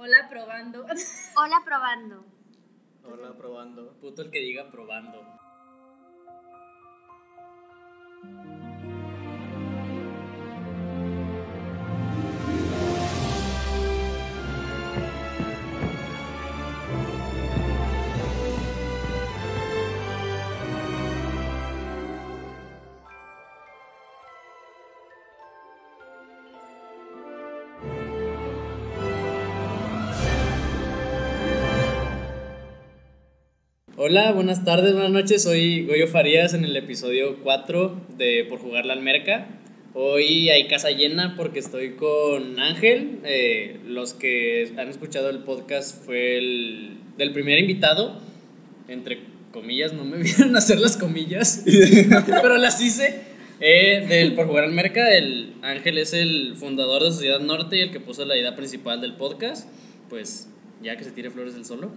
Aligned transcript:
Hola, 0.00 0.28
probando. 0.30 0.86
Hola, 1.36 1.60
probando. 1.64 2.24
Hola, 3.02 3.36
probando. 3.36 3.94
Puto 4.00 4.22
el 4.22 4.30
que 4.30 4.38
diga 4.38 4.70
probando. 4.70 5.26
Hola, 34.10 34.32
buenas 34.32 34.64
tardes, 34.64 34.94
buenas 34.94 35.10
noches. 35.10 35.42
Soy 35.42 35.84
Goyo 35.84 36.06
Farías 36.08 36.54
en 36.54 36.64
el 36.64 36.74
episodio 36.74 37.40
4 37.42 38.06
de 38.16 38.46
Por 38.48 38.58
Jugar 38.58 38.86
la 38.86 38.94
Almerca. 38.94 39.48
Hoy 39.92 40.48
hay 40.48 40.66
casa 40.66 40.90
llena 40.92 41.34
porque 41.36 41.58
estoy 41.58 41.90
con 41.90 42.58
Ángel. 42.58 43.18
Eh, 43.24 43.78
los 43.86 44.14
que 44.14 44.72
han 44.78 44.88
escuchado 44.88 45.28
el 45.28 45.40
podcast 45.40 46.02
fue 46.06 46.38
el 46.38 46.96
del 47.18 47.34
primer 47.34 47.58
invitado. 47.58 48.18
Entre 48.88 49.18
comillas, 49.52 49.92
no 49.92 50.06
me 50.06 50.16
vieron 50.22 50.56
hacer 50.56 50.80
las 50.80 50.96
comillas, 50.96 51.64
pero 52.42 52.56
las 52.56 52.80
hice. 52.80 53.24
Eh, 53.60 54.06
del 54.08 54.34
Por 54.34 54.46
Jugar 54.46 54.64
Almerca, 54.64 55.12
el 55.14 55.52
Ángel 55.60 55.98
es 55.98 56.14
el 56.14 56.54
fundador 56.56 57.04
de 57.04 57.10
Sociedad 57.10 57.40
Norte 57.40 57.76
y 57.76 57.80
el 57.82 57.90
que 57.90 58.00
puso 58.00 58.24
la 58.24 58.38
idea 58.38 58.56
principal 58.56 59.02
del 59.02 59.16
podcast. 59.16 59.68
Pues 60.08 60.48
ya 60.82 60.96
que 60.96 61.04
se 61.04 61.10
tire 61.10 61.30
flores 61.30 61.52
del 61.52 61.66
solo. 61.66 61.90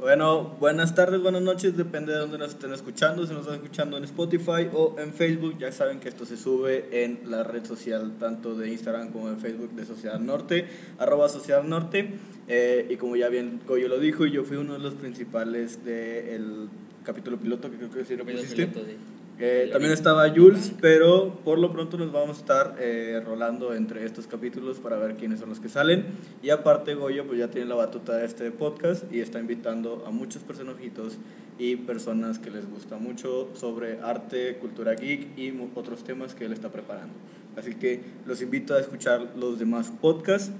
Bueno, 0.00 0.56
buenas 0.60 0.94
tardes, 0.94 1.22
buenas 1.22 1.42
noches, 1.42 1.76
depende 1.76 2.12
de 2.12 2.18
dónde 2.18 2.36
nos 2.36 2.50
estén 2.50 2.72
escuchando, 2.72 3.26
si 3.26 3.32
nos 3.32 3.42
están 3.42 3.56
escuchando 3.56 3.96
en 3.96 4.04
Spotify 4.04 4.68
o 4.72 4.96
en 4.98 5.12
Facebook, 5.12 5.56
ya 5.58 5.70
saben 5.72 6.00
que 6.00 6.08
esto 6.08 6.26
se 6.26 6.36
sube 6.36 7.04
en 7.04 7.20
la 7.30 7.44
red 7.44 7.64
social 7.64 8.12
tanto 8.18 8.54
de 8.54 8.70
Instagram 8.70 9.12
como 9.12 9.30
de 9.30 9.36
Facebook 9.36 9.70
de 9.70 9.86
Sociedad 9.86 10.18
Norte, 10.18 10.66
arroba 10.98 11.28
Sociedad 11.28 11.62
Norte, 11.62 12.10
eh, 12.48 12.86
y 12.90 12.96
como 12.96 13.16
ya 13.16 13.28
bien 13.28 13.60
Goyo 13.66 13.88
lo 13.88 13.98
dijo, 13.98 14.26
yo 14.26 14.44
fui 14.44 14.56
uno 14.56 14.74
de 14.74 14.80
los 14.80 14.94
principales 14.94 15.84
del 15.84 16.68
capítulo 17.04 17.38
piloto, 17.38 17.70
que 17.70 17.76
creo 17.76 17.90
que 17.90 18.04
sí 18.04 18.16
lo 18.16 18.24
pusiste. 18.24 18.66
Piloto, 18.66 18.86
sí. 18.86 18.96
Eh, 19.40 19.68
también 19.72 19.92
estaba 19.92 20.30
Jules, 20.30 20.72
pero 20.80 21.40
por 21.44 21.58
lo 21.58 21.72
pronto 21.72 21.98
nos 21.98 22.12
vamos 22.12 22.36
a 22.36 22.40
estar 22.40 22.76
eh, 22.78 23.20
rolando 23.24 23.74
entre 23.74 24.04
estos 24.04 24.28
capítulos 24.28 24.78
para 24.78 24.96
ver 24.96 25.16
quiénes 25.16 25.40
son 25.40 25.48
los 25.48 25.58
que 25.58 25.68
salen. 25.68 26.06
Y 26.40 26.50
aparte 26.50 26.94
Goyo 26.94 27.26
pues 27.26 27.40
ya 27.40 27.48
tiene 27.48 27.66
la 27.66 27.74
batuta 27.74 28.16
de 28.16 28.26
este 28.26 28.52
podcast 28.52 29.12
y 29.12 29.20
está 29.20 29.40
invitando 29.40 30.04
a 30.06 30.12
muchos 30.12 30.44
personajitos 30.44 31.18
y 31.58 31.74
personas 31.76 32.38
que 32.38 32.50
les 32.50 32.70
gusta 32.70 32.96
mucho 32.96 33.48
sobre 33.54 33.98
arte, 34.00 34.56
cultura 34.58 34.94
geek 34.94 35.36
y 35.36 35.52
otros 35.74 36.04
temas 36.04 36.34
que 36.34 36.44
él 36.44 36.52
está 36.52 36.70
preparando. 36.70 37.14
Así 37.56 37.74
que 37.74 38.02
los 38.26 38.40
invito 38.40 38.74
a 38.74 38.80
escuchar 38.80 39.32
los 39.36 39.58
demás 39.58 39.92
podcasts 40.00 40.52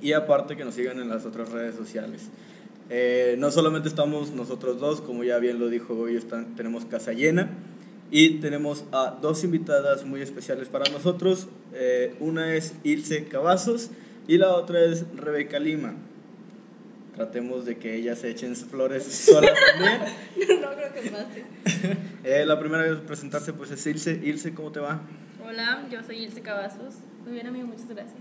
y 0.00 0.14
aparte 0.14 0.56
que 0.56 0.64
nos 0.64 0.74
sigan 0.74 1.00
en 1.00 1.10
las 1.10 1.26
otras 1.26 1.50
redes 1.52 1.74
sociales. 1.74 2.30
Eh, 2.88 3.36
no 3.38 3.50
solamente 3.50 3.88
estamos 3.88 4.30
nosotros 4.30 4.80
dos, 4.80 5.02
como 5.02 5.22
ya 5.22 5.38
bien 5.38 5.58
lo 5.60 5.68
dijo 5.68 6.08
están, 6.08 6.56
tenemos 6.56 6.86
casa 6.86 7.12
llena 7.12 7.50
y 8.10 8.40
tenemos 8.40 8.84
a 8.92 9.16
dos 9.20 9.44
invitadas 9.44 10.04
muy 10.04 10.20
especiales 10.20 10.68
para 10.68 10.90
nosotros. 10.90 11.48
Eh, 11.74 12.14
una 12.18 12.54
es 12.54 12.74
Ilse 12.82 13.26
Cavazos 13.26 13.90
y 14.26 14.38
la 14.38 14.54
otra 14.54 14.84
es 14.84 15.04
Rebeca 15.14 15.58
Lima. 15.58 15.94
Tratemos 17.14 17.64
de 17.64 17.78
que 17.78 17.94
ellas 17.94 18.18
se 18.18 18.30
echen 18.30 18.56
flores 18.56 19.04
solas 19.04 19.54
también. 19.72 20.00
no 20.60 20.74
creo 20.74 20.92
que 20.92 21.10
pase. 21.10 21.98
Eh, 22.22 22.44
la 22.44 22.60
primera 22.60 22.82
vez 22.82 22.98
presentarse 22.98 23.54
pues 23.54 23.70
es 23.70 23.86
Ilse. 23.86 24.20
Ilse, 24.22 24.52
¿cómo 24.52 24.70
te 24.70 24.78
va? 24.80 25.00
Hola, 25.42 25.86
yo 25.90 26.02
soy 26.02 26.18
Ilse 26.18 26.42
Cavazos. 26.42 26.96
Muy 27.24 27.32
bien, 27.32 27.46
amigo, 27.46 27.66
muchas 27.66 27.88
gracias. 27.88 28.18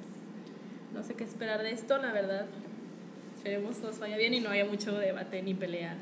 No 0.93 1.03
sé 1.03 1.15
qué 1.15 1.25
esperar 1.25 1.61
de 1.61 1.71
esto, 1.71 1.97
la 1.97 2.13
verdad. 2.13 2.45
Esperemos 3.35 3.79
nos 3.79 3.99
vaya 3.99 4.17
bien 4.17 4.33
y 4.33 4.39
no 4.39 4.49
haya 4.49 4.65
mucho 4.65 4.97
debate 4.97 5.41
ni 5.41 5.53
pelea. 5.53 5.97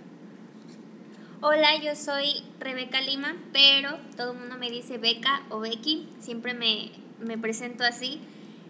Hola, 1.39 1.79
yo 1.83 1.95
soy 1.95 2.41
Rebeca 2.59 2.99
Lima, 2.99 3.35
pero 3.53 3.99
todo 4.15 4.31
el 4.31 4.39
mundo 4.39 4.57
me 4.57 4.71
dice 4.71 4.97
Beca 4.97 5.43
o 5.51 5.59
Becky, 5.59 6.07
siempre 6.19 6.55
me, 6.55 6.89
me 7.23 7.37
presento 7.37 7.83
así. 7.83 8.19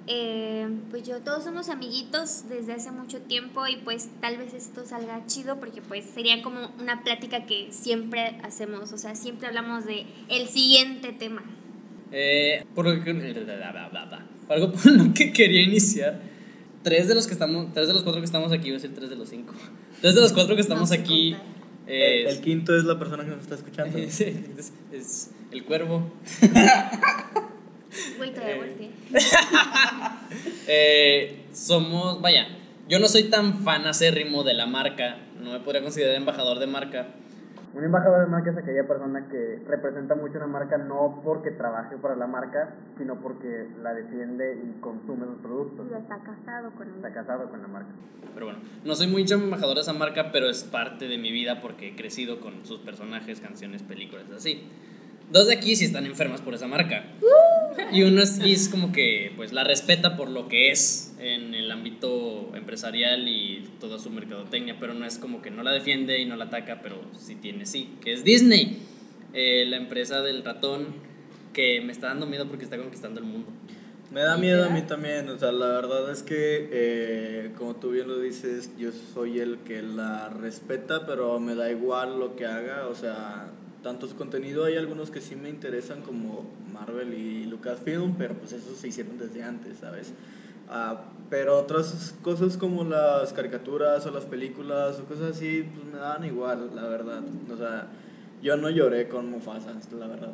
Eh, 0.05 0.67
pues 0.89 1.03
yo, 1.03 1.21
todos 1.21 1.45
somos 1.45 1.69
amiguitos 1.69 2.49
desde 2.49 2.73
hace 2.73 2.91
mucho 2.91 3.21
tiempo 3.21 3.65
y 3.67 3.77
pues 3.77 4.09
tal 4.19 4.35
vez 4.35 4.53
esto 4.53 4.85
salga 4.85 5.25
chido 5.27 5.61
porque 5.61 5.81
pues 5.81 6.03
sería 6.05 6.41
como 6.41 6.71
una 6.77 7.05
plática 7.05 7.45
que 7.45 7.67
siempre 7.71 8.37
hacemos, 8.43 8.91
o 8.91 8.97
sea, 8.97 9.15
siempre 9.15 9.47
hablamos 9.47 9.85
de 9.85 10.05
el 10.27 10.49
siguiente 10.49 11.13
tema. 11.13 11.43
Eh, 12.11 12.65
por 12.75 12.85
lo 12.85 13.01
que, 13.01 13.11
algo 14.49 14.71
por 14.73 14.91
lo 14.91 15.13
que 15.13 15.31
quería 15.31 15.61
iniciar, 15.61 16.19
tres 16.83 17.07
de 17.07 17.15
los 17.15 17.27
que 17.27 17.33
estamos, 17.33 17.73
tres 17.73 17.87
de 17.87 17.93
los 17.93 18.03
cuatro 18.03 18.19
que 18.19 18.25
estamos 18.25 18.51
aquí, 18.51 18.63
voy 18.63 18.71
a 18.71 18.73
decir 18.73 18.93
tres 18.93 19.09
de 19.09 19.15
los 19.15 19.29
cinco, 19.29 19.53
tres 20.01 20.15
de 20.15 20.21
los 20.21 20.33
cuatro 20.33 20.55
que 20.55 20.61
estamos 20.61 20.89
No 20.89 20.95
aquí, 20.95 21.31
contar. 21.31 21.56
Eh, 21.87 22.25
el 22.29 22.41
quinto 22.41 22.75
es 22.77 22.83
la 22.83 22.97
persona 22.99 23.23
que 23.23 23.31
nos 23.31 23.41
está 23.41 23.55
escuchando. 23.55 23.97
es, 23.97 24.19
es- 24.21 24.73
es 24.91 25.31
el 25.51 25.63
cuervo. 25.63 26.11
Güey, 28.17 28.31
Eh. 28.35 28.91
Eh, 30.67 31.45
somos, 31.53 32.21
vaya, 32.21 32.47
yo 32.89 32.99
no 32.99 33.07
soy 33.07 33.23
tan 33.23 33.63
fan 33.63 33.87
acérrimo 33.87 34.43
de 34.43 34.53
la 34.53 34.65
marca, 34.65 35.17
no 35.41 35.51
me 35.53 35.59
podría 35.61 35.81
considerar 35.81 36.15
embajador 36.15 36.59
de 36.59 36.67
marca. 36.67 37.07
Un 37.77 37.83
embajador 37.83 38.21
de 38.21 38.31
marca 38.31 38.49
es 38.49 38.57
aquella 38.57 38.87
persona 38.87 39.27
que 39.29 39.61
representa 39.67 40.15
mucho 40.15 40.37
una 40.37 40.47
marca 40.47 40.79
no 40.79 41.21
porque 41.23 41.51
trabaje 41.51 41.95
para 41.97 42.15
la 42.15 42.25
marca, 42.25 42.73
sino 42.97 43.21
porque 43.21 43.67
la 43.83 43.93
defiende 43.93 44.59
y 44.65 44.81
consume 44.81 45.27
los 45.27 45.37
productos. 45.43 45.85
Y 45.91 45.93
está 45.93 46.17
casado 46.17 46.71
con 46.71 46.87
Está 46.87 47.13
casado 47.13 47.47
con 47.51 47.61
la 47.61 47.67
marca. 47.67 47.89
Pero 48.33 48.47
bueno, 48.47 48.61
no 48.83 48.95
soy 48.95 49.05
muy 49.05 49.31
embajador 49.31 49.75
de 49.75 49.81
esa 49.81 49.93
marca, 49.93 50.31
pero 50.31 50.49
es 50.49 50.63
parte 50.63 51.07
de 51.07 51.19
mi 51.19 51.31
vida 51.31 51.61
porque 51.61 51.89
he 51.89 51.95
crecido 51.95 52.39
con 52.39 52.65
sus 52.65 52.79
personajes, 52.79 53.41
canciones, 53.41 53.83
películas, 53.83 54.25
así. 54.35 54.67
Dos 55.31 55.45
de 55.45 55.53
aquí 55.53 55.75
sí 55.75 55.85
están 55.85 56.07
enfermas 56.07 56.41
por 56.41 56.55
esa 56.55 56.65
marca. 56.65 57.03
Y 57.91 58.01
uno 58.01 58.23
es, 58.23 58.39
y 58.39 58.53
es 58.53 58.69
como 58.69 58.91
que 58.91 59.33
pues 59.35 59.53
la 59.53 59.63
respeta 59.63 60.17
por 60.17 60.29
lo 60.29 60.47
que 60.47 60.71
es 60.71 61.06
en 61.19 61.55
el 61.55 61.71
ámbito 61.71 62.51
empresarial 62.55 63.27
y 63.27 63.67
toda 63.79 63.99
su 63.99 64.09
mercadotecnia, 64.09 64.77
pero 64.79 64.93
no 64.93 65.05
es 65.05 65.17
como 65.17 65.41
que 65.41 65.51
no 65.51 65.63
la 65.63 65.71
defiende 65.71 66.19
y 66.19 66.25
no 66.25 66.35
la 66.35 66.45
ataca, 66.45 66.81
pero 66.81 67.01
sí 67.17 67.35
tiene 67.35 67.65
sí, 67.65 67.95
que 68.01 68.13
es 68.13 68.23
Disney, 68.23 68.79
eh, 69.33 69.65
la 69.67 69.77
empresa 69.77 70.21
del 70.21 70.43
ratón 70.43 70.87
que 71.53 71.81
me 71.81 71.91
está 71.91 72.07
dando 72.07 72.27
miedo 72.27 72.47
porque 72.47 72.63
está 72.63 72.77
conquistando 72.77 73.19
el 73.19 73.25
mundo. 73.25 73.47
Me 74.11 74.21
da 74.21 74.37
miedo 74.37 74.65
a 74.65 74.69
mí 74.69 74.83
también, 74.83 75.27
o 75.27 75.37
sea, 75.37 75.51
la 75.51 75.67
verdad 75.67 76.09
es 76.11 76.23
que, 76.23 76.69
eh, 76.71 77.51
como 77.57 77.75
tú 77.75 77.91
bien 77.91 78.07
lo 78.07 78.19
dices, 78.19 78.71
yo 78.77 78.91
soy 78.91 79.39
el 79.39 79.57
que 79.59 79.81
la 79.81 80.29
respeta, 80.29 81.05
pero 81.05 81.39
me 81.41 81.55
da 81.55 81.69
igual 81.69 82.17
lo 82.17 82.37
que 82.37 82.45
haga, 82.45 82.87
o 82.87 82.95
sea, 82.95 83.51
tanto 83.83 84.07
su 84.07 84.15
contenido, 84.15 84.63
hay 84.63 84.77
algunos 84.77 85.11
que 85.11 85.19
sí 85.19 85.35
me 85.35 85.49
interesan 85.49 86.03
como 86.03 86.49
Marvel 86.71 87.13
y 87.13 87.45
Lucasfilm, 87.45 88.15
pero 88.17 88.35
pues 88.35 88.53
esos 88.53 88.77
se 88.77 88.87
hicieron 88.87 89.17
desde 89.17 89.43
antes, 89.43 89.79
¿sabes? 89.79 90.13
Ah, 90.69 91.01
pero 91.29 91.57
otras 91.57 92.15
cosas 92.21 92.57
como 92.57 92.83
las 92.83 93.33
caricaturas 93.33 94.05
o 94.05 94.11
las 94.11 94.25
películas 94.25 94.99
o 94.99 95.05
cosas 95.05 95.35
así, 95.35 95.63
pues 95.73 95.93
me 95.93 95.99
dan 95.99 96.23
igual, 96.25 96.71
la 96.73 96.87
verdad, 96.87 97.21
o 97.51 97.57
sea, 97.57 97.87
yo 98.41 98.55
no 98.57 98.69
lloré 98.69 99.07
con 99.07 99.29
Mufasa, 99.29 99.73
la 99.97 100.07
verdad. 100.07 100.33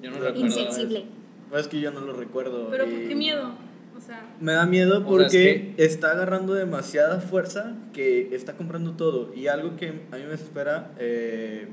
Yo 0.00 0.10
no 0.10 0.16
recuerdo. 0.16 0.40
Insensible. 0.40 1.04
Pues 1.50 1.62
es 1.62 1.68
que 1.68 1.80
yo 1.80 1.90
no 1.90 2.00
lo 2.00 2.12
recuerdo. 2.14 2.68
Pero 2.70 2.84
¿por 2.84 3.08
qué 3.08 3.14
miedo? 3.14 3.52
O 3.96 4.00
sea, 4.00 4.34
me 4.40 4.52
da 4.52 4.66
miedo 4.66 4.96
O 4.96 4.98
sea, 5.00 5.06
porque 5.06 5.74
es 5.76 5.92
está 5.92 6.12
agarrando 6.12 6.54
demasiada 6.54 7.20
fuerza 7.20 7.74
que 7.92 8.34
está 8.34 8.54
comprando 8.54 8.92
todo. 8.92 9.32
Y 9.34 9.46
algo 9.46 9.76
que 9.76 9.88
a 9.88 10.16
mí 10.16 10.22
me 10.22 10.30
desespera, 10.30 10.90
eh, 10.98 11.68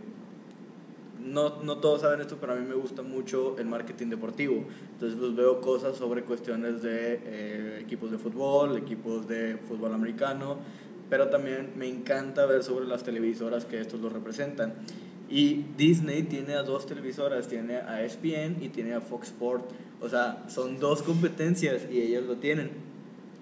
no, 1.30 1.62
no 1.64 1.78
todos 1.78 2.02
saben 2.02 2.22
esto, 2.22 2.38
pero 2.40 2.54
a 2.54 2.56
mí 2.56 2.66
me 2.68 2.76
gusta 2.76 3.02
mucho 3.02 3.58
el 3.58 3.68
marketing 3.68 4.08
deportivo. 4.08 4.66
Entonces 4.94 5.18
pues 5.20 5.36
veo 5.36 5.62
cosas 5.62 5.96
sobre 5.96 6.24
cuestiones 6.24 6.82
de 6.82 7.22
eh, 7.24 7.80
equipos 7.82 8.12
de 8.12 8.18
fútbol, 8.18 8.78
equipos 8.78 9.28
de 9.28 9.58
fútbol 9.68 9.94
americano, 9.94 10.58
pero 11.10 11.30
también 11.30 11.74
me 11.76 11.88
encanta 11.88 12.46
ver 12.46 12.64
sobre 12.64 12.86
las 12.86 13.04
televisoras 13.04 13.66
que 13.66 13.80
estos 13.80 14.00
lo 14.00 14.10
representan. 14.10 14.74
Y 15.30 15.66
Disney 15.78 16.24
tiene 16.24 16.56
a 16.56 16.64
dos 16.64 16.88
televisoras, 16.88 17.48
tiene 17.48 17.78
a 17.78 18.04
ESPN 18.04 18.64
y 18.64 18.70
tiene 18.70 18.94
a 18.94 19.02
Fox 19.02 19.28
Sport. 19.28 19.70
O 20.02 20.10
sea, 20.10 20.46
son 20.50 20.80
dos 20.80 21.04
competencias 21.04 21.84
y 21.92 22.02
ellos 22.02 22.26
lo 22.26 22.38
tienen. 22.38 22.72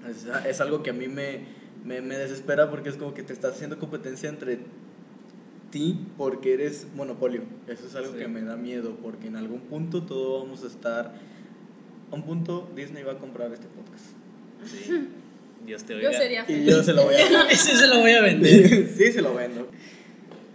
Es, 0.10 0.28
es 0.46 0.62
algo 0.62 0.84
que 0.84 0.90
a 0.90 0.94
mí 0.94 1.08
me, 1.08 1.46
me, 1.86 2.02
me 2.02 2.18
desespera 2.18 2.70
porque 2.70 2.90
es 2.90 2.98
como 2.98 3.14
que 3.14 3.24
te 3.24 3.32
estás 3.32 3.56
haciendo 3.56 3.80
competencia 3.80 4.28
entre 4.28 4.60
ti 5.72 5.98
porque 6.18 6.54
eres 6.54 6.88
monopolio. 6.96 7.42
Eso 7.68 7.88
es 7.88 7.96
algo 7.96 8.14
Sí. 8.14 8.20
que 8.20 8.28
me 8.28 8.42
da 8.42 8.56
miedo 8.56 8.96
porque 9.02 9.28
en 9.28 9.36
algún 9.36 9.62
punto 9.62 10.04
todos 10.04 10.44
vamos 10.44 10.64
a 10.64 10.68
estar... 10.68 11.14
A 12.12 12.16
un 12.16 12.24
punto 12.24 12.70
Disney 12.76 13.04
va 13.04 13.14
a 13.14 13.18
comprar 13.18 13.52
este 13.52 13.68
podcast. 13.68 14.06
Sí. 14.66 15.08
Dios 15.66 15.84
te 15.84 15.96
oiga. 15.96 16.12
Yo 16.12 16.18
sería 16.18 16.42
Y 16.44 16.46
feliz. 16.46 16.66
yo 16.68 16.84
se 16.84 16.94
lo 16.94 17.04
voy 17.04 17.16
a 17.16 17.42
Ese 17.52 17.76
se 17.76 17.88
lo 17.88 18.00
voy 18.00 18.12
a 18.12 18.22
vender. 18.22 18.88
sí, 18.98 19.12
se 19.12 19.22
lo 19.22 19.34
vendo. 19.36 19.68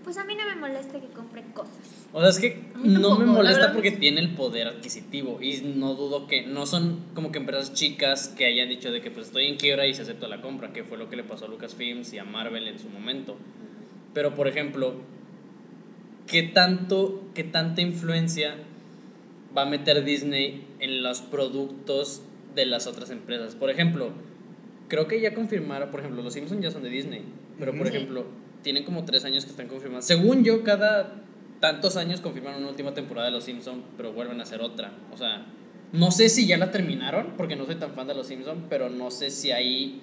Pues 0.04 0.16
a 0.16 0.24
mí 0.24 0.34
no 0.34 0.44
me 0.46 0.56
molesta 0.56 0.98
que 1.00 1.06
compren 1.08 1.44
cosas. 1.52 1.76
O 2.12 2.20
sea, 2.20 2.28
es 2.30 2.38
que 2.38 2.62
no 2.82 3.18
me 3.18 3.24
molesta 3.26 3.72
porque 3.72 3.90
tiene 3.92 4.20
el 4.20 4.34
poder 4.34 4.66
adquisitivo 4.66 5.40
y 5.40 5.60
no 5.76 5.94
dudo 5.94 6.26
que 6.26 6.46
no 6.46 6.66
son 6.66 7.00
como 7.14 7.30
que 7.32 7.38
empresas 7.38 7.72
chicas 7.72 8.28
que 8.28 8.44
hayan 8.46 8.68
dicho 8.68 8.90
de 8.90 9.00
que 9.00 9.10
pues 9.10 9.26
estoy 9.28 9.46
en 9.46 9.56
quiebra 9.56 9.86
y 9.86 9.94
se 9.94 10.02
acepta 10.02 10.28
la 10.28 10.40
compra, 10.40 10.72
que 10.72 10.84
fue 10.84 10.98
lo 10.98 11.08
que 11.08 11.16
le 11.16 11.24
pasó 11.24 11.44
a 11.44 11.48
Lucasfilms 11.48 12.12
y 12.14 12.18
a 12.18 12.24
Marvel 12.24 12.66
en 12.68 12.78
su 12.78 12.88
momento. 12.88 13.36
Pero 14.14 14.34
por 14.34 14.48
ejemplo, 14.48 14.94
¿qué 16.26 16.42
tanto 16.42 17.22
qué 17.34 17.44
tanta 17.44 17.80
influencia 17.80 18.56
va 19.56 19.62
a 19.62 19.66
meter 19.66 20.04
Disney 20.04 20.66
en 20.80 21.02
los 21.02 21.20
productos 21.20 22.22
de 22.54 22.66
las 22.66 22.86
otras 22.86 23.10
empresas? 23.10 23.54
Por 23.54 23.70
ejemplo, 23.70 24.10
creo 24.88 25.08
que 25.08 25.20
ya 25.20 25.34
confirmaron, 25.34 25.90
por 25.90 26.00
ejemplo, 26.00 26.22
los 26.22 26.34
Simpsons 26.34 26.62
ya 26.62 26.70
son 26.70 26.82
de 26.82 26.90
Disney, 26.90 27.22
pero 27.58 27.76
por 27.76 27.86
ejemplo, 27.86 28.26
tienen 28.62 28.84
como 28.84 29.04
tres 29.04 29.24
años 29.24 29.44
que 29.44 29.50
están 29.50 29.68
confirmados. 29.68 30.04
Según 30.04 30.44
yo, 30.44 30.62
cada 30.62 31.22
tantos 31.60 31.96
años 31.96 32.20
confirman 32.20 32.56
una 32.56 32.68
última 32.68 32.92
temporada 32.92 33.28
de 33.28 33.32
Los 33.32 33.44
Simpsons, 33.44 33.84
pero 33.96 34.12
vuelven 34.12 34.40
a 34.40 34.42
hacer 34.42 34.60
otra. 34.60 34.92
O 35.12 35.16
sea, 35.16 35.46
no 35.92 36.10
sé 36.10 36.28
si 36.28 36.46
ya 36.46 36.58
la 36.58 36.70
terminaron, 36.70 37.34
porque 37.36 37.54
no 37.56 37.66
soy 37.66 37.76
tan 37.76 37.92
fan 37.92 38.06
de 38.08 38.14
Los 38.14 38.26
Simpsons, 38.26 38.64
pero 38.68 38.90
no 38.90 39.10
sé 39.10 39.30
si 39.30 39.52
ahí 39.52 40.02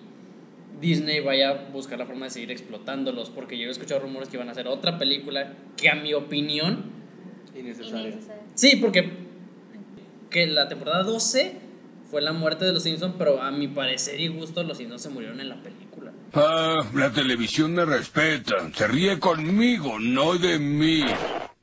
Disney 0.80 1.19
vaya 1.19 1.50
a 1.50 1.54
buscar 1.71 2.00
la 2.00 2.06
forma 2.06 2.25
de 2.25 2.31
seguir 2.31 2.51
explotándolos, 2.51 3.30
porque 3.30 3.57
yo 3.57 3.68
he 3.68 3.71
escuchado 3.71 4.00
rumores 4.01 4.30
que 4.30 4.38
van 4.38 4.48
a 4.50 4.51
hacer 4.51 4.68
otra 4.68 4.98
película 4.98 5.54
que 5.75 5.89
a 5.89 5.95
mi 5.95 6.13
opinión, 6.13 6.86
Innecesario. 7.56 8.07
Innecesario. 8.07 8.44
sí, 8.56 8.75
porque 8.77 9.10
que 10.30 10.48
la 10.48 10.68
temporada 10.69 11.04
12 11.04 11.56
fue 12.10 12.21
la 12.21 12.31
muerte 12.33 12.66
de 12.66 12.74
Los 12.74 12.83
Simpsons, 12.83 13.16
pero 13.18 13.42
a 13.42 13.51
mi 13.51 13.68
parecer 13.68 14.19
y 14.19 14.27
gusto 14.27 14.63
Los 14.63 14.77
Simpsons 14.77 15.01
se 15.01 15.10
murieron 15.10 15.39
en 15.42 15.50
la 15.50 15.62
película. 15.62 16.12
Ah, 16.33 16.86
la 16.94 17.12
televisión 17.12 17.74
me 17.74 17.86
respeta. 17.86 18.56
Se 18.74 18.88
ríe 18.88 19.19
conmigo, 19.19 20.00
no 20.00 20.38
de 20.38 20.60
mí. 20.60 21.04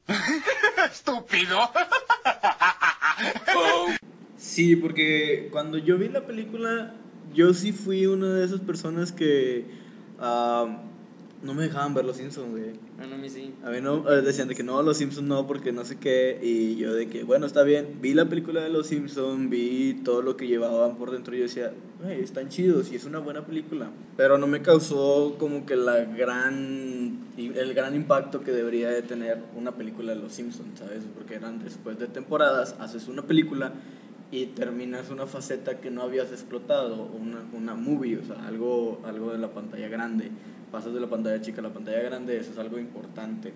Estúpido. 0.93 1.59
Sí, 4.37 4.77
porque 4.77 5.49
cuando 5.51 5.77
yo 5.79 5.99
vi 5.99 6.09
la 6.09 6.27
película, 6.27 6.95
yo 7.37 7.53
sí 7.53 7.73
fui 7.73 8.07
una 8.07 8.33
de 8.33 8.45
esas 8.45 8.61
personas 8.61 9.13
que 9.13 9.67
ah, 10.19 10.81
no 11.43 11.53
me 11.53 11.65
dejaban 11.65 11.93
ver 11.93 12.07
los 12.07 12.17
Simpsons, 12.17 12.51
güey. 12.51 12.73
Bueno, 12.97 13.17
a 13.17 13.19
mí 13.19 13.29
sí. 13.29 13.53
A 13.63 13.69
mí 13.69 13.81
no, 13.83 14.11
eh, 14.11 14.23
decían 14.23 14.49
de 14.49 14.55
que 14.55 14.63
no, 14.63 14.83
los 14.83 14.97
Simpsons 14.97 15.29
no, 15.29 15.47
porque 15.47 15.71
no 15.71 15.85
sé 15.85 15.99
qué. 15.99 16.41
Y 16.43 16.77
yo 16.77 16.95
de 16.95 17.09
que, 17.09 17.25
bueno, 17.25 17.45
está 17.45 17.63
bien. 17.63 17.99
Vi 18.01 18.15
la 18.15 18.25
película 18.25 18.63
de 18.63 18.71
los 18.71 18.87
Simpsons, 18.87 19.51
vi 19.51 20.01
todo 20.03 20.23
lo 20.23 20.37
que 20.39 20.47
llevaban 20.47 20.97
por 20.97 21.11
dentro. 21.11 21.35
Y 21.35 21.39
yo 21.39 21.45
decía, 21.45 21.73
"Güey, 22.03 22.23
están 22.23 22.49
chidos 22.49 22.91
y 22.91 22.97
es 22.97 23.05
una 23.05 23.19
buena 23.19 23.45
película. 23.45 23.91
Pero 24.17 24.39
no 24.39 24.47
me 24.47 24.63
causó 24.63 25.37
como 25.39 25.67
que 25.67 25.77
la 25.77 26.05
gran, 26.05 27.19
el 27.37 27.75
gran 27.75 27.95
impacto 27.95 28.43
que 28.43 28.51
debería 28.51 28.89
de 28.89 29.03
tener 29.03 29.39
una 29.55 29.73
película 29.73 30.15
de 30.15 30.21
los 30.21 30.33
Simpsons, 30.33 30.79
¿sabes? 30.79 31.03
Porque 31.15 31.35
eran 31.35 31.63
después 31.63 31.99
de 31.99 32.07
temporadas, 32.07 32.77
haces 32.81 33.09
una 33.09 33.23
película 33.23 33.75
y 34.31 34.47
terminas 34.47 35.11
una 35.11 35.27
faceta 35.27 35.81
que 35.81 35.91
no 35.91 36.03
habías 36.03 36.33
explotado, 36.33 37.05
una, 37.05 37.45
una 37.53 37.75
movie, 37.75 38.19
o 38.19 38.25
sea, 38.25 38.47
algo, 38.47 39.01
algo 39.05 39.33
de 39.33 39.39
la 39.39 39.53
pantalla 39.53 39.89
grande. 39.89 40.31
Pasas 40.73 40.93
de 40.93 41.01
la 41.01 41.09
pantalla 41.09 41.41
chica 41.41 41.61
a 41.61 41.63
la 41.63 41.73
pantalla 41.73 42.01
grande, 42.01 42.37
eso 42.39 42.51
es 42.53 42.59
algo 42.59 42.79
importante. 42.79 43.53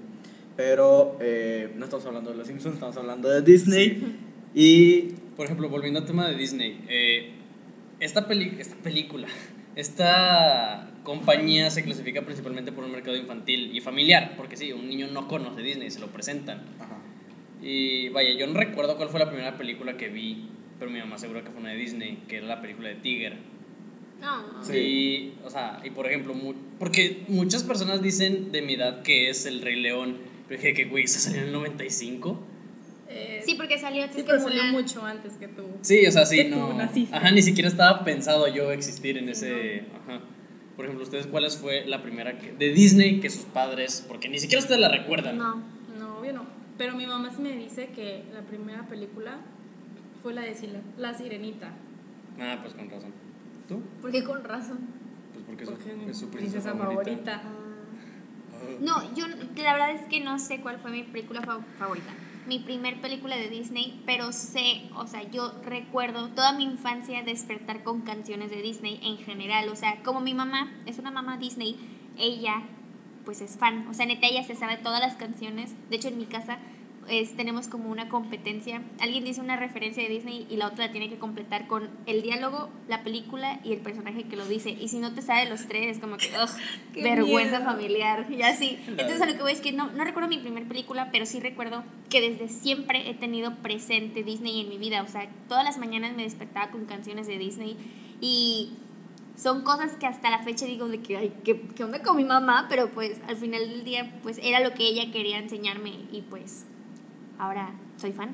Pero 0.57 1.17
eh, 1.21 1.73
no 1.77 1.85
estamos 1.85 2.07
hablando 2.07 2.31
de 2.31 2.37
los 2.37 2.47
Simpsons, 2.47 2.75
estamos 2.75 2.97
hablando 2.97 3.29
de 3.29 3.43
Disney. 3.43 4.17
Y 4.55 5.15
Por 5.37 5.47
ejemplo, 5.47 5.69
volviendo 5.69 6.01
al 6.01 6.07
tema 6.07 6.29
de 6.29 6.37
Disney, 6.37 6.85
eh, 6.89 7.31
esta, 7.99 8.29
peli 8.29 8.57
esta 8.59 8.77
película, 8.77 9.27
esta 9.75 10.91
compañía 11.03 11.71
se 11.71 11.83
clasifica 11.83 12.23
principalmente 12.23 12.73
por 12.73 12.85
un 12.85 12.93
mercado 12.93 13.17
infantil 13.17 13.75
y 13.75 13.81
familiar, 13.81 14.35
porque 14.37 14.57
sí, 14.57 14.73
un 14.73 14.89
niño 14.89 15.09
no 15.09 15.27
conoce 15.29 15.63
Disney, 15.63 15.91
se 15.91 16.01
lo 16.01 16.09
presentan. 16.09 16.63
Y 17.63 18.09
vaya, 18.11 18.33
yo 18.33 18.47
no 18.47 18.55
recuerdo 18.55 18.97
cuál 18.97 19.09
fue 19.09 19.21
la 19.21 19.29
primera 19.29 19.57
película 19.59 19.97
que 19.97 20.09
vi, 20.09 20.49
pero 20.81 20.91
mi 20.91 20.99
mamá 20.99 21.17
seguro 21.19 21.45
que 21.45 21.51
fue 21.51 21.61
una 21.61 21.71
de 21.71 21.77
Disney, 21.77 22.25
que 22.27 22.39
era 22.39 22.47
la 22.47 22.61
película 22.61 22.89
de 22.89 22.97
Tiger. 22.97 23.37
No. 24.21 24.65
Sí. 24.65 24.77
Y, 24.77 25.33
o 25.45 25.51
sea, 25.51 25.81
y 25.85 25.91
por 25.91 26.07
ejemplo, 26.07 26.35
mu- 26.35 26.55
porque 26.79 27.23
muchas 27.29 27.63
personas 27.63 28.03
dicen 28.03 28.51
de 28.53 28.61
mi 28.63 28.75
edad 28.75 29.03
que 29.03 29.31
es 29.31 29.47
el 29.47 29.63
Rey 29.63 29.77
León, 29.81 30.17
pero 30.49 30.61
dije 30.61 30.75
que, 30.75 30.87
güey, 30.87 31.07
se 31.07 31.21
salió 31.21 31.41
en 31.43 31.47
el 31.47 31.53
95. 31.53 32.39
Eh, 33.09 33.43
Sí, 33.45 33.55
porque 33.55 33.79
salió 33.79 34.03
antes 34.03 34.17
sí, 34.17 34.23
que 34.23 34.29
pero 34.31 34.43
salió 34.43 34.65
mucho 34.65 35.05
antes 35.05 35.35
que 35.35 35.49
tú. 35.49 35.63
Sí, 35.83 36.05
o 36.07 36.13
sea, 36.13 36.27
sí, 36.27 36.37
Que 36.37 36.45
tú 36.45 36.57
no. 36.57 36.75
naciste. 36.75 37.15
Ajá, 37.17 37.31
ni 37.31 37.43
siquiera 37.43 37.69
estaba 37.69 38.05
pensado 38.05 38.47
yo 38.49 38.71
existir 38.73 39.17
en 39.19 39.25
Sí, 39.27 39.31
ese. 39.33 39.85
Ajá. 40.03 40.21
Por 40.77 40.85
ejemplo, 40.85 41.05
¿ustedes 41.05 41.27
cuáles 41.27 41.57
fue 41.57 41.85
la 41.87 42.03
primera 42.03 42.39
que- 42.39 42.53
de 42.53 42.73
Disney 42.73 43.21
que 43.21 43.29
sus 43.31 43.45
padres, 43.45 44.05
porque 44.07 44.29
ni 44.29 44.39
siquiera 44.39 44.61
ustedes 44.63 44.81
la 44.81 44.89
recuerdan? 44.91 45.39
No. 45.39 45.63
No, 45.99 46.19
obvio 46.19 46.33
no. 46.35 46.47
Pero 46.79 46.95
mi 46.95 47.07
mamá 47.07 47.31
sí 47.35 47.43
me 47.43 47.53
dice 47.57 47.89
que 47.95 48.23
la 48.33 48.43
primera 48.43 48.87
película 48.89 49.39
fue 50.23 50.35
la 50.35 50.43
de 50.43 50.55
Sila- 50.55 50.81
La 50.99 51.15
Sirenita. 51.15 51.73
Ah, 52.41 52.59
pues 52.63 52.75
con 52.75 52.89
razón. 52.91 53.13
¿Tú? 53.69 53.83
Porque 54.01 54.25
con 54.25 54.43
razón. 54.45 54.79
Pues 55.33 55.45
porque, 55.45 55.65
Porque 55.65 55.83
es, 55.83 55.91
su- 55.93 55.97
mi 56.05 56.11
es 56.11 56.19
su 56.19 56.29
princesa 56.31 56.73
princesa, 56.73 56.75
favorita. 56.77 57.39
favorita. 57.41 58.81
No, 58.81 59.15
yo 59.15 59.27
la 59.29 59.73
verdad 59.73 59.93
es 59.93 60.03
que 60.03 60.21
no 60.21 60.39
sé 60.39 60.61
cuál 60.61 60.79
fue 60.81 60.91
mi 60.91 61.03
película 61.03 61.41
fa- 61.43 61.61
favorita. 61.79 62.13
Mi 62.47 62.59
primer 62.59 63.01
película 63.01 63.37
de 63.37 63.49
Disney, 63.49 64.03
pero 64.07 64.33
sé, 64.33 64.89
o 64.97 65.07
sea, 65.07 65.23
yo 65.31 65.53
recuerdo 65.65 66.29
toda 66.29 66.53
mi 66.53 66.65
infancia 66.65 67.23
despertar 67.23 67.83
con 67.85 68.01
canciones 68.03 68.51
de 68.51 68.61
Disney 68.63 68.99
en 69.03 69.19
general. 69.19 69.69
O 69.69 69.77
sea, 69.77 70.03
como 70.03 70.21
mi 70.21 70.35
mamá 70.35 70.73
es 70.87 70.99
una 70.99 71.11
mamá 71.11 71.37
Disney, 71.37 71.77
ella 72.17 72.63
pues 73.25 73.41
es 73.43 73.57
fan. 73.59 73.87
O 73.89 73.95
sea, 73.95 74.07
neta, 74.07 74.27
ella 74.27 74.43
se 74.43 74.55
sabe 74.57 74.79
todas 74.79 75.01
las 75.01 75.15
canciones. 75.17 75.75
De 75.91 75.97
hecho, 75.97 76.09
en 76.09 76.19
mi 76.19 76.27
casa 76.27 76.59
es, 77.11 77.37
tenemos 77.37 77.69
como 77.69 77.91
una 77.91 78.09
competencia. 78.09 78.83
Alguien 79.01 79.25
dice 79.25 79.41
una 79.41 79.57
referencia 79.57 80.03
de 80.03 80.09
Disney 80.09 80.47
y 80.49 80.57
la 80.57 80.69
otra 80.69 80.87
la 80.87 80.93
tiene 80.93 81.09
que 81.11 81.19
completar 81.19 81.67
con 81.67 81.91
el 82.07 82.23
diálogo, 82.23 82.71
la 82.89 83.03
película 83.03 83.61
y 83.65 83.73
el 83.73 83.81
personaje 83.81 84.25
que 84.25 84.37
lo 84.37 84.47
dice. 84.47 84.71
Y 84.71 84.89
si 84.89 84.99
no 84.99 85.13
te 85.13 85.23
sabe 85.23 85.49
los 85.49 85.67
tres, 85.67 85.97
es 85.97 85.99
como 85.99 86.17
que, 86.17 86.29
ugh, 86.29 86.51
vergüenza 86.95 87.59
miedo. 87.59 87.71
familiar. 87.71 88.27
Y 88.31 88.43
así. 88.43 88.79
Entonces, 88.87 89.21
a 89.21 89.27
lo 89.27 89.35
que 89.35 89.43
voy 89.43 89.53
es 89.53 89.61
que 89.61 89.73
no, 89.73 89.91
no 89.91 90.05
recuerdo 90.05 90.29
mi 90.29 90.39
primer 90.39 90.67
película, 90.67 91.11
pero 91.11 91.27
sí 91.27 91.41
recuerdo 91.41 91.85
que 92.09 92.21
desde 92.21 92.49
siempre 92.49 93.11
he 93.11 93.15
tenido 93.15 93.57
presente 93.57 94.23
Disney 94.23 94.61
en 94.61 94.69
mi 94.69 94.79
vida. 94.79 95.03
O 95.03 95.09
sea, 95.09 95.29
todas 95.49 95.65
las 95.65 95.79
mañanas 95.79 96.15
me 96.17 96.23
despertaba 96.23 96.71
con 96.71 96.87
canciones 96.87 97.27
de 97.27 97.39
Disney 97.39 97.77
y 98.21 98.71
son 99.37 99.63
cosas 99.63 99.93
que 99.93 100.07
hasta 100.07 100.31
la 100.31 100.41
fecha 100.41 100.67
digo 100.67 100.89
de 100.89 101.01
que, 101.01 101.17
ay, 101.17 101.33
¿qué, 101.45 101.61
qué 101.75 101.85
onda 101.85 102.03
con 102.03 102.17
mi 102.17 102.25
mamá? 102.25 102.67
Pero 102.69 102.91
pues 102.91 103.19
al 103.27 103.37
final 103.37 103.69
del 103.69 103.85
día, 103.85 104.13
pues 104.23 104.39
era 104.43 104.61
lo 104.61 104.75
que 104.75 104.87
ella 104.87 105.11
quería 105.11 105.39
enseñarme 105.39 105.93
y 106.13 106.23
pues 106.29 106.67
ahora 107.41 107.73
soy 107.97 108.13
fan. 108.13 108.31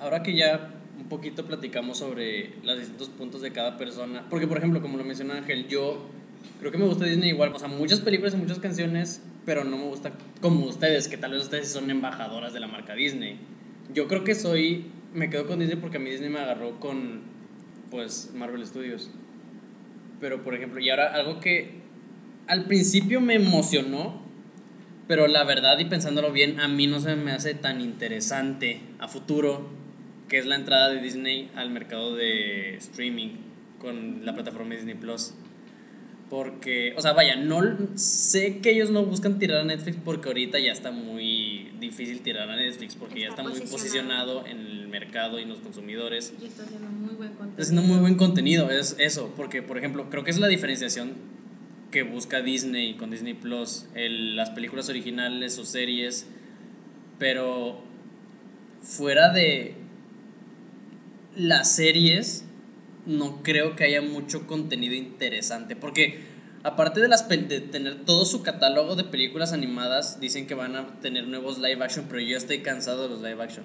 Ahora 0.00 0.22
que 0.22 0.34
ya 0.34 0.74
un 0.98 1.08
poquito 1.08 1.44
platicamos 1.44 1.98
sobre 1.98 2.54
los 2.62 2.78
distintos 2.78 3.08
puntos 3.10 3.42
de 3.42 3.52
cada 3.52 3.76
persona, 3.76 4.24
porque 4.28 4.46
por 4.46 4.58
ejemplo, 4.58 4.80
como 4.80 4.98
lo 4.98 5.04
menciona 5.04 5.36
Ángel, 5.36 5.68
yo 5.68 6.06
creo 6.58 6.72
que 6.72 6.78
me 6.78 6.86
gusta 6.86 7.04
Disney 7.04 7.30
igual, 7.30 7.54
o 7.54 7.58
sea, 7.58 7.68
muchas 7.68 8.00
películas 8.00 8.34
y 8.34 8.38
muchas 8.38 8.58
canciones, 8.58 9.22
pero 9.44 9.64
no 9.64 9.76
me 9.76 9.84
gusta 9.84 10.12
como 10.40 10.66
ustedes, 10.66 11.08
que 11.08 11.18
tal 11.18 11.32
vez 11.32 11.42
ustedes 11.42 11.70
son 11.70 11.90
embajadoras 11.90 12.52
de 12.52 12.60
la 12.60 12.66
marca 12.66 12.94
Disney. 12.94 13.38
Yo 13.92 14.08
creo 14.08 14.24
que 14.24 14.34
soy, 14.34 14.86
me 15.14 15.28
quedo 15.28 15.46
con 15.46 15.58
Disney 15.58 15.76
porque 15.76 15.98
a 15.98 16.00
mí 16.00 16.10
Disney 16.10 16.30
me 16.30 16.40
agarró 16.40 16.80
con, 16.80 17.22
pues, 17.90 18.32
Marvel 18.34 18.64
Studios. 18.66 19.10
Pero 20.20 20.42
por 20.42 20.54
ejemplo, 20.54 20.80
y 20.80 20.90
ahora 20.90 21.14
algo 21.14 21.40
que 21.40 21.80
al 22.46 22.64
principio 22.64 23.20
me 23.20 23.34
emocionó, 23.34 24.22
pero 25.10 25.26
la 25.26 25.42
verdad 25.42 25.76
y 25.80 25.86
pensándolo 25.86 26.30
bien, 26.30 26.60
a 26.60 26.68
mí 26.68 26.86
no 26.86 27.00
se 27.00 27.16
me 27.16 27.32
hace 27.32 27.54
tan 27.54 27.80
interesante 27.80 28.80
a 29.00 29.08
futuro, 29.08 29.68
que 30.28 30.38
es 30.38 30.46
la 30.46 30.54
entrada 30.54 30.88
de 30.88 31.00
Disney 31.00 31.50
al 31.56 31.68
mercado 31.70 32.14
de 32.14 32.76
streaming 32.76 33.30
con 33.80 34.24
la 34.24 34.34
plataforma 34.34 34.76
Disney 34.76 34.94
Plus. 34.94 35.34
Porque, 36.28 36.94
o 36.96 37.00
sea, 37.00 37.12
vaya, 37.12 37.34
no 37.34 37.60
sé 37.96 38.58
que 38.60 38.70
ellos 38.70 38.90
no 38.90 39.04
buscan 39.04 39.40
tirar 39.40 39.62
a 39.62 39.64
Netflix 39.64 39.96
porque 40.04 40.28
ahorita 40.28 40.60
ya 40.60 40.70
está 40.70 40.92
muy 40.92 41.72
difícil 41.80 42.20
tirar 42.20 42.48
a 42.48 42.54
Netflix 42.54 42.94
porque 42.94 43.22
ya 43.22 43.30
Está 43.30 43.42
está 43.42 43.50
muy 43.50 43.60
posicionado. 43.62 44.42
posicionado 44.42 44.46
en 44.46 44.80
el 44.80 44.86
mercado 44.86 45.40
y 45.40 45.42
en 45.42 45.48
los 45.48 45.58
consumidores. 45.58 46.32
Y 46.40 46.46
está 46.46 46.62
haciendo 46.62 46.86
muy 46.88 47.16
buen 47.16 47.30
contenido. 47.30 47.50
Está 47.50 47.62
haciendo 47.62 47.82
muy 47.82 47.98
buen 47.98 48.14
contenido, 48.14 48.70
es 48.70 48.94
eso, 49.00 49.34
porque 49.36 49.60
por 49.60 49.76
ejemplo, 49.76 50.08
creo 50.08 50.22
que 50.22 50.30
es 50.30 50.38
la 50.38 50.46
diferenciación 50.46 51.14
que 51.90 52.02
busca 52.04 52.40
Disney 52.40 52.94
con 52.94 53.10
Disney 53.10 53.34
Plus, 53.34 53.86
el- 53.94 54.36
las 54.36 54.50
películas 54.50 54.88
originales 54.88 55.58
o 55.58 55.64
series, 55.64 56.26
pero 57.18 57.82
fuera 58.82 59.32
de 59.32 59.74
las 61.36 61.74
series, 61.74 62.44
no 63.06 63.42
creo 63.42 63.76
que 63.76 63.84
haya 63.84 64.02
mucho 64.02 64.46
contenido 64.46 64.94
interesante, 64.94 65.76
porque 65.76 66.20
aparte 66.62 67.00
de, 67.00 67.08
las 67.08 67.28
de 67.28 67.60
tener 67.60 68.04
todo 68.04 68.24
su 68.24 68.42
catálogo 68.42 68.96
de 68.96 69.04
películas 69.04 69.52
animadas, 69.52 70.20
dicen 70.20 70.46
que 70.46 70.54
van 70.54 70.76
a 70.76 71.00
tener 71.00 71.26
nuevos 71.26 71.58
live 71.58 71.82
action, 71.84 72.06
pero 72.08 72.20
yo 72.20 72.36
estoy 72.36 72.58
cansado 72.60 73.04
de 73.04 73.08
los 73.08 73.22
live 73.22 73.42
action 73.42 73.64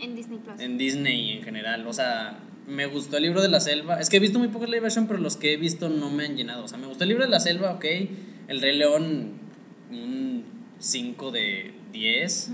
En 0.00 0.14
Disney 0.14 0.38
Plus. 0.38 0.60
en 0.60 0.78
Disney 0.78 1.32
en 1.32 1.42
general. 1.42 1.86
O 1.86 1.92
sea, 1.92 2.38
me 2.66 2.86
gustó 2.86 3.16
el 3.18 3.24
libro 3.24 3.42
de 3.42 3.48
la 3.48 3.60
selva. 3.60 4.00
Es 4.00 4.08
que 4.10 4.16
he 4.16 4.20
visto 4.20 4.38
muy 4.38 4.48
pocos 4.48 4.68
live 4.68 4.86
action, 4.86 5.06
pero 5.06 5.18
los 5.20 5.36
que 5.36 5.52
he 5.52 5.56
visto 5.56 5.88
no 5.88 6.10
me 6.10 6.24
han 6.24 6.36
llenado. 6.36 6.64
O 6.64 6.68
sea, 6.68 6.78
me 6.78 6.86
gustó 6.86 7.04
el 7.04 7.08
libro 7.08 7.24
de 7.24 7.30
la 7.30 7.40
selva, 7.40 7.72
ok. 7.72 7.84
El 8.48 8.60
Rey 8.60 8.76
León, 8.76 9.32
un 9.90 10.44
5 10.78 11.30
de 11.30 11.74
10. 11.92 12.50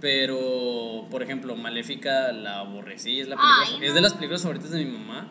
Pero, 0.00 1.06
por 1.10 1.22
ejemplo, 1.22 1.54
Maléfica 1.56 2.32
la 2.32 2.60
aborrecí. 2.60 3.20
Es, 3.20 3.28
la 3.28 3.36
película- 3.36 3.78
Ay, 3.80 3.86
es 3.86 3.94
de 3.94 4.00
las 4.00 4.14
películas 4.14 4.42
favoritas 4.42 4.70
de 4.70 4.84
mi 4.84 4.90
mamá. 4.90 5.28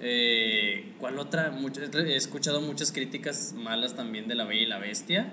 Eh, 0.00 0.92
¿Cuál 0.98 1.18
otra? 1.18 1.50
Mucho- 1.50 1.80
he 1.82 2.16
escuchado 2.16 2.60
muchas 2.60 2.92
críticas 2.92 3.54
malas 3.56 3.96
también 3.96 4.28
de 4.28 4.34
La 4.34 4.44
Bella 4.44 4.62
y 4.62 4.66
la 4.66 4.78
Bestia. 4.78 5.32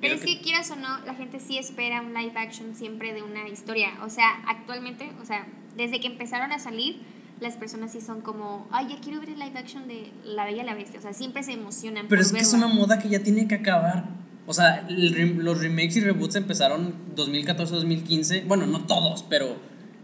Pero 0.00 0.14
es 0.14 0.20
que 0.22 0.40
quieras 0.42 0.70
o 0.70 0.76
no, 0.76 1.00
la 1.06 1.14
gente 1.14 1.40
sí 1.40 1.58
espera 1.58 2.02
un 2.02 2.12
live 2.14 2.32
action 2.36 2.76
siempre 2.76 3.14
de 3.14 3.22
una 3.22 3.48
historia. 3.48 3.98
O 4.04 4.10
sea, 4.10 4.42
actualmente, 4.46 5.10
o 5.20 5.24
sea, 5.24 5.46
desde 5.76 5.98
que 5.98 6.06
empezaron 6.08 6.52
a 6.52 6.58
salir, 6.58 6.98
las 7.40 7.56
personas 7.56 7.92
sí 7.92 8.00
son 8.00 8.20
como, 8.20 8.66
ay, 8.70 8.88
ya 8.90 9.00
quiero 9.00 9.20
ver 9.20 9.30
el 9.30 9.38
live 9.38 9.58
action 9.58 9.86
de 9.86 10.10
La 10.24 10.44
Bella 10.44 10.62
y 10.62 10.66
la 10.66 10.74
Bestia. 10.74 10.98
O 10.98 11.02
sea, 11.02 11.12
siempre 11.12 11.42
se 11.42 11.52
emocionan. 11.52 12.06
Pero 12.08 12.20
por 12.20 12.26
es 12.26 12.32
que 12.32 12.40
es 12.40 12.52
una 12.52 12.66
moda 12.66 12.98
que 12.98 13.08
ya 13.08 13.22
tiene 13.22 13.46
que 13.46 13.56
acabar. 13.56 14.04
O 14.46 14.54
sea, 14.54 14.86
el 14.88 15.36
los 15.44 15.60
remakes 15.60 15.96
y 15.96 16.00
reboots 16.00 16.36
empezaron 16.36 16.94
2014-2015. 17.14 18.46
Bueno, 18.46 18.66
no 18.66 18.86
todos, 18.86 19.22
pero 19.28 19.56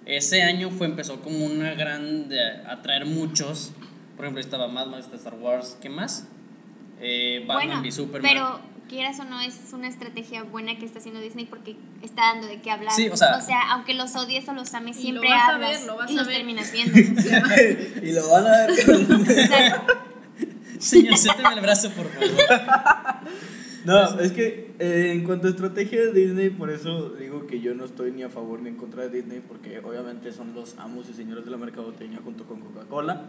ese 0.07 0.43
año 0.43 0.71
fue 0.71 0.87
empezó 0.87 1.23
como 1.23 1.45
una 1.45 1.75
gran 1.75 2.29
de 2.29 2.41
atraer 2.67 3.07
muchos. 3.07 3.73
Por 4.17 4.27
ejemplo, 4.27 4.41
estaba 4.41 4.69
Mad 4.69 4.87
Max, 4.89 5.09
Star 5.15 5.35
Wars, 5.35 5.79
¿qué 5.81 5.89
más? 5.89 6.29
Eh, 7.01 7.45
Batman 7.49 7.69
bueno, 7.69 7.83
v 7.83 7.93
Superman. 7.93 8.31
pero 8.33 8.74
quieras 8.95 9.19
o 9.19 9.25
no, 9.25 9.41
es 9.41 9.57
una 9.73 9.89
estrategia 9.89 10.45
buena 10.45 10.79
que 10.79 10.87
está 10.87 10.99
haciendo 11.01 11.21
Disney 11.21 11.47
porque 11.47 11.75
está 12.03 12.33
dando 12.33 12.47
de 12.47 12.61
qué 12.61 12.71
hablar. 12.71 12.93
Sí, 12.95 13.09
o 13.09 13.17
sea- 13.17 13.73
aunque 13.73 13.95
los 13.95 14.15
odies 14.15 14.49
o 14.49 14.53
los 14.53 14.73
ames, 14.75 14.97
siempre 14.97 15.29
lo 15.29 15.35
vas 15.35 15.43
a 15.51 15.55
hablas 15.57 15.71
ver, 15.81 15.87
lo 15.89 15.97
vas 15.97 16.11
y 16.11 16.15
a 16.15 16.17
los 16.19 16.27
ver. 16.29 16.37
terminas 16.37 16.73
viendo. 16.73 16.99
y 18.03 18.13
lo 18.13 18.31
van 18.31 18.47
a 18.47 18.51
ver. 18.51 18.71
Señor, 20.79 21.17
siénteme 21.17 21.55
el 21.55 21.61
brazo, 21.61 21.91
por 21.91 22.07
favor. 22.09 22.29
No, 23.85 24.19
es 24.21 24.33
que 24.33 24.73
eh, 24.79 25.13
en 25.15 25.25
cuanto 25.25 25.47
a 25.47 25.51
estrategia 25.51 26.01
de 26.07 26.13
Disney, 26.13 26.51
por 26.51 26.71
eso 26.71 27.11
digo 27.11 27.47
que 27.47 27.61
yo 27.61 27.75
no 27.75 27.85
estoy 27.85 28.13
ni 28.13 28.23
a 28.23 28.29
favor 28.31 28.61
ni 28.61 28.71
en 28.71 28.77
contra 28.77 29.03
de 29.03 29.11
Disney, 29.11 29.41
porque 29.47 29.79
obviamente 29.81 30.33
son 30.33 30.55
los 30.55 30.79
amos 30.79 31.09
y 31.11 31.15
señores 31.15 31.45
de 31.45 31.51
la 31.51 31.57
mercadotecnia 31.59 32.21
junto 32.25 32.45
con 32.45 32.61
Coca-Cola. 32.61 33.23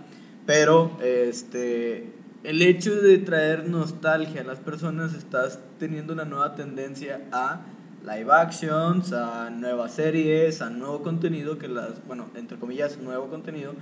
Pero 0.46 0.98
este, 1.04 2.10
el 2.46 2.62
hecho 2.62 2.96
de 2.96 3.18
traer 3.18 3.68
nostalgia 3.68 4.42
a 4.42 4.44
las 4.44 4.60
personas, 4.60 5.16
estás 5.16 5.60
teniendo 5.80 6.14
una 6.14 6.26
nueva 6.26 6.54
tendencia 6.54 7.22
a 7.32 7.62
live 8.04 8.32
actions, 8.32 9.14
a 9.14 9.50
nuevas 9.50 9.94
series, 9.94 10.62
a 10.62 10.70
nuevo 10.70 11.02
contenido 11.02 11.58
que 11.58 11.68
las, 11.68 12.06
bueno, 12.06 12.30
entre 12.36 12.60
comillas, 12.60 13.00
nuevo 13.00 13.30
contenido 13.30 13.74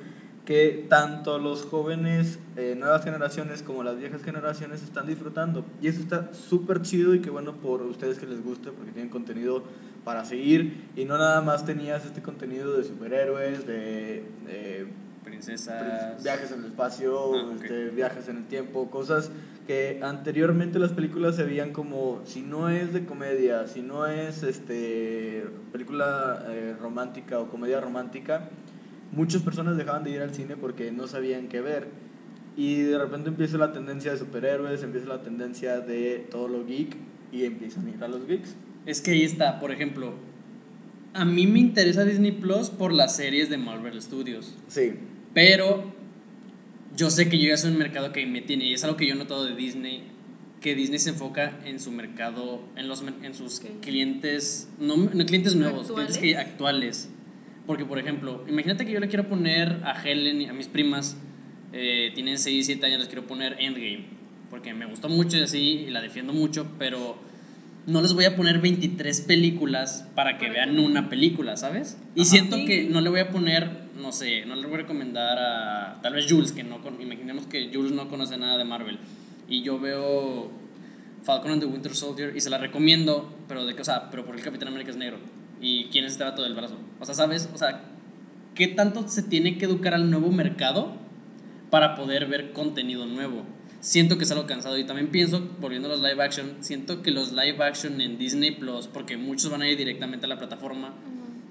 que 0.46 0.86
tanto 0.90 1.40
los 1.40 1.64
jóvenes, 1.64 2.40
eh, 2.58 2.76
nuevas 2.78 3.04
generaciones 3.04 3.64
como 3.64 3.84
las 3.84 3.98
viejas 3.98 4.24
generaciones 4.24 4.82
están 4.82 5.08
disfrutando. 5.08 5.66
Y 5.82 5.88
eso 5.88 6.02
está 6.02 6.34
súper 6.34 6.82
chido 6.82 7.16
y 7.16 7.20
que 7.20 7.30
bueno 7.30 7.56
por 7.56 7.82
ustedes 7.82 8.18
que 8.18 8.26
les 8.26 8.44
guste 8.44 8.72
porque 8.72 8.92
tienen 8.92 9.10
contenido 9.10 9.64
para 10.04 10.26
seguir 10.26 10.90
y 10.96 11.06
no 11.06 11.18
nada 11.18 11.42
más 11.42 11.66
tenías 11.66 12.06
este 12.06 12.22
contenido 12.22 12.78
de 12.78 12.84
superhéroes, 12.86 13.68
de... 13.68 14.24
de 14.46 15.03
Princesas. 15.24 16.24
viajes 16.24 16.52
en 16.52 16.60
el 16.60 16.66
espacio, 16.68 17.36
Ah, 17.36 17.52
ok. 17.56 17.62
este, 17.64 17.90
viajes 17.90 18.28
en 18.28 18.38
el 18.38 18.46
tiempo, 18.46 18.90
cosas 18.90 19.32
que 19.68 20.00
anteriormente 20.04 20.78
las 20.80 20.92
películas 20.92 21.36
se 21.36 21.44
veían 21.44 21.72
como 21.72 22.22
si 22.26 22.42
no 22.42 22.70
es 22.70 22.92
de 22.94 23.06
comedia, 23.06 23.68
si 23.68 23.82
no 23.82 24.06
es 24.08 24.44
este 24.44 25.46
película 25.72 26.44
eh, 26.50 26.76
romántica 26.82 27.40
o 27.40 27.50
comedia 27.50 27.80
romántica, 27.80 28.50
muchas 29.12 29.42
personas 29.42 29.78
dejaban 29.78 30.04
de 30.04 30.12
ir 30.12 30.22
al 30.22 30.34
cine 30.34 30.58
porque 30.58 30.92
no 30.92 31.08
sabían 31.08 31.48
qué 31.48 31.62
ver. 31.62 31.88
Y 32.56 32.82
de 32.84 32.98
repente 33.00 33.30
empieza 33.30 33.58
la 33.58 33.72
tendencia 33.72 34.12
de 34.12 34.18
superhéroes, 34.18 34.84
empieza 34.84 35.08
la 35.08 35.22
tendencia 35.24 35.80
de 35.80 36.28
todo 36.30 36.48
lo 36.48 36.66
geek 36.66 36.96
y 37.32 37.46
empiezan 37.46 37.88
a 37.88 37.90
ir 37.92 38.04
a 38.04 38.08
los 38.08 38.28
geeks. 38.28 38.56
Es 38.86 39.02
que 39.02 39.12
ahí 39.12 39.24
está, 39.24 39.60
por 39.60 39.72
ejemplo. 39.72 40.14
A 41.16 41.26
mí 41.26 41.48
me 41.48 41.60
interesa 41.60 42.04
Disney 42.06 42.32
Plus 42.32 42.70
por 42.70 42.92
las 42.92 43.16
series 43.16 43.50
de 43.50 43.58
Marvel 43.58 44.00
Studios. 44.02 44.56
Sí, 44.68 44.94
Pero 45.34 45.94
yo 46.96 47.10
sé 47.10 47.30
que 47.30 47.38
yo 47.38 47.50
ya 47.50 47.58
soy 47.58 47.72
un 47.72 47.78
mercado 47.78 48.12
que 48.12 48.26
me 48.26 48.42
tiene, 48.42 48.66
y 48.66 48.74
es 48.74 48.84
algo 48.84 48.98
que 48.98 49.08
yo 49.08 49.14
he 49.14 49.18
notado 49.18 49.46
de 49.46 49.56
Disney, 49.56 50.04
que 50.62 50.76
Disney 50.76 51.00
se 51.00 51.10
enfoca 51.10 51.60
en 51.66 51.80
su 51.80 51.92
mercado, 51.92 52.62
en, 52.76 52.88
los, 52.88 53.04
en 53.22 53.34
sus 53.34 53.62
clientes, 53.82 54.70
no, 54.80 54.96
no 54.96 55.26
clientes 55.26 55.56
nuevos, 55.56 55.92
clientes 55.92 56.18
que, 56.18 56.38
¿Actuales? 56.38 56.54
actuales. 56.54 57.10
Porque, 57.66 57.86
por 57.86 57.98
ejemplo, 57.98 58.44
imagínate 58.48 58.86
que 58.86 58.92
yo 58.92 59.00
le 59.00 59.08
quiero 59.08 59.28
poner 59.28 59.82
a 59.84 60.02
Helen 60.02 60.42
y 60.42 60.46
a 60.48 60.54
mis 60.54 60.68
primas, 60.68 61.18
eh, 61.72 62.12
tienen 62.14 62.38
6, 62.38 62.66
7 62.66 62.86
años, 62.86 63.00
les 63.00 63.08
quiero 63.08 63.26
poner 63.26 63.56
Endgame, 63.60 64.06
porque 64.50 64.74
me 64.74 64.86
gustó 64.86 65.10
mucho 65.10 65.38
y 65.38 65.42
así, 65.42 65.86
y 65.88 65.90
la 65.90 66.02
defiendo 66.02 66.34
mucho, 66.34 66.68
pero 66.78 67.18
no 67.86 68.02
les 68.02 68.14
voy 68.14 68.26
a 68.26 68.36
poner 68.36 68.60
23 68.60 69.22
películas 69.22 70.08
para 70.16 70.38
que 70.38 70.50
vean 70.50 70.80
una 70.80 71.10
película, 71.10 71.58
¿sabes? 71.58 71.98
Y 72.16 72.26
siento 72.26 72.58
Sí. 72.58 72.66
que 72.66 72.84
no 72.86 73.02
le 73.02 73.10
voy 73.10 73.20
a 73.20 73.30
poner, 73.30 73.90
no 74.00 74.12
sé, 74.12 74.46
no 74.46 74.56
le 74.56 74.66
voy 74.66 74.76
a 74.76 74.78
recomendar 74.78 75.38
a 75.38 76.00
tal 76.02 76.14
vez 76.14 76.26
Jules, 76.30 76.52
que 76.52 76.64
no, 76.64 76.80
imaginemos 77.00 77.46
que 77.48 77.70
Jules 77.74 77.92
no 77.92 78.08
conoce 78.08 78.38
nada 78.38 78.58
de 78.58 78.64
Marvel, 78.64 79.00
y 79.50 79.62
yo 79.64 79.80
veo 79.80 80.52
Falcon 81.24 81.52
and 81.52 81.62
the 81.62 81.68
Winter 81.68 81.96
Soldier 81.96 82.34
y 82.36 82.42
se 82.42 82.50
la 82.50 82.58
recomiendo, 82.58 83.34
pero 83.48 83.66
de 83.66 83.76
qué, 83.76 83.82
o 83.82 83.86
sea, 83.86 84.10
pero 84.10 84.26
porque 84.26 84.40
el 84.42 84.46
Capitán 84.46 84.70
América 84.70 84.92
es 84.92 84.98
negro 84.98 85.18
y 85.62 85.86
quién 85.86 86.06
es 86.06 86.14
este 86.14 86.24
vato 86.24 86.44
del 86.44 86.54
brazo. 86.54 86.78
O 87.00 87.06
sea, 87.06 87.16
¿sabes? 87.16 87.50
O 87.54 87.58
sea, 87.58 87.82
¿qué 88.56 88.68
tanto 88.68 89.08
se 89.08 89.24
tiene 89.24 89.58
que 89.58 89.66
educar 89.66 89.94
al 89.94 90.10
nuevo 90.10 90.32
mercado 90.32 90.96
para 91.70 91.96
poder 91.96 92.28
ver 92.28 92.52
contenido 92.54 93.06
nuevo? 93.06 93.46
Siento 93.84 94.18
que 94.18 94.24
es 94.24 94.32
algo 94.32 94.48
cansado 94.48 94.78
y 94.78 94.86
también 94.86 95.10
pienso, 95.10 95.46
volviendo 95.60 95.90
a 95.90 95.92
los 95.92 96.02
live 96.02 96.24
action, 96.24 96.56
siento 96.62 97.02
que 97.02 97.12
los 97.12 97.34
live 97.34 97.62
action 97.62 98.00
en 98.00 98.18
Disney 98.18 98.52
Plus, 98.52 98.88
porque 98.88 99.18
muchos 99.18 99.52
van 99.52 99.62
a 99.62 99.70
ir 99.70 99.78
directamente 99.78 100.26
a 100.26 100.30
la 100.30 100.38
plataforma, 100.38 100.94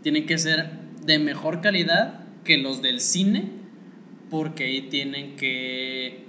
tienen 0.03 0.25
que 0.25 0.39
ser 0.39 0.71
de 1.05 1.19
mejor 1.19 1.61
calidad 1.61 2.21
que 2.43 2.57
los 2.57 2.81
del 2.81 3.01
cine, 3.01 3.51
porque 4.31 4.65
ahí 4.65 4.89
tienen 4.89 5.37
que 5.37 6.25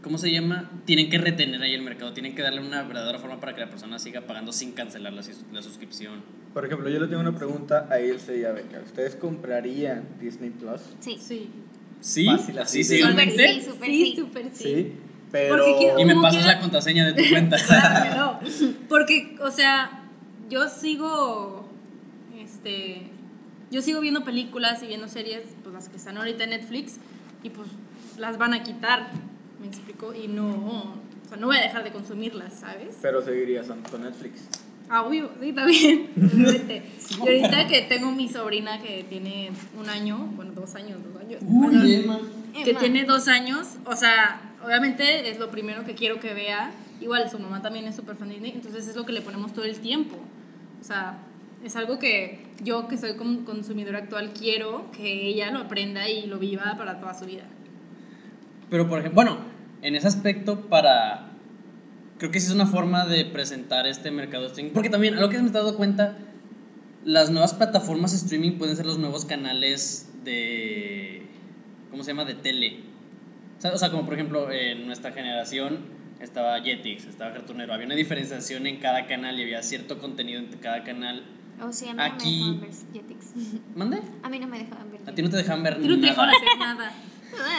¿cómo 0.00 0.16
se 0.16 0.30
llama? 0.30 0.70
Tienen 0.84 1.10
que 1.10 1.18
retener 1.18 1.60
ahí 1.60 1.74
el 1.74 1.82
mercado, 1.82 2.12
tienen 2.12 2.36
que 2.36 2.42
darle 2.42 2.60
una 2.60 2.84
verdadera 2.84 3.18
forma 3.18 3.40
para 3.40 3.52
que 3.52 3.62
la 3.62 3.70
persona 3.70 3.98
siga 3.98 4.20
pagando 4.20 4.52
sin 4.52 4.74
cancelar 4.74 5.12
la, 5.12 5.22
la 5.52 5.62
suscripción. 5.62 6.22
por 6.52 6.64
ejemplo, 6.64 6.88
yo 6.88 7.00
le 7.00 7.08
tengo 7.08 7.20
una 7.20 7.34
pregunta 7.34 7.88
a 7.90 8.00
Ilse 8.00 8.38
y 8.38 8.44
a 8.44 8.52
Beca. 8.52 8.80
¿Ustedes 8.84 9.16
comprarían 9.16 10.04
Disney 10.20 10.50
Plus? 10.50 10.82
sí. 11.00 11.18
Sí. 11.18 11.50
¿Sí? 12.04 12.26
Fácil, 12.26 12.58
¿Así 12.58 12.80
así 12.82 12.90
de- 12.90 12.96
ciegamente? 12.98 13.54
Sí, 13.54 13.62
súper 13.62 13.88
sí, 13.88 14.04
sí. 14.04 14.16
súper 14.20 14.50
sí. 14.52 14.62
Sí, 14.64 14.92
pero... 15.32 15.56
Porque 15.56 15.94
Y 15.98 16.04
me 16.04 16.14
pasas 16.16 16.32
quiera- 16.42 16.54
la 16.54 16.60
contraseña 16.60 17.06
de 17.10 17.22
tu 17.22 17.28
cuenta. 17.30 17.56
Dámelo. 17.66 18.38
Porque, 18.90 19.36
o 19.40 19.50
sea, 19.50 20.04
yo 20.50 20.68
sigo, 20.68 21.66
este, 22.38 23.02
yo 23.70 23.80
sigo 23.80 24.00
viendo 24.00 24.22
películas 24.22 24.82
y 24.82 24.86
viendo 24.86 25.08
series, 25.08 25.44
pues 25.62 25.72
las 25.74 25.88
que 25.88 25.96
están 25.96 26.18
ahorita 26.18 26.44
en 26.44 26.50
Netflix, 26.50 26.96
y 27.42 27.48
pues 27.50 27.68
las 28.18 28.36
van 28.36 28.52
a 28.52 28.62
quitar, 28.62 29.10
me 29.60 29.66
explico, 29.66 30.12
y 30.14 30.28
no, 30.28 30.46
o 31.24 31.28
sea, 31.28 31.38
no 31.38 31.46
voy 31.46 31.56
a 31.56 31.62
dejar 31.62 31.84
de 31.84 31.90
consumirlas, 31.92 32.60
¿sabes? 32.60 32.96
Pero 33.00 33.22
seguirías 33.22 33.66
con 33.90 34.02
Netflix. 34.02 34.42
Ah, 34.88 35.02
obvio, 35.02 35.30
sí, 35.40 35.52
también. 35.52 36.10
obviamente. 36.16 36.82
Y 37.16 37.20
ahorita 37.20 37.66
que 37.68 37.82
tengo 37.82 38.10
mi 38.10 38.28
sobrina 38.28 38.80
que 38.80 39.04
tiene 39.08 39.50
un 39.78 39.88
año, 39.88 40.18
bueno, 40.36 40.52
dos 40.52 40.74
años, 40.74 40.98
dos 41.04 41.22
años. 41.22 41.40
bueno, 41.42 41.82
que 41.82 42.70
Emma. 42.70 42.80
tiene 42.80 43.04
dos 43.04 43.28
años, 43.28 43.76
o 43.84 43.94
sea, 43.94 44.40
obviamente 44.64 45.28
es 45.28 45.38
lo 45.38 45.50
primero 45.50 45.84
que 45.84 45.94
quiero 45.94 46.18
que 46.18 46.34
vea. 46.34 46.72
Igual 47.00 47.28
su 47.30 47.38
mamá 47.38 47.60
también 47.62 47.86
es 47.86 47.94
súper 47.96 48.16
fan 48.16 48.28
de 48.28 48.34
Disney, 48.34 48.52
entonces 48.54 48.88
es 48.88 48.96
lo 48.96 49.04
que 49.04 49.12
le 49.12 49.20
ponemos 49.20 49.52
todo 49.52 49.64
el 49.64 49.78
tiempo. 49.80 50.16
O 50.80 50.84
sea, 50.84 51.18
es 51.64 51.76
algo 51.76 51.98
que 51.98 52.46
yo 52.62 52.88
que 52.88 52.96
soy 52.96 53.16
como 53.16 53.44
consumidora 53.44 53.98
actual 53.98 54.32
quiero 54.32 54.90
que 54.92 55.28
ella 55.28 55.50
lo 55.50 55.60
aprenda 55.60 56.08
y 56.08 56.26
lo 56.26 56.38
viva 56.38 56.74
para 56.76 56.98
toda 56.98 57.14
su 57.14 57.26
vida. 57.26 57.44
Pero, 58.70 58.88
por 58.88 58.98
ejemplo, 59.00 59.16
bueno, 59.16 59.38
en 59.82 59.94
ese 59.94 60.08
aspecto, 60.08 60.62
para. 60.62 61.30
Creo 62.18 62.30
que 62.30 62.40
sí 62.40 62.46
es 62.48 62.52
una 62.54 62.66
forma 62.66 63.06
de 63.06 63.24
presentar 63.24 63.86
este 63.86 64.10
mercado 64.10 64.46
streaming. 64.46 64.72
Porque 64.72 64.88
también, 64.90 65.14
algo 65.14 65.28
que 65.28 65.38
me 65.40 65.48
he 65.48 65.52
dado 65.52 65.76
cuenta, 65.76 66.16
las 67.04 67.30
nuevas 67.30 67.54
plataformas 67.54 68.12
streaming 68.14 68.52
pueden 68.52 68.76
ser 68.76 68.86
los 68.86 68.98
nuevos 68.98 69.24
canales 69.24 70.10
de. 70.24 71.22
¿Cómo 71.90 72.02
se 72.04 72.10
llama? 72.12 72.24
De 72.24 72.34
tele. 72.34 72.80
O 73.58 73.60
sea, 73.60 73.72
o 73.72 73.78
sea, 73.78 73.90
como 73.90 74.04
por 74.04 74.14
ejemplo, 74.14 74.50
en 74.50 74.86
nuestra 74.86 75.12
generación 75.12 75.80
estaba 76.20 76.60
Jetix, 76.60 77.06
estaba 77.06 77.32
Cartoonero. 77.32 77.72
Había 77.74 77.86
una 77.86 77.94
diferenciación 77.94 78.66
en 78.66 78.78
cada 78.78 79.06
canal 79.06 79.38
y 79.38 79.42
había 79.42 79.62
cierto 79.62 79.98
contenido 79.98 80.40
en 80.40 80.46
cada 80.60 80.82
canal. 80.84 81.24
O 81.60 81.72
sea, 81.72 81.90
a 81.92 81.94
mí 81.94 82.00
Aquí- 82.02 82.40
no 82.40 82.46
me 82.56 82.66
dejaban 82.66 82.92
ver 82.92 83.02
Jetix. 83.02 83.26
¿Mande? 83.76 84.00
A 84.22 84.28
mí 84.28 84.38
no 84.38 84.46
me 84.48 84.58
dejaban 84.58 84.90
ver 84.90 85.00
A 85.06 85.12
ti 85.14 85.22
no 85.22 85.30
te 85.30 85.36
dejan 85.36 85.62
ver 85.62 85.78
no 85.80 85.96
nada. 85.96 86.22
hacer 86.30 86.58
nada. 86.58 86.92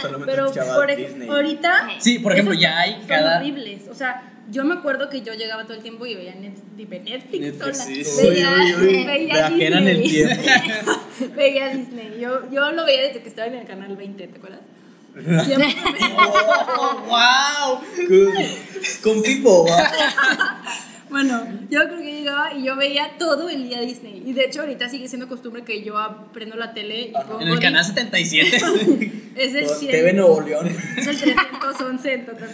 Solamente 0.01 0.31
Pero 0.33 0.51
por 0.75 0.95
Disney. 0.95 1.27
ahorita 1.29 1.87
Sí, 1.99 2.19
por 2.19 2.31
ejemplo, 2.33 2.53
ya 2.53 2.79
hay 2.79 2.93
son 2.99 3.07
cada. 3.07 3.37
horribles. 3.39 3.87
O 3.89 3.93
sea, 3.93 4.31
yo 4.51 4.63
me 4.63 4.75
acuerdo 4.75 5.09
que 5.09 5.21
yo 5.21 5.33
llegaba 5.33 5.63
todo 5.63 5.73
el 5.75 5.81
tiempo 5.83 6.05
y 6.05 6.15
veía 6.15 6.35
Netflix, 6.35 6.89
Netflix, 6.89 7.57
sola. 7.57 7.73
sí, 7.73 8.03
Uy, 8.21 8.29
Veía, 8.29 8.49
uy, 8.51 8.73
uy, 8.87 9.03
veía 9.05 9.33
viajeran 9.49 9.87
el 9.87 10.01
Disney. 10.01 10.37
tiempo. 10.37 10.91
veía 11.35 11.69
Disney. 11.69 12.17
Yo, 12.19 12.49
yo 12.51 12.71
lo 12.71 12.85
veía 12.85 13.03
desde 13.07 13.21
que 13.21 13.29
estaba 13.29 13.47
en 13.47 13.55
el 13.55 13.65
canal 13.67 13.95
20, 13.95 14.27
¿te 14.27 14.37
acuerdas? 14.37 14.61
Me- 15.15 15.75
¡Wow! 17.07 17.79
Con- 19.03 19.21
Pipo, 19.23 19.65
va. 19.67 20.61
Bueno, 21.07 21.47
yo 21.69 21.83
creo 21.85 21.99
que 21.99 22.11
llegaba 22.19 22.53
y 22.53 22.63
yo 22.63 22.75
veía 22.75 23.11
todo 23.17 23.47
el 23.47 23.69
día 23.69 23.79
Disney. 23.79 24.23
Y 24.25 24.33
de 24.33 24.45
hecho, 24.45 24.61
ahorita 24.61 24.89
sigue 24.89 25.07
siendo 25.07 25.29
costumbre 25.29 25.63
que 25.63 25.81
yo 25.83 25.95
prendo 26.33 26.57
la 26.57 26.73
tele 26.73 27.01
y 27.09 27.11
pongo 27.13 27.39
En 27.41 27.47
el 27.47 27.59
canal 27.59 27.85
77. 27.85 28.57
Es 29.37 29.53
el 29.55 29.69
100. 29.69 29.91
TV 29.91 30.13
Nuevo 30.13 30.41
León. 30.41 30.67
Es 30.97 31.07
el 31.07 31.17
311 31.19 32.13
entonces. 32.13 32.49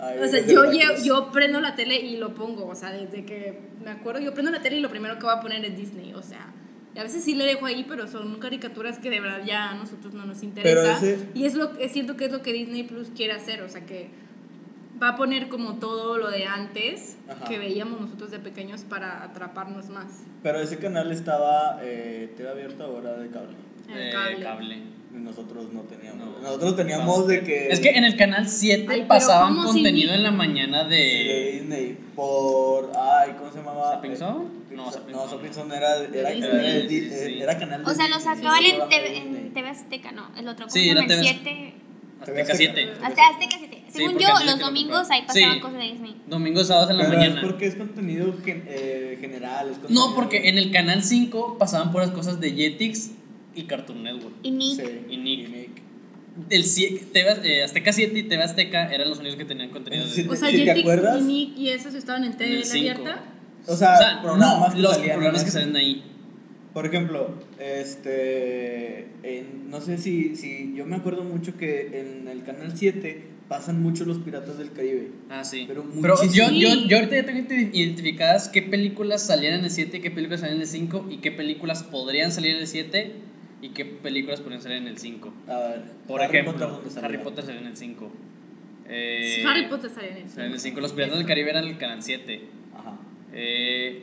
Ay, 0.00 0.18
o 0.18 0.28
sea, 0.28 0.44
yo, 0.46 0.64
yo 1.04 1.30
prendo 1.32 1.60
la 1.60 1.74
tele 1.74 1.96
y 2.00 2.16
lo 2.16 2.34
pongo. 2.34 2.66
O 2.66 2.74
sea, 2.74 2.90
desde 2.92 3.24
que 3.24 3.60
me 3.84 3.90
acuerdo, 3.90 4.20
yo 4.20 4.32
prendo 4.34 4.50
la 4.50 4.60
tele 4.62 4.76
y 4.76 4.80
lo 4.80 4.90
primero 4.90 5.16
que 5.18 5.24
voy 5.24 5.34
a 5.34 5.40
poner 5.40 5.64
es 5.64 5.76
Disney. 5.76 6.12
O 6.14 6.22
sea, 6.22 6.52
y 6.94 6.98
a 6.98 7.02
veces 7.02 7.24
sí 7.24 7.34
le 7.34 7.44
dejo 7.44 7.66
ahí, 7.66 7.84
pero 7.88 8.06
son 8.08 8.38
caricaturas 8.38 8.98
que 8.98 9.10
de 9.10 9.20
verdad 9.20 9.42
ya 9.44 9.70
a 9.70 9.74
nosotros 9.74 10.14
no 10.14 10.24
nos 10.26 10.42
interesa. 10.42 10.96
ese- 10.98 11.28
Y 11.34 11.44
es 11.44 11.54
lo 11.54 11.76
es 11.78 11.92
cierto 11.92 12.16
que 12.16 12.26
es 12.26 12.32
lo 12.32 12.42
que 12.42 12.52
Disney 12.52 12.82
Plus 12.84 13.08
quiere 13.14 13.32
hacer. 13.34 13.62
O 13.62 13.68
sea, 13.68 13.84
que 13.86 14.08
va 15.02 15.10
a 15.10 15.16
poner 15.16 15.48
como 15.48 15.74
todo 15.78 16.16
lo 16.16 16.30
de 16.30 16.46
antes 16.46 17.16
Ajá. 17.28 17.44
que 17.44 17.58
veíamos 17.58 18.00
nosotros 18.00 18.30
de 18.30 18.38
pequeños 18.38 18.82
para 18.82 19.22
atraparnos 19.24 19.88
más. 19.90 20.06
Pero 20.42 20.58
ese 20.58 20.78
canal 20.78 21.12
estaba 21.12 21.80
eh, 21.82 22.32
TV 22.36 22.48
abierta 22.50 22.84
ahora 22.84 23.12
de 23.18 23.28
cable. 23.28 23.56
El 23.90 23.98
Eh, 24.08 24.42
cable. 24.42 24.82
Nosotros 25.12 25.72
no 25.72 25.80
teníamos. 25.82 26.26
No. 26.26 26.40
nosotros 26.42 26.76
teníamos 26.76 27.26
de 27.26 27.42
que. 27.42 27.68
Es 27.68 27.80
que 27.80 27.90
en 27.90 28.04
el 28.04 28.16
canal 28.16 28.48
7 28.48 28.82
Ay, 28.82 28.86
pero 28.98 29.08
pasaban 29.08 29.54
¿cómo 29.56 29.68
contenido 29.68 30.10
si- 30.10 30.16
en 30.16 30.22
la 30.22 30.30
mañana 30.30 30.84
de 30.84 30.96
de. 30.96 31.50
Disney 31.60 31.98
por. 32.14 32.92
Ay, 32.98 33.32
¿cómo 33.38 33.50
se 33.50 33.58
llamaba? 33.58 33.92
¿Zapping 33.92 34.16
Zone? 34.16 34.44
Eh, 34.70 34.74
No, 34.76 34.90
Zapping 34.92 35.12
No, 35.14 35.74
era, 35.74 35.96
era, 36.04 36.30
Disney. 36.30 37.40
era, 37.40 37.52
Sí. 37.54 37.58
canal 37.60 37.84
de 37.84 37.90
O 37.90 37.94
sea, 37.94 38.08
lo 38.08 38.20
sacaban 38.20 38.58
sí, 38.62 38.70
en 38.70 38.88
TV, 38.88 39.16
en 39.18 39.54
TV 39.54 39.68
Azteca, 39.70 40.12
¿no? 40.12 40.30
El 40.36 40.48
otro, 40.48 40.66
¿cómo 40.66 40.70
Sí, 40.74 40.88
era 40.90 41.00
El 41.00 41.06
TV 41.06 41.22
7. 41.22 41.74
Azteca 42.20 42.54
7. 42.54 42.88
Hasta 43.02 43.22
Azteca 43.28 43.56
7. 43.58 43.82
Sí, 43.88 43.98
Según 43.98 44.18
yo, 44.18 44.28
los 44.44 44.58
domingos 44.58 45.10
ahí 45.10 45.22
pasaban 45.26 45.54
Sí. 45.54 45.60
cosas 45.60 45.78
de 45.78 45.84
Disney. 45.84 46.16
Domingos, 46.26 46.66
sábados 46.66 46.90
en 46.90 46.98
la 46.98 47.04
Pero 47.04 47.16
mañana. 47.18 47.40
es 47.40 47.46
porque 47.46 47.66
es 47.66 47.74
contenido 47.76 48.34
gen- 48.44 48.64
eh, 48.68 49.16
general. 49.20 49.70
es 49.70 49.90
No, 49.90 50.14
porque 50.14 50.48
en 50.48 50.58
el 50.58 50.70
canal 50.70 51.02
5 51.02 51.56
pasaban 51.58 51.92
puras 51.92 52.10
cosas 52.10 52.40
de 52.40 52.52
Jetix 52.52 53.10
y 53.56 53.64
Cartoon 53.64 54.02
Network. 54.04 54.34
Y 54.42 54.50
Nick. 54.50 54.80
Sí, 54.80 54.86
Y 55.10 55.16
Nick. 55.16 55.82
El 56.50 56.64
cie- 56.64 57.00
TV, 57.12 57.34
eh, 57.44 57.62
Azteca 57.64 57.92
7 57.92 58.18
y 58.18 58.22
TV 58.24 58.42
Azteca 58.42 58.92
eran 58.92 59.08
los 59.08 59.18
únicos 59.20 59.36
que 59.38 59.46
tenían 59.46 59.70
contenido 59.70 60.04
de 60.04 60.10
Sí. 60.10 60.26
O 60.28 60.36
sea, 60.36 60.50
¿te 60.50 60.58
Jetix 60.58 60.80
acuerdas? 60.80 61.20
y 61.22 61.24
Nick 61.24 61.58
y 61.58 61.68
esos 61.70 61.94
estaban 61.94 62.24
en 62.24 62.32
En 62.34 62.42
el 62.52 62.64
cinco. 62.64 62.90
abierta. 62.90 63.24
O 63.66 63.74
sea, 63.74 63.94
O 63.94 63.98
sea, 63.98 64.22
programas 64.22 64.68
no, 64.70 64.74
que 64.76 64.80
los 64.82 64.98
programas 64.98 65.40
en 65.40 65.44
que 65.46 65.50
salen 65.50 65.76
ahí. 65.76 66.02
Por 66.74 66.84
ejemplo, 66.84 67.34
este, 68.06 69.06
en- 69.22 69.70
no 69.70 69.80
sé 69.80 69.98
si, 69.98 70.36
si, 70.36 70.74
yo 70.76 70.84
me 70.86 70.96
acuerdo 70.96 71.24
mucho 71.24 71.56
que 71.56 72.00
en 72.00 72.28
el 72.28 72.42
canal 72.44 72.72
7 72.76 73.22
pasan 73.48 73.80
mucho 73.82 74.04
los 74.04 74.18
Piratas 74.18 74.58
del 74.58 74.72
Caribe. 74.72 75.08
Ah, 75.30 75.44
sí. 75.44 75.64
Pero 75.68 75.84
Pero, 76.02 76.16
yo, 76.16 76.24
muchísimo. 76.48 76.50
yo, 76.58 76.86
yo 76.88 76.96
ahorita 76.98 77.16
ya 77.16 77.24
tengo 77.24 77.38
ident- 77.48 77.70
identificadas 77.74 78.48
qué 78.48 78.60
películas 78.62 79.22
salían 79.22 79.54
en 79.60 79.64
el 79.64 79.70
7 79.70 79.96
y 79.96 80.00
qué 80.00 80.10
películas 80.10 80.40
salían 80.40 80.56
en 80.56 80.62
el 80.62 80.68
5 80.68 81.06
y 81.10 81.18
qué 81.18 81.30
películas 81.32 81.82
podrían 81.84 82.32
salir 82.32 82.56
en 82.56 82.60
el 82.62 82.66
7 82.66 83.12
y 83.62 83.70
qué 83.70 83.84
películas 83.84 84.40
podrían 84.40 84.62
salir 84.62 84.78
en 84.78 84.88
el 84.88 84.98
5. 84.98 85.32
A 85.48 85.58
ver, 85.58 85.82
Por 86.06 86.20
Harry 86.22 86.38
ejemplo, 86.38 86.80
Potter. 86.82 87.04
Harry 87.04 87.18
Potter 87.18 87.44
salió 87.44 87.60
en 87.60 87.66
el 87.68 87.76
5. 87.76 88.10
Eh, 88.88 89.44
Harry 89.46 89.66
Potter 89.68 89.90
salía 89.90 90.10
en 90.10 90.16
el 90.18 90.28
salió 90.30 90.46
en 90.46 90.52
el 90.52 90.60
cinco. 90.60 90.76
5. 90.76 90.80
Los 90.80 90.92
Piratas 90.92 91.18
del 91.18 91.26
Caribe 91.26 91.50
eran 91.50 91.64
el 91.64 91.76
canal 91.78 92.02
7. 92.02 92.40
Ajá. 92.78 92.96
Eh, 93.32 94.02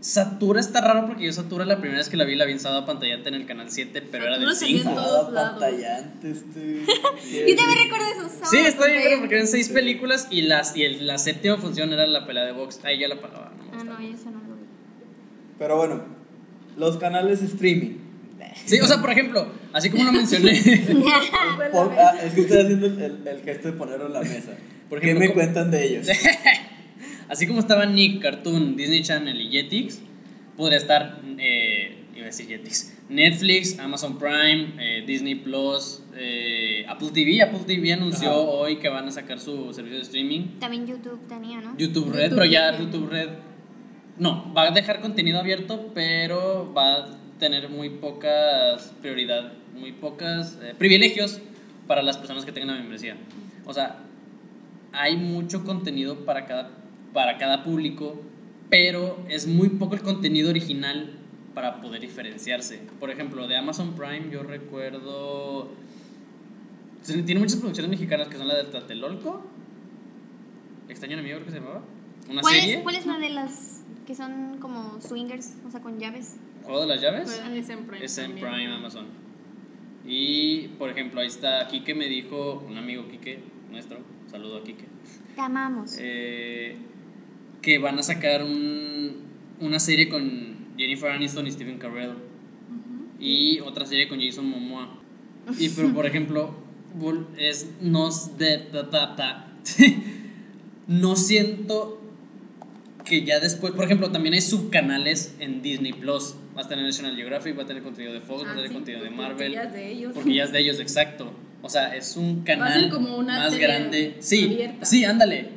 Satura 0.00 0.60
está 0.60 0.80
raro 0.80 1.06
porque 1.06 1.26
yo 1.26 1.32
Satura 1.34 1.66
la 1.66 1.76
primera 1.78 1.98
vez 1.98 2.08
que 2.08 2.16
la 2.16 2.24
vi 2.24 2.34
la 2.34 2.46
vi 2.46 2.52
en 2.52 2.60
sábado 2.60 2.86
pantallante 2.86 3.28
en 3.28 3.34
el 3.34 3.44
canal 3.44 3.70
7, 3.70 4.00
pero 4.10 4.24
era 4.24 4.36
Satura 4.36 4.48
del 4.48 4.56
salió 4.58 4.76
en 4.76 4.82
5. 4.84 4.94
todos 4.94 5.32
Nada 5.32 5.32
lados. 5.32 5.60
pantallante 5.60 6.30
este. 6.30 6.80
Yo 7.50 7.56
también 7.56 7.78
recuerdo 7.84 8.06
esos 8.16 8.32
sábados. 8.32 8.48
Sí, 8.50 8.56
está 8.58 8.86
bien, 8.86 9.00
porque- 9.02 9.16
porque 9.20 9.34
eran 9.34 9.46
seis 9.46 9.68
películas 9.68 10.28
y, 10.30 10.42
las, 10.42 10.74
y 10.74 10.84
el- 10.84 11.06
la 11.06 11.18
séptima 11.18 11.58
función 11.58 11.92
era 11.92 12.06
la 12.06 12.26
pelea 12.26 12.44
de 12.46 12.52
box. 12.52 12.80
Ahí 12.84 12.98
ya 12.98 13.08
la 13.08 13.20
pagaba. 13.20 13.52
no 13.72 13.78
Ah, 13.78 13.84
no, 13.84 14.00
yo 14.00 14.08
eso 14.14 14.30
no 14.30 14.38
lo 14.38 14.54
vi. 14.54 14.62
Pero 15.58 15.76
bueno, 15.76 16.02
los 16.78 16.96
canales 16.96 17.42
streaming. 17.42 17.98
Sí, 18.66 18.78
o 18.80 18.86
sea, 18.86 19.00
por 19.00 19.10
ejemplo, 19.10 19.52
así 19.72 19.90
como 19.90 20.04
lo 20.04 20.12
mencioné, 20.12 20.52
Pon- 21.72 21.90
ah, 21.98 22.14
es 22.24 22.34
que 22.34 22.40
estoy 22.42 22.58
haciendo 22.62 22.86
el, 22.86 23.00
el- 23.02 23.28
el 23.28 23.42
gesto 23.42 23.68
de 23.68 23.74
ponerlo 23.74 24.06
en 24.06 24.12
la 24.12 24.20
mesa. 24.20 24.52
Por 24.88 25.00
¿Qué 25.00 25.06
ejemplo, 25.06 25.20
me 25.20 25.28
co- 25.28 25.34
cuentan 25.34 25.70
de 25.70 25.84
ellos? 25.86 26.06
así 27.28 27.46
como 27.46 27.60
estaba 27.60 27.86
Nick, 27.86 28.20
Cartoon, 28.22 28.76
Disney 28.76 29.02
Channel 29.02 29.40
y 29.40 29.50
Jetix, 29.50 30.00
podría 30.56 30.78
estar, 30.78 31.20
eh, 31.38 31.96
iba 32.14 32.24
a 32.24 32.26
decir 32.26 32.46
Jetix, 32.48 32.96
Netflix, 33.08 33.78
Amazon 33.78 34.18
Prime, 34.18 34.74
eh, 34.78 35.04
Disney 35.06 35.34
Plus, 35.36 36.02
eh, 36.16 36.84
Apple 36.88 37.08
TV. 37.12 37.42
Apple 37.42 37.60
TV 37.66 37.92
anunció 37.92 38.30
Ajá. 38.30 38.38
hoy 38.38 38.76
que 38.76 38.88
van 38.88 39.06
a 39.08 39.10
sacar 39.10 39.40
su 39.40 39.72
servicio 39.72 39.96
de 39.98 40.02
streaming. 40.04 40.58
También 40.60 40.86
YouTube 40.86 41.20
tenía, 41.28 41.60
¿no? 41.60 41.76
YouTube 41.76 42.12
Red, 42.12 42.24
YouTube 42.30 42.34
pero 42.38 42.44
ya. 42.44 42.78
YouTube 42.78 43.08
Red. 43.10 43.28
No, 44.18 44.52
va 44.54 44.64
a 44.68 44.70
dejar 44.70 45.00
contenido 45.00 45.38
abierto, 45.40 45.90
pero 45.94 46.72
va 46.76 46.94
a 46.94 47.19
tener 47.40 47.68
muy 47.68 47.90
pocas 47.90 48.92
prioridad, 49.00 49.52
muy 49.74 49.92
pocas 49.92 50.58
eh, 50.62 50.74
privilegios 50.78 51.40
para 51.88 52.02
las 52.02 52.18
personas 52.18 52.44
que 52.44 52.52
tengan 52.52 52.76
la 52.76 52.80
membresía. 52.80 53.16
O 53.66 53.74
sea, 53.74 54.04
hay 54.92 55.16
mucho 55.16 55.64
contenido 55.64 56.24
para 56.24 56.46
cada, 56.46 56.70
para 57.12 57.38
cada 57.38 57.64
público, 57.64 58.22
pero 58.68 59.24
es 59.28 59.48
muy 59.48 59.70
poco 59.70 59.96
el 59.96 60.02
contenido 60.02 60.50
original 60.50 61.16
para 61.54 61.80
poder 61.80 62.00
diferenciarse. 62.00 62.80
Por 63.00 63.10
ejemplo, 63.10 63.48
de 63.48 63.56
Amazon 63.56 63.94
Prime 63.96 64.30
yo 64.30 64.42
recuerdo... 64.42 65.72
Tiene 67.04 67.40
muchas 67.40 67.56
producciones 67.56 67.90
mexicanas 67.90 68.28
que 68.28 68.36
son 68.36 68.46
la 68.46 68.56
del 68.56 68.66
Tlatelolco. 68.66 69.42
Extraño 70.88 71.14
enemigo 71.14 71.36
creo 71.36 71.46
que 71.46 71.52
se 71.52 71.58
llamaba. 71.58 71.82
Una 72.28 72.42
¿Cuál 72.42 72.54
serie. 72.54 72.74
es, 72.74 72.82
¿Cuál 72.82 72.96
es 72.96 73.06
la 73.06 73.18
de 73.18 73.30
las 73.30 73.69
que 74.10 74.16
son 74.16 74.58
como 74.58 75.00
swingers, 75.00 75.54
o 75.64 75.70
sea, 75.70 75.80
con 75.80 76.00
llaves? 76.00 76.34
¿Juego 76.64 76.80
de 76.80 76.86
las 76.88 77.00
llaves? 77.00 77.30
Es 77.54 77.68
en 77.68 77.84
Prime. 77.84 78.04
Es 78.04 78.18
en. 78.18 78.32
Prime 78.32 78.66
Amazon. 78.66 79.06
Y, 80.04 80.66
por 80.80 80.90
ejemplo, 80.90 81.20
ahí 81.20 81.28
está 81.28 81.68
Kike 81.68 81.94
me 81.94 82.08
dijo, 82.08 82.64
un 82.68 82.76
amigo 82.76 83.06
Kike, 83.06 83.38
nuestro, 83.70 83.98
saludo 84.28 84.56
a 84.56 84.64
Kike, 84.64 84.84
Te 85.36 85.40
amamos. 85.40 85.96
eh, 86.00 86.76
que 87.62 87.78
van 87.78 88.00
a 88.00 88.02
sacar 88.02 88.42
un, 88.42 89.12
una 89.60 89.78
serie 89.78 90.08
con 90.08 90.74
Jennifer 90.76 91.12
Aniston 91.12 91.46
y 91.46 91.52
Stephen 91.52 91.78
Carell. 91.78 92.14
Y 93.20 93.60
otra 93.60 93.86
serie 93.86 94.08
con 94.08 94.20
Jason 94.20 94.50
Momoa. 94.50 94.88
Y, 95.56 95.68
pero, 95.68 95.88
por 95.94 96.04
ejemplo, 96.06 96.52
es 97.38 97.70
nos 97.80 98.36
de 98.38 98.58
ta, 98.58 98.90
ta, 98.90 99.14
ta. 99.14 99.54
no 100.88 101.14
siento 101.14 101.99
que 103.10 103.24
ya 103.24 103.40
después, 103.40 103.72
por 103.74 103.84
ejemplo, 103.84 104.10
también 104.10 104.34
hay 104.34 104.40
subcanales 104.40 105.34
en 105.40 105.60
Disney 105.62 105.92
Plus. 105.92 106.36
Va 106.56 106.62
a 106.62 106.68
tener 106.68 106.84
National 106.84 107.16
Geographic, 107.16 107.58
va 107.58 107.64
a 107.64 107.66
tener 107.66 107.82
contenido 107.82 108.14
de 108.14 108.20
Fox, 108.20 108.44
va 108.44 108.48
a 108.48 108.52
Ah, 108.52 108.54
tener 108.54 108.68
sí, 108.68 108.74
contenido 108.74 109.02
de 109.04 109.10
porque 109.10 109.22
Marvel. 109.22 109.52
ya 109.52 109.62
es 109.64 109.72
de 109.72 109.90
ellos. 109.92 110.12
Porque 110.14 110.32
ya 110.34 110.44
es 110.44 110.52
de 110.52 110.58
ellos, 110.62 110.80
exacto. 110.80 111.32
O 111.60 111.68
sea, 111.68 111.94
es 111.96 112.16
un 112.16 112.38
Va 112.38 112.42
a 112.42 112.44
canal 112.44 112.80
ser 112.80 112.90
como 112.90 113.16
una 113.18 113.38
más 113.40 113.58
grande. 113.58 114.14
Sí, 114.20 114.44
abierta. 114.44 114.84
sí, 114.86 115.04
ándale. 115.04 115.48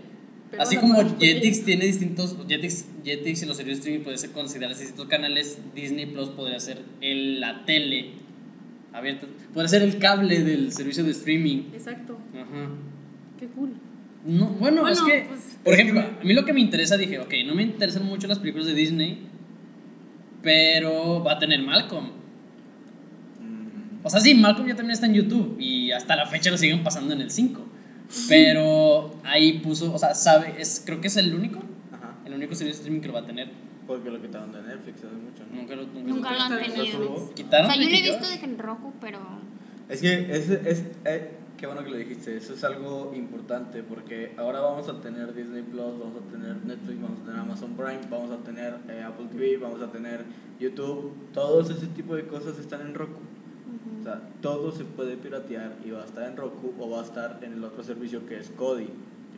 Pero 0.51 0.63
Así 0.63 0.77
como 0.77 0.95
por 0.95 1.17
Jetix 1.19 1.63
tiene 1.63 1.85
distintos. 1.85 2.35
Jetix, 2.47 2.85
Jetix 3.05 3.43
y 3.43 3.45
los 3.45 3.55
servicios 3.57 3.77
de 3.77 3.81
streaming 3.83 4.03
puede 4.03 4.17
ser 4.17 4.31
considerados 4.31 4.79
distintos 4.79 5.07
canales. 5.07 5.59
Disney 5.73 6.05
Plus 6.07 6.29
podría 6.29 6.59
ser 6.59 6.79
el, 7.01 7.39
la 7.39 7.63
tele 7.65 8.11
abierta. 8.91 9.27
Podría 9.53 9.69
ser 9.69 9.81
el 9.83 9.97
cable 9.97 10.43
del 10.43 10.71
servicio 10.71 11.03
de 11.03 11.11
streaming. 11.11 11.69
Exacto. 11.73 12.17
Ajá. 12.35 12.69
Qué 13.39 13.47
cool. 13.47 13.71
No, 14.25 14.45
bueno, 14.47 14.81
Bueno, 14.81 14.87
es 14.89 15.01
que, 15.01 15.25
pues, 15.27 15.57
por 15.63 15.73
es 15.73 15.79
ejemplo, 15.79 16.01
que- 16.01 16.21
a 16.21 16.23
mí 16.23 16.33
lo 16.33 16.45
que 16.45 16.53
me 16.53 16.61
interesa, 16.61 16.95
dije, 16.97 17.19
ok, 17.19 17.33
no 17.45 17.55
me 17.55 17.63
interesan 17.63 18.05
mucho 18.05 18.27
las 18.27 18.39
películas 18.39 18.67
de 18.67 18.73
Disney, 18.73 19.27
pero 20.41 21.23
va 21.23 21.33
a 21.33 21.39
tener 21.39 21.61
Malcolm. 21.61 22.05
Mm, 23.41 24.05
O 24.05 24.09
sea, 24.09 24.19
sí, 24.19 24.33
Malcolm 24.35 24.67
ya 24.67 24.75
también 24.75 24.93
está 24.93 25.05
en 25.07 25.13
YouTube 25.13 25.57
y 25.59 25.91
hasta 25.91 26.15
la 26.15 26.25
fecha 26.25 26.51
lo 26.51 26.57
siguen 26.57 26.83
pasando 26.83 27.13
en 27.13 27.21
el 27.21 27.31
5. 27.31 27.65
Pero 28.29 29.19
ahí 29.23 29.59
puso, 29.59 29.93
o 29.93 29.97
sea, 29.97 30.13
sabe, 30.13 30.55
es, 30.59 30.83
creo 30.85 31.01
que 31.01 31.07
es 31.07 31.17
el 31.17 31.33
único, 31.33 31.59
Ajá. 31.91 32.15
el 32.25 32.33
único 32.33 32.53
servicio 32.53 32.75
de 32.75 32.79
streaming 32.81 33.01
que 33.01 33.07
lo 33.07 33.13
va 33.13 33.21
a 33.21 33.25
tener. 33.25 33.49
Porque 33.87 34.09
lo 34.09 34.21
quitaron 34.21 34.51
de 34.51 34.61
Netflix 34.61 34.97
hace 34.99 35.07
mucho. 35.15 35.43
¿no? 35.51 35.61
Nunca 35.61 35.75
lo, 35.75 35.83
nunca 35.87 36.09
Nunca 36.09 36.31
lo 36.33 36.41
han 36.41 36.73
tenido. 36.73 36.99
¿Lo 36.99 37.13
O 37.15 37.33
quitaron. 37.33 37.67
sea, 37.71 37.75
yo 37.81 37.89
lo 37.89 37.95
he 37.95 38.01
visto 38.01 38.27
de 38.47 38.57
rojo, 38.57 38.93
pero. 39.01 39.19
Es 39.89 40.01
que 40.01 40.13
es, 40.31 40.49
es, 40.49 40.83
eh, 41.05 41.31
qué 41.63 41.67
bueno 41.67 41.81
que 41.81 41.91
lo 41.91 41.95
dijiste, 41.95 42.35
eso 42.35 42.55
es 42.55 42.63
algo 42.65 43.13
importante 43.15 43.83
porque 43.83 44.33
ahora 44.35 44.59
vamos 44.59 44.89
a 44.89 44.99
tener 44.99 45.33
Disney 45.33 45.61
Plus, 45.61 45.97
vamos 45.97 46.21
a 46.21 46.29
tener 46.29 46.57
Netflix, 46.57 47.01
vamos 47.01 47.21
a 47.21 47.23
tener 47.23 47.39
Amazon 47.39 47.77
Prime, 47.77 48.01
vamos 48.09 48.31
a 48.31 48.43
tener 48.43 48.75
eh, 48.89 49.01
Apple 49.01 49.27
TV, 49.31 49.55
vamos 49.55 49.81
a 49.81 49.89
tener 49.89 50.25
YouTube, 50.59 51.13
todos 51.33 51.69
ese 51.69 51.87
tipo 51.87 52.17
de 52.17 52.27
cosas 52.27 52.59
están 52.59 52.81
en 52.81 52.93
Roku. 52.93 53.21
O 53.97 54.03
sea, 54.03 54.19
todo 54.41 54.73
se 54.73 54.83
puede 54.83 55.15
piratear 55.15 55.77
y 55.85 55.91
va 55.91 56.01
a 56.01 56.05
estar 56.05 56.29
en 56.29 56.35
Roku 56.35 56.73
o 56.77 56.89
va 56.89 56.99
a 56.99 57.05
estar 57.05 57.39
en 57.41 57.53
el 57.53 57.63
otro 57.63 57.81
servicio 57.81 58.27
que 58.27 58.39
es 58.39 58.49
Kodi. 58.49 58.89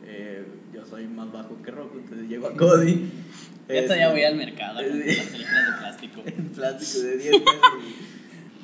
eh, 0.04 0.44
yo 0.74 0.84
soy 0.84 1.06
más 1.06 1.30
bajo 1.30 1.62
que 1.62 1.70
Roku, 1.70 1.96
entonces 1.96 2.28
llego 2.28 2.48
a 2.48 2.56
Cody. 2.56 3.08
Ya 3.68 3.74
este, 3.76 3.98
ya 3.98 4.10
voy 4.10 4.24
al 4.24 4.34
mercado 4.34 4.82
las 4.82 4.90
películas 4.90 5.32
de 5.32 5.78
plástico. 5.78 6.22
En 6.26 6.48
plástico 6.48 7.06
de 7.06 7.18
10 7.18 7.30
pesos. 7.38 8.15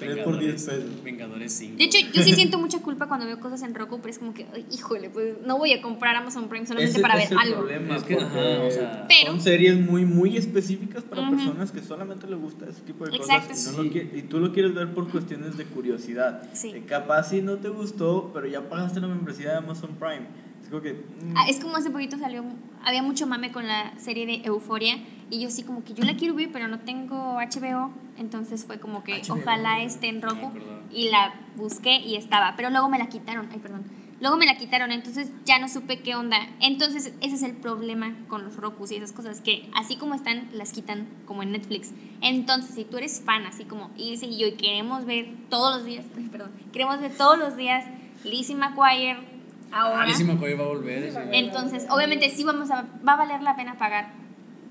3 0.02 0.24
por 0.24 0.38
10 0.38 0.52
pesos. 0.64 0.84
Vengadores 1.04 1.52
5. 1.52 1.76
De 1.78 1.84
hecho, 1.84 1.98
yo 2.12 2.22
sí 2.22 2.34
siento 2.34 2.58
mucha 2.58 2.80
culpa 2.80 3.06
cuando 3.08 3.26
veo 3.26 3.38
cosas 3.40 3.62
en 3.62 3.74
Roku, 3.74 3.98
pero 4.00 4.10
es 4.10 4.18
como 4.18 4.34
que, 4.34 4.46
ay, 4.54 4.66
híjole, 4.72 5.10
pues 5.10 5.34
no 5.46 5.58
voy 5.58 5.72
a 5.72 5.82
comprar 5.82 6.16
Amazon 6.16 6.48
Prime 6.48 6.66
solamente 6.66 6.92
Ese 6.92 7.00
para 7.00 7.16
ver 7.16 7.28
algo. 7.38 7.56
problema, 7.58 7.96
Es 7.96 8.02
que, 8.04 8.14
porque 8.16 8.38
ajá, 8.38 8.62
o 8.64 8.70
sea- 8.70 9.06
Pero- 9.08 9.32
son 9.32 9.40
series 9.40 9.78
muy, 9.78 10.04
muy 10.04 10.36
específicas 10.36 11.02
para 11.04 11.28
personas 11.30 11.70
que 11.72 11.80
solamente 11.82 12.26
les 12.26 12.38
gusta 12.38 12.66
ese 12.68 12.80
tipo 12.82 13.04
de 13.06 13.16
Exacto. 13.16 13.48
cosas 13.50 13.72
y, 13.72 13.76
no 13.76 13.82
lo 13.84 13.90
Sí. 13.92 14.10
y 14.14 14.22
tú 14.22 14.38
lo 14.40 14.52
quieres 14.52 14.74
ver 14.74 14.92
por 14.94 15.10
cuestiones 15.10 15.56
de 15.56 15.64
curiosidad. 15.64 16.42
Sí. 16.52 16.70
Eh, 16.74 16.82
capaz 16.86 17.30
si 17.30 17.42
no 17.42 17.56
te 17.56 17.68
gustó, 17.68 18.30
pero 18.34 18.46
ya 18.46 18.68
pagaste 18.68 19.00
la 19.00 19.06
membresía 19.08 19.52
de 19.52 19.56
Amazon 19.58 19.90
Prime. 19.98 20.26
Es 20.62 20.68
como 20.68 20.82
que... 20.82 20.92
mm, 20.94 21.34
Ah, 21.36 21.46
es 21.48 21.60
como 21.60 21.76
hace 21.76 21.90
poquito 21.90 22.18
salió, 22.18 22.44
había 22.84 23.02
mucho 23.02 23.26
mame 23.26 23.52
con 23.52 23.66
la 23.66 23.92
serie 23.98 24.26
de 24.26 24.42
Euforia 24.44 24.96
y 25.30 25.40
yo 25.40 25.50
sí 25.50 25.62
como 25.62 25.82
que 25.84 25.94
yo 25.94 26.04
la 26.04 26.14
quiero 26.16 26.34
ver, 26.34 26.50
pero 26.52 26.68
no 26.68 26.80
tengo 26.80 27.34
HBO, 27.38 27.90
entonces 28.18 28.64
fue 28.64 28.78
como 28.78 29.02
que 29.04 29.22
HBO. 29.22 29.34
ojalá 29.34 29.82
esté 29.82 30.08
en 30.08 30.20
Roku 30.22 30.46
acordaba. 30.46 30.82
y 30.92 31.08
la 31.10 31.34
busqué 31.56 31.96
y 32.00 32.16
estaba, 32.16 32.54
pero 32.56 32.70
luego 32.70 32.88
me 32.88 32.98
la 32.98 33.08
quitaron, 33.08 33.48
ay 33.52 33.58
perdón, 33.58 33.84
luego 34.20 34.36
me 34.36 34.44
la 34.46 34.56
quitaron, 34.56 34.92
entonces 34.92 35.30
ya 35.46 35.58
no 35.58 35.68
supe 35.68 36.00
qué 36.00 36.14
onda, 36.14 36.36
entonces 36.60 37.14
ese 37.20 37.34
es 37.34 37.42
el 37.42 37.52
problema 37.52 38.14
con 38.28 38.44
los 38.44 38.56
Rokus 38.56 38.92
y 38.92 38.96
esas 38.96 39.12
cosas, 39.12 39.40
que 39.40 39.68
así 39.74 39.96
como 39.96 40.14
están, 40.14 40.48
las 40.52 40.72
quitan 40.72 41.08
como 41.24 41.42
en 41.42 41.52
Netflix, 41.52 41.92
entonces 42.20 42.74
si 42.74 42.84
tú 42.84 42.98
eres 42.98 43.22
fan, 43.24 43.46
así 43.46 43.64
como 43.64 43.90
Ilse 43.96 44.26
y 44.26 44.38
yo 44.38 44.46
y 44.48 44.52
queremos 44.52 45.06
ver 45.06 45.28
todos 45.48 45.76
los 45.76 45.84
días, 45.86 46.04
ay, 46.16 46.28
perdón, 46.30 46.50
queremos 46.72 47.00
ver 47.00 47.16
todos 47.16 47.38
los 47.38 47.56
días 47.56 47.84
Lizzie 48.24 48.54
McGuire 48.54 49.31
ahora... 49.72 50.06
Que 50.06 50.44
hoy 50.44 50.54
va 50.54 50.64
a 50.64 50.68
volver. 50.68 51.12
Entonces, 51.32 51.86
obviamente 51.90 52.30
sí 52.30 52.44
vamos 52.44 52.70
a, 52.70 52.84
va 53.06 53.14
a 53.14 53.16
valer 53.16 53.42
la 53.42 53.56
pena 53.56 53.78
pagar 53.78 54.12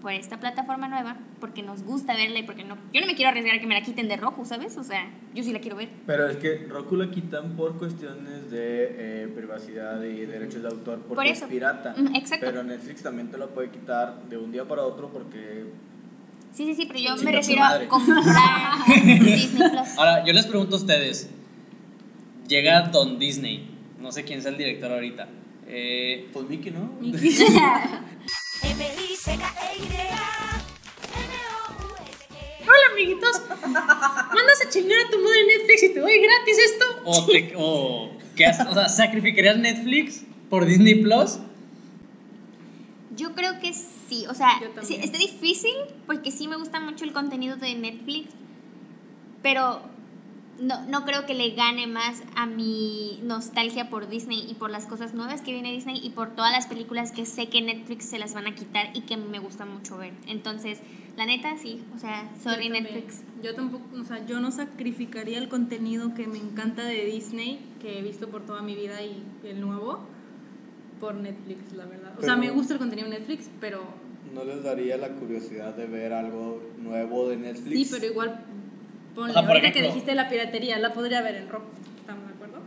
por 0.01 0.11
esta 0.11 0.39
plataforma 0.39 0.87
nueva 0.87 1.15
porque 1.39 1.61
nos 1.61 1.83
gusta 1.83 2.15
verla 2.15 2.39
y 2.39 2.43
porque 2.43 2.63
no, 2.63 2.75
yo 2.91 3.01
no 3.01 3.07
me 3.07 3.15
quiero 3.15 3.29
arriesgar 3.29 3.55
a 3.55 3.59
que 3.59 3.67
me 3.67 3.75
la 3.75 3.81
quiten 3.81 4.07
de 4.07 4.17
Roku, 4.17 4.45
¿sabes? 4.45 4.75
O 4.77 4.83
sea, 4.83 5.07
yo 5.35 5.43
sí 5.43 5.53
la 5.53 5.59
quiero 5.59 5.77
ver. 5.77 5.89
Pero 6.07 6.27
es 6.27 6.37
que 6.37 6.65
Roku 6.67 6.95
la 6.95 7.11
quitan 7.11 7.51
por 7.55 7.77
cuestiones 7.77 8.49
de 8.49 9.23
eh, 9.23 9.31
privacidad 9.35 10.01
y 10.01 10.25
derechos 10.25 10.63
de 10.63 10.69
autor 10.69 10.99
porque 11.01 11.15
Por 11.15 11.27
eso. 11.27 11.45
es 11.45 11.51
pirata. 11.51 11.93
Exacto. 12.15 12.47
Pero 12.47 12.63
Netflix 12.63 13.03
también 13.03 13.29
te 13.29 13.37
la 13.37 13.47
puede 13.47 13.69
quitar 13.69 14.23
de 14.27 14.37
un 14.37 14.51
día 14.51 14.67
para 14.67 14.83
otro 14.83 15.09
porque 15.09 15.65
Sí, 16.51 16.65
sí, 16.65 16.75
sí, 16.75 16.85
pero 16.85 16.99
yo 16.99 17.23
me 17.23 17.31
refiero 17.31 17.61
madre. 17.61 17.85
a 17.85 17.87
comprar 17.87 18.23
Disney 19.05 19.69
Plus. 19.69 19.97
Ahora, 19.97 20.25
yo 20.25 20.33
les 20.33 20.45
pregunto 20.47 20.75
a 20.75 20.79
ustedes. 20.79 21.29
Llega 22.47 22.81
Don 22.89 23.17
Disney. 23.19 23.69
No 24.01 24.11
sé 24.11 24.23
quién 24.23 24.41
sea 24.41 24.51
el 24.51 24.57
director 24.57 24.91
ahorita. 24.91 25.27
Eh, 25.67 26.29
pues 26.33 26.47
Mickey, 26.49 26.71
¿no? 26.71 26.91
Hola, 32.63 32.85
amiguitos. 32.93 33.41
Mandas 33.49 34.65
a 34.65 34.69
chingar 34.69 34.99
a 35.05 35.09
tu 35.09 35.17
madre 35.19 35.45
Netflix 35.57 35.83
y 35.83 35.93
te 35.93 35.99
doy 35.99 36.19
gratis 36.19 36.57
esto. 36.65 36.85
o 37.05 37.25
te- 37.25 37.53
o, 37.57 38.11
¿qué 38.35 38.45
haces? 38.45 38.67
O 38.67 38.73
sea, 38.73 38.87
¿sacrificarías 38.89 39.57
Netflix 39.57 40.23
por 40.49 40.65
Disney 40.65 40.95
Plus? 40.95 41.39
Yo 43.15 43.33
creo 43.33 43.59
que 43.59 43.73
sí, 43.73 44.25
o 44.29 44.33
sea, 44.33 44.59
sí, 44.83 44.95
está 45.01 45.17
difícil 45.17 45.73
porque 46.07 46.31
sí 46.31 46.47
me 46.47 46.55
gusta 46.55 46.79
mucho 46.79 47.03
el 47.03 47.13
contenido 47.13 47.57
de 47.57 47.75
Netflix, 47.75 48.29
pero 49.43 49.81
no, 50.61 50.85
no 50.87 51.05
creo 51.05 51.25
que 51.25 51.33
le 51.33 51.51
gane 51.51 51.87
más 51.87 52.21
a 52.35 52.45
mi 52.45 53.19
nostalgia 53.23 53.89
por 53.89 54.07
Disney 54.07 54.45
y 54.49 54.53
por 54.53 54.69
las 54.69 54.85
cosas 54.85 55.13
nuevas 55.13 55.41
que 55.41 55.51
viene 55.51 55.71
Disney 55.71 55.99
y 56.03 56.11
por 56.11 56.35
todas 56.35 56.51
las 56.51 56.67
películas 56.67 57.11
que 57.11 57.25
sé 57.25 57.47
que 57.47 57.61
Netflix 57.61 58.05
se 58.05 58.19
las 58.19 58.33
van 58.33 58.47
a 58.47 58.55
quitar 58.55 58.91
y 58.93 59.01
que 59.01 59.17
me 59.17 59.39
gusta 59.39 59.65
mucho 59.65 59.97
ver. 59.97 60.13
Entonces, 60.27 60.79
la 61.17 61.25
neta, 61.25 61.57
sí, 61.57 61.81
o 61.95 61.99
sea, 61.99 62.31
sorry 62.41 62.67
Yo. 62.67 62.73
Netflix. 62.73 63.23
Yo 63.43 63.55
tampoco, 63.55 63.83
o 63.99 64.05
sea, 64.05 64.25
yo 64.25 64.39
no 64.39 64.51
sacrificaría 64.51 65.39
el 65.39 65.49
contenido 65.49 66.13
que 66.13 66.27
me 66.27 66.37
encanta 66.37 66.83
de 66.85 67.05
Disney, 67.05 67.59
que 67.81 67.99
he 67.99 68.01
visto 68.01 68.29
por 68.29 68.45
toda 68.45 68.61
mi 68.61 68.75
vida 68.75 69.01
y 69.01 69.23
el 69.43 69.59
nuevo, 69.59 69.99
por 70.99 71.15
Netflix, 71.15 71.73
la 71.73 71.85
verdad. 71.85 72.13
O 72.19 72.21
sea, 72.21 72.35
me 72.35 72.51
gusta 72.51 72.73
el 72.73 72.79
contenido 72.79 73.09
de 73.09 73.19
Netflix, 73.19 73.49
pero 73.59 73.81
¿No 74.33 74.45
les 74.45 74.63
daría 74.63 74.95
la 74.97 75.09
curiosidad 75.09 75.75
de 75.75 75.87
ver 75.87 76.13
algo 76.13 76.61
nuevo 76.81 77.27
de 77.27 77.37
Netflix? 77.37 77.89
sí, 77.89 77.93
pero 77.93 78.05
igual, 78.05 78.45
ponle, 79.15 79.31
O 79.31 79.33
sea, 79.33 79.41
por 79.43 79.51
ahorita 79.51 79.71
que 79.71 79.79
ejemplo- 79.79 79.93
dijiste 79.93 80.15
la 80.15 80.29
piratería, 80.29 80.79
la 80.79 80.93
podría 80.93 81.21
ver 81.21 81.35
en 81.35 81.49
rock, 81.49 81.63
¿estamos 81.99 82.27
de 82.27 82.33
acuerdo? 82.33 82.57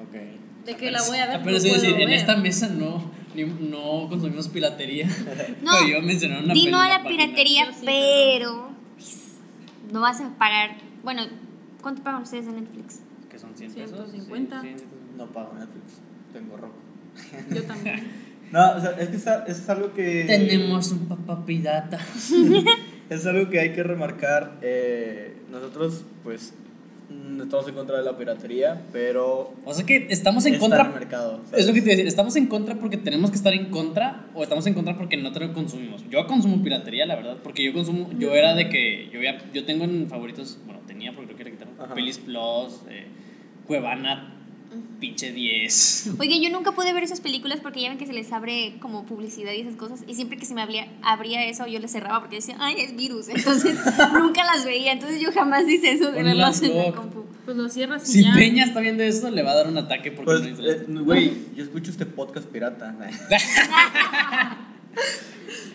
Ok. 0.00 0.66
De 0.66 0.76
que 0.76 0.90
la 0.90 1.02
voy 1.02 1.18
a 1.18 1.26
ver, 1.26 1.36
Apenas 1.36 1.62
no 1.62 1.68
iba 1.68 1.76
a 1.76 1.80
decir, 1.80 2.00
en 2.00 2.08
ver. 2.08 2.18
esta 2.18 2.36
mesa 2.36 2.68
no, 2.68 3.10
ni- 3.34 3.44
no 3.44 4.06
consumimos 4.08 4.48
piratería. 4.48 5.06
No, 5.62 5.72
Pero 5.80 5.88
yo 6.00 6.02
mencioné 6.02 6.38
una 6.44 6.54
Di 6.54 6.66
no 6.68 6.80
a 6.80 6.88
la 6.88 7.02
página. 7.02 7.24
piratería, 7.24 7.72
sí, 7.72 7.80
pero 7.84 8.70
no 9.92 10.00
vas 10.00 10.20
a 10.20 10.30
pagar. 10.38 10.76
Bueno, 11.02 11.22
¿cuánto 11.82 12.02
pagan 12.02 12.22
ustedes 12.22 12.46
de 12.46 12.52
Netflix? 12.52 13.00
Que 13.30 13.38
son 13.38 13.50
100 13.56 13.72
pesos. 13.72 13.96
150. 14.10 14.60
Sí, 14.62 14.68
sí, 14.78 14.84
No 15.16 15.26
pago 15.26 15.52
Netflix, 15.54 16.00
tengo 16.32 16.56
Roku. 16.56 16.74
Yo 17.54 17.62
también. 17.64 18.22
No, 18.52 18.72
o 18.76 18.80
sea, 18.82 18.90
es 19.00 19.08
que 19.08 19.16
está- 19.16 19.44
es 19.48 19.66
algo 19.70 19.94
que... 19.94 20.24
Tenemos 20.26 20.92
un 20.92 21.08
papá 21.08 21.42
pirata. 21.46 21.98
Es 23.08 23.24
algo 23.26 23.48
que 23.48 23.58
hay 23.60 23.72
que 23.72 23.82
remarcar. 23.82 24.58
eh, 24.60 25.31
nosotros, 25.52 26.02
pues, 26.24 26.52
no 27.10 27.44
estamos 27.44 27.68
en 27.68 27.74
contra 27.74 27.98
de 27.98 28.04
la 28.04 28.16
piratería, 28.16 28.80
pero 28.90 29.52
O 29.66 29.74
sea 29.74 29.84
que 29.84 30.06
estamos 30.08 30.46
en 30.46 30.58
contra. 30.58 30.82
el 30.86 30.94
mercado. 30.94 31.40
Es 31.52 31.66
lo 31.66 31.74
que 31.74 31.80
te 31.82 31.86
iba 31.86 31.92
a 31.92 31.96
decir, 31.96 32.06
¿estamos 32.06 32.36
en 32.36 32.46
contra 32.46 32.74
porque 32.76 32.96
tenemos 32.96 33.30
que 33.30 33.36
estar 33.36 33.52
en 33.52 33.66
contra 33.66 34.26
o 34.34 34.42
estamos 34.42 34.66
en 34.66 34.72
contra 34.74 34.96
porque 34.96 35.18
no 35.18 35.30
te 35.30 35.40
lo 35.40 35.52
consumimos? 35.52 36.02
Yo 36.08 36.26
consumo 36.26 36.62
piratería, 36.62 37.04
la 37.04 37.16
verdad, 37.16 37.36
porque 37.42 37.62
yo 37.64 37.72
consumo, 37.74 38.08
yo 38.18 38.32
era 38.34 38.54
de 38.54 38.70
que, 38.70 39.10
yo, 39.12 39.20
ya, 39.20 39.38
yo 39.52 39.64
tengo 39.66 39.84
en 39.84 40.08
favoritos, 40.08 40.58
bueno, 40.64 40.80
tenía 40.86 41.14
porque 41.14 41.34
creo 41.34 41.46
que 41.46 41.52
quitaron, 41.52 41.74
Ajá. 41.78 41.94
Pelis 41.94 42.18
Plus, 42.18 42.80
eh, 42.88 43.06
Cuevana, 43.66 44.41
pinche 45.02 45.32
10. 45.32 46.10
Oigan, 46.20 46.40
yo 46.40 46.48
nunca 46.50 46.70
pude 46.70 46.92
ver 46.92 47.02
esas 47.02 47.20
películas 47.20 47.58
porque 47.60 47.82
ya 47.82 47.88
ven 47.88 47.98
que 47.98 48.06
se 48.06 48.12
les 48.12 48.30
abre 48.30 48.74
como 48.78 49.04
publicidad 49.04 49.52
y 49.52 49.62
esas 49.62 49.74
cosas. 49.74 50.04
Y 50.06 50.14
siempre 50.14 50.38
que 50.38 50.46
se 50.46 50.54
me 50.54 50.62
abría, 50.62 50.86
abría 51.02 51.44
eso, 51.44 51.66
yo 51.66 51.80
les 51.80 51.90
cerraba 51.90 52.20
porque 52.20 52.36
decía, 52.36 52.56
ay, 52.60 52.76
es 52.78 52.94
virus. 52.94 53.28
Entonces 53.28 53.76
nunca 54.14 54.44
las 54.44 54.64
veía. 54.64 54.92
Entonces 54.92 55.20
yo 55.20 55.32
jamás 55.32 55.68
hice 55.68 55.90
eso 55.90 56.12
de 56.12 56.22
verlas 56.22 56.62
en 56.62 56.78
la 56.78 56.92
compu. 56.92 57.24
Pues 57.44 57.56
lo 57.56 57.68
cierras 57.68 58.08
y 58.08 58.12
Si 58.12 58.22
ya. 58.22 58.32
Peña 58.32 58.64
está 58.64 58.78
viendo 58.78 59.02
eso, 59.02 59.28
le 59.28 59.42
va 59.42 59.50
a 59.50 59.56
dar 59.56 59.66
un 59.66 59.76
ataque 59.76 60.12
porque 60.12 60.24
Pues, 60.30 60.42
no 60.42 60.48
hizo 60.48 60.62
eh, 60.62 60.86
güey, 61.02 61.32
yo 61.56 61.64
escucho 61.64 61.90
este 61.90 62.06
podcast 62.06 62.46
pirata. 62.46 62.96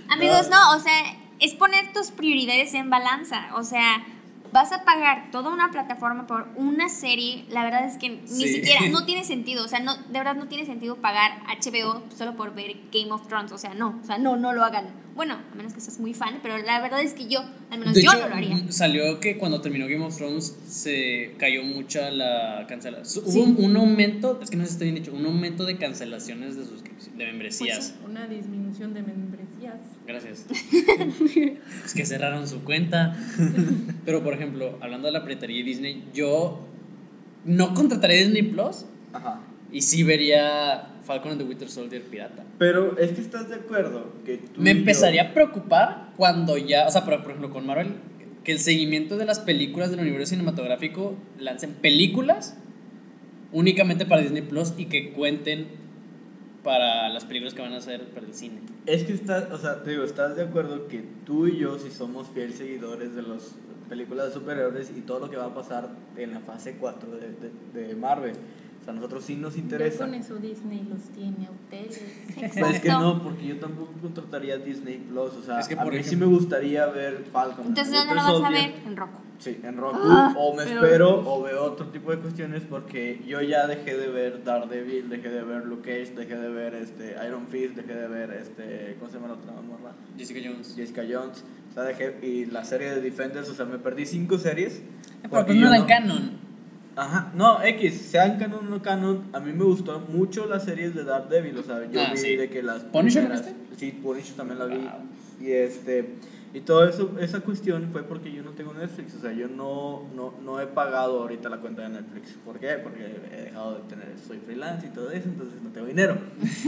Amigos, 0.09 0.47
no, 0.49 0.77
o 0.77 0.79
sea, 0.79 1.17
es 1.41 1.53
poner 1.53 1.91
tus 1.91 2.11
prioridades 2.11 2.73
en 2.75 2.89
balanza. 2.89 3.49
O 3.55 3.63
sea, 3.65 4.05
vas 4.51 4.71
a 4.71 4.83
pagar 4.83 5.29
toda 5.31 5.51
una 5.53 5.71
plataforma 5.71 6.27
por 6.27 6.47
una 6.55 6.89
serie. 6.89 7.45
La 7.49 7.63
verdad 7.63 7.85
es 7.85 7.97
que 7.97 8.09
ni 8.09 8.27
Sí. 8.27 8.47
siquiera, 8.47 8.81
no 8.91 9.05
tiene 9.05 9.23
sentido. 9.23 9.63
O 9.63 9.67
sea, 9.67 9.79
no, 9.79 9.95
de 9.95 10.13
verdad 10.19 10.35
no 10.35 10.47
tiene 10.47 10.65
sentido 10.65 10.95
pagar 10.97 11.31
HBO 11.61 12.03
solo 12.15 12.35
por 12.35 12.53
ver 12.55 12.75
Game 12.91 13.11
of 13.11 13.27
Thrones. 13.27 13.51
O 13.51 13.57
sea, 13.57 13.73
no, 13.73 13.99
o 14.01 14.05
sea, 14.05 14.17
no, 14.17 14.37
no 14.37 14.53
lo 14.53 14.63
hagan. 14.63 14.85
Bueno, 15.15 15.35
a 15.51 15.55
menos 15.55 15.73
que 15.73 15.79
seas 15.81 15.99
muy 15.99 16.13
fan, 16.13 16.39
pero 16.43 16.59
la 16.59 16.79
verdad 16.79 17.01
es 17.01 17.13
que 17.15 17.27
yo, 17.27 17.39
al 17.71 17.79
menos 17.79 17.95
De 17.95 18.03
yo 18.03 18.11
hecho, 18.11 18.21
no 18.21 18.29
lo 18.29 18.35
haría. 18.35 18.55
mm, 18.55 18.71
salió 18.71 19.19
que 19.19 19.37
cuando 19.39 19.61
terminó 19.61 19.87
Game 19.87 20.05
of 20.05 20.15
Thrones 20.15 20.55
se 20.67 21.33
cayó 21.39 21.63
mucha 21.63 22.11
la 22.11 22.65
cancelación. 22.67 23.25
Sí. 23.25 23.39
Hubo 23.39 23.43
un, 23.45 23.65
un 23.65 23.77
aumento, 23.77 24.39
es 24.43 24.51
que 24.51 24.57
no 24.57 24.63
sé 24.63 24.69
si 24.69 24.73
está 24.73 24.83
bien 24.83 24.95
dicho, 24.95 25.11
un 25.13 25.25
aumento 25.25 25.65
de 25.65 25.77
cancelaciones 25.77 26.55
de 26.55 26.65
suscripción, 26.65 27.17
de 27.17 27.25
membresías. 27.25 27.95
Pues 27.99 28.09
Una 28.11 28.27
disminución 28.27 28.93
de 28.93 29.01
membresías. 29.01 29.26
Gracias. 30.05 30.45
es 31.85 31.93
que 31.93 32.05
cerraron 32.05 32.47
su 32.47 32.63
cuenta. 32.63 33.15
Pero, 34.05 34.23
por 34.23 34.33
ejemplo, 34.33 34.77
hablando 34.81 35.07
de 35.07 35.11
la 35.13 35.23
piratería 35.23 35.59
y 35.59 35.63
Disney, 35.63 36.03
yo 36.13 36.65
no 37.45 37.73
contrataría 37.73 38.17
Disney 38.17 38.43
Plus 38.43 38.85
Ajá. 39.13 39.41
y 39.71 39.81
sí 39.81 40.03
vería 40.03 40.93
Falcon 41.03 41.31
and 41.33 41.41
the 41.41 41.47
Winter 41.47 41.69
Soldier 41.69 42.01
pirata. 42.03 42.43
Pero 42.57 42.97
es 42.97 43.11
que 43.11 43.21
estás 43.21 43.49
de 43.49 43.55
acuerdo 43.55 44.13
que 44.25 44.37
tú 44.37 44.61
Me 44.61 44.71
y 44.71 44.73
yo- 44.73 44.79
empezaría 44.79 45.21
a 45.23 45.33
preocupar 45.33 46.09
cuando 46.15 46.57
ya, 46.57 46.87
o 46.87 46.91
sea, 46.91 47.03
por, 47.03 47.13
por 47.21 47.31
ejemplo, 47.31 47.49
con 47.49 47.65
Marvel, 47.65 47.95
que 48.43 48.53
el 48.53 48.59
seguimiento 48.59 49.17
de 49.17 49.25
las 49.25 49.39
películas 49.39 49.91
del 49.91 49.99
universo 49.99 50.29
cinematográfico 50.29 51.15
lancen 51.37 51.71
películas 51.73 52.57
únicamente 53.51 54.05
para 54.05 54.21
Disney 54.21 54.41
Plus 54.41 54.73
y 54.77 54.85
que 54.85 55.11
cuenten 55.11 55.67
para 56.67 57.07
las 57.07 57.23
películas 57.23 57.53
que 57.53 57.61
van 57.61 57.71
a 57.71 57.77
hacer 57.77 58.03
para 58.09 58.25
el 58.27 58.33
cine. 58.33 58.59
Es 58.85 59.05
que 59.05 59.13
estás, 59.13 59.49
o 59.53 59.57
sea, 59.57 59.83
te 59.83 59.91
digo, 59.91 60.03
estás 60.03 60.35
de 60.35 60.43
acuerdo 60.43 60.89
que 60.89 61.01
tú 61.25 61.47
y 61.47 61.57
yo 61.57 61.79
si 61.79 61.89
somos 61.91 62.27
fieles 62.27 62.57
seguidores 62.57 63.15
de 63.15 63.21
las 63.21 63.55
películas 63.87 64.27
de 64.27 64.33
superhéroes 64.33 64.91
y 64.95 64.99
todo 64.99 65.19
lo 65.21 65.29
que 65.29 65.37
va 65.37 65.45
a 65.45 65.53
pasar 65.55 65.87
en 66.17 66.33
la 66.33 66.41
fase 66.41 66.75
4 66.77 67.09
de, 67.09 67.19
de- 67.79 67.87
de 67.87 67.95
Marvel. 67.95 68.33
Sea, 68.87 68.93
a 68.93 68.95
nosotros 68.95 69.23
sí 69.25 69.35
nos 69.35 69.55
Ya 69.55 69.61
interesa. 69.61 70.05
con 70.05 70.13
eso 70.13 70.35
Disney 70.37 70.83
los 70.89 71.01
tiene 71.09 71.47
a 71.47 71.51
ustedes. 71.51 72.01
Pues 72.37 72.75
es 72.75 72.81
que 72.81 72.89
no, 72.89 73.21
porque 73.23 73.47
yo 73.47 73.57
tampoco 73.59 73.91
contrataría 74.01 74.57
Disney 74.57 74.97
Plus. 74.99 75.33
O 75.33 75.43
sea, 75.43 75.59
Es 75.59 75.67
que, 75.67 75.73
a 75.73 75.83
por 75.83 75.91
mí 75.91 76.03
sí 76.03 76.09
ejemplo- 76.15 76.27
me 76.27 76.33
gustaría 76.35 76.85
ver 76.85 77.25
Falcon. 77.31 77.65
Entonces, 77.67 77.93
¿dónde 77.93 78.13
lo 78.15 78.21
vas 78.23 78.43
a 78.43 78.49
ver? 78.51 78.75
En 78.85 78.95
Roku. 78.95 79.19
Sí, 79.39 79.59
en 79.63 79.77
Roku. 79.77 79.97
Ah, 80.03 80.33
o 80.37 80.55
me 80.55 80.63
pero- 80.65 80.83
espero 80.85 81.23
o 81.31 81.43
veo 81.43 81.63
otro 81.63 81.87
tipo 81.87 82.11
de 82.11 82.17
cuestiones 82.17 82.63
porque 82.69 83.21
yo 83.27 83.41
ya 83.41 83.67
dejé 83.67 83.97
de 83.97 84.07
ver 84.07 84.43
Daredevil, 84.43 85.09
dejé 85.09 85.29
de 85.29 85.43
ver 85.43 85.65
Luke 85.65 85.81
Cage, 85.89 86.15
dejé 86.15 86.35
de 86.37 86.49
ver 86.49 86.73
este, 86.75 87.15
Iron 87.27 87.47
Fist, 87.47 87.75
dejé 87.75 87.93
de 87.95 88.07
ver 88.07 88.31
este, 88.33 88.95
¿cómo 88.99 89.09
se 89.11 89.17
llama 89.17 89.27
la 89.29 89.33
otra 89.35 89.51
morra? 89.53 89.93
Jessica 90.17 90.39
Jones. 90.43 90.73
Jessica 90.75 91.03
Jones. 91.09 91.43
O 91.69 91.73
sea, 91.73 91.83
dejé, 91.83 92.17
y 92.25 92.45
la 92.45 92.63
serie 92.63 92.89
de 92.91 93.01
Defenders, 93.01 93.49
o 93.49 93.53
sea, 93.55 93.65
me 93.65 93.77
perdí 93.79 94.05
cinco 94.05 94.37
series. 94.37 94.81
Pero 95.21 95.29
porque 95.31 95.45
pues 95.47 95.57
no 95.57 95.67
yo 95.67 95.73
eran 95.73 95.87
canon. 95.87 96.46
Ajá, 96.97 97.31
no, 97.35 97.61
X, 97.63 97.93
sean 98.09 98.37
canon 98.39 98.65
o 98.65 98.69
no 98.69 98.81
canon, 98.81 99.23
a 99.31 99.39
mí 99.39 99.53
me 99.53 99.63
gustó 99.63 99.99
mucho 100.09 100.47
las 100.47 100.63
series 100.65 100.95
de 100.95 101.03
Daredevil, 101.03 101.57
o 101.59 101.63
sea, 101.63 101.89
yo 101.91 102.01
Ah, 102.01 102.09
vi 102.11 102.17
sí. 102.17 102.35
de 102.35 102.49
que 102.49 102.63
las 102.63 102.83
¿Punisher 102.85 103.29
viste? 103.31 103.53
Sí, 103.77 103.91
Punisher 104.01 104.35
también 104.35 104.57
la 104.59 104.65
vi. 104.65 104.77
Wow. 104.77 104.91
Y 105.39 105.51
este 105.51 106.15
y 106.53 106.61
todo 106.61 106.87
eso 106.89 107.15
esa 107.19 107.41
cuestión 107.41 107.89
fue 107.91 108.01
porque 108.03 108.31
yo 108.31 108.41
no 108.41 108.51
tengo 108.51 108.73
Netflix, 108.73 109.13
o 109.13 109.19
sea, 109.21 109.31
yo 109.31 109.47
no 109.47 110.07
no, 110.15 110.33
no 110.43 110.59
he 110.59 110.65
pagado 110.65 111.21
ahorita 111.21 111.49
la 111.49 111.57
cuenta 111.57 111.83
de 111.83 111.89
Netflix. 111.89 112.31
¿Por 112.43 112.57
qué? 112.59 112.79
Porque 112.81 113.05
he 113.31 113.41
dejado 113.43 113.75
de 113.75 113.81
tener 113.81 114.07
soy 114.27 114.39
freelance 114.39 114.87
y 114.87 114.89
todo 114.89 115.11
eso, 115.11 115.29
entonces 115.29 115.61
no 115.61 115.69
tengo 115.69 115.85
dinero. 115.85 116.17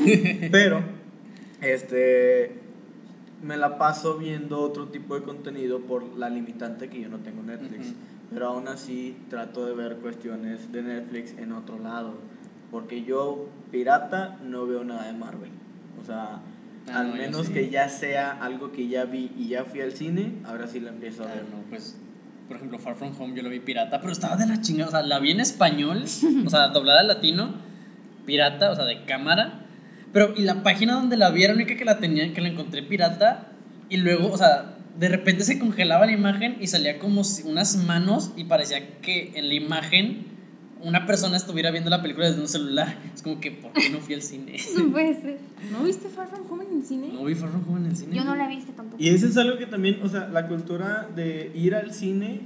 Pero 0.52 0.84
este 1.62 2.54
me 3.44 3.58
la 3.58 3.78
paso 3.78 4.18
viendo 4.18 4.60
otro 4.62 4.88
tipo 4.88 5.16
de 5.16 5.24
contenido 5.24 5.80
por 5.82 6.18
la 6.18 6.30
limitante 6.30 6.90
que 6.90 7.02
yo 7.02 7.10
no 7.10 7.18
tengo 7.20 7.42
Netflix. 7.44 7.88
Ujú. 7.88 7.96
Pero 8.34 8.48
aún 8.48 8.68
así 8.68 9.18
trato 9.30 9.66
de 9.66 9.74
ver 9.74 9.96
cuestiones 9.98 10.72
de 10.72 10.82
Netflix 10.84 11.34
en 11.38 11.52
otro 11.54 11.80
lado. 11.80 12.14
Porque 12.72 13.04
yo, 13.04 13.48
pirata, 13.72 14.38
no 14.44 14.68
veo 14.68 14.84
nada 14.84 15.06
de 15.08 15.14
Marvel. 15.14 15.52
O 16.02 16.06
sea, 16.06 16.42
Ah, 16.92 17.02
al 17.02 17.10
no, 17.10 17.16
menos 17.18 17.48
sí. 17.48 17.54
que 17.54 17.70
ya 17.70 17.88
sea 17.90 18.32
algo 18.44 18.72
que 18.72 18.88
ya 18.88 19.06
vi 19.06 19.32
y 19.38 19.50
ya 19.50 19.64
fui 19.64 19.82
al 19.82 19.92
cine, 19.92 20.34
ahora 20.46 20.66
sí 20.68 20.80
la 20.80 20.90
empiezo 20.90 21.24
a 21.24 21.28
Ah, 21.28 21.36
ver. 21.36 21.44
no, 21.44 21.62
pues, 21.70 22.00
por 22.48 22.58
ejemplo, 22.58 22.80
Far 22.80 22.96
From 22.96 23.12
Home 23.20 23.36
yo 23.36 23.44
lo 23.44 23.50
vi 23.50 23.60
pirata, 23.60 24.00
pero 24.00 24.12
estaba 24.12 24.38
de 24.38 24.48
la 24.48 24.60
chingada. 24.62 24.88
O 24.88 24.92
sea, 24.92 25.02
la 25.04 25.20
vi 25.20 25.32
en 25.32 25.40
español, 25.40 26.04
o 26.46 26.50
sea, 26.50 26.68
doblada 26.74 27.02
al 27.02 27.08
latino, 27.08 27.54
pirata, 28.26 28.72
o 28.72 28.76
sea, 28.76 28.86
de 28.86 29.04
cámara. 29.06 29.66
Pero, 30.12 30.34
y 30.36 30.42
la 30.42 30.64
página 30.64 30.94
donde 30.94 31.18
la 31.18 31.30
vi 31.30 31.44
era 31.44 31.54
la 31.54 31.62
única 31.62 31.78
que 31.78 31.86
la 31.86 32.00
tenía, 32.00 32.34
que 32.34 32.42
la 32.42 32.50
encontré 32.50 32.84
pirata. 32.84 33.52
Y 33.90 33.98
luego, 33.98 34.32
o 34.32 34.38
sea, 34.38 34.78
de 34.98 35.10
repente 35.10 35.44
se 35.44 35.60
congelaba 35.60 36.06
la 36.06 36.12
imagen 36.12 36.58
y 36.60 36.68
salía 36.68 37.00
como 37.00 37.24
si 37.24 37.44
unas 37.44 37.78
manos 37.78 38.32
y 38.36 38.46
parecía 38.46 39.00
que 39.02 39.32
en 39.36 39.48
la 39.48 39.54
imagen 39.54 40.26
una 40.82 41.06
persona 41.06 41.38
estuviera 41.38 41.72
viendo 41.72 41.90
la 41.90 42.02
película 42.02 42.28
desde 42.28 42.42
un 42.42 42.48
celular. 42.48 42.98
Es 43.14 43.22
como 43.22 43.40
que, 43.40 43.52
¿por 43.52 43.74
qué 43.74 43.90
no 43.90 44.00
fui 44.00 44.16
al 44.16 44.22
cine? 44.22 44.58
No 44.78 44.92
puede 44.92 45.14
ser. 45.20 45.38
¿No 45.72 45.84
viste 45.84 46.08
Far 46.10 46.28
From 46.28 46.50
Home 46.50 46.66
en 46.66 46.78
el 46.78 46.86
cine? 46.86 47.10
No 47.14 47.26
vi 47.26 47.36
Far 47.36 47.50
From 47.50 47.68
Home 47.68 47.82
en 47.82 47.86
el 47.88 47.98
cine. 47.98 48.16
Yo 48.16 48.24
no 48.24 48.36
la 48.36 48.46
he 48.46 48.56
visto 48.56 48.72
tampoco. 48.74 49.02
Y 49.02 49.10
eso 49.10 49.28
es 49.28 49.38
algo 49.38 49.58
que 49.58 49.66
también, 49.66 50.00
o 50.04 50.08
sea, 50.08 50.28
la 50.30 50.48
cultura 50.48 51.10
de 51.16 51.52
ir 51.54 51.76
al 51.76 51.94
cine, 51.94 52.42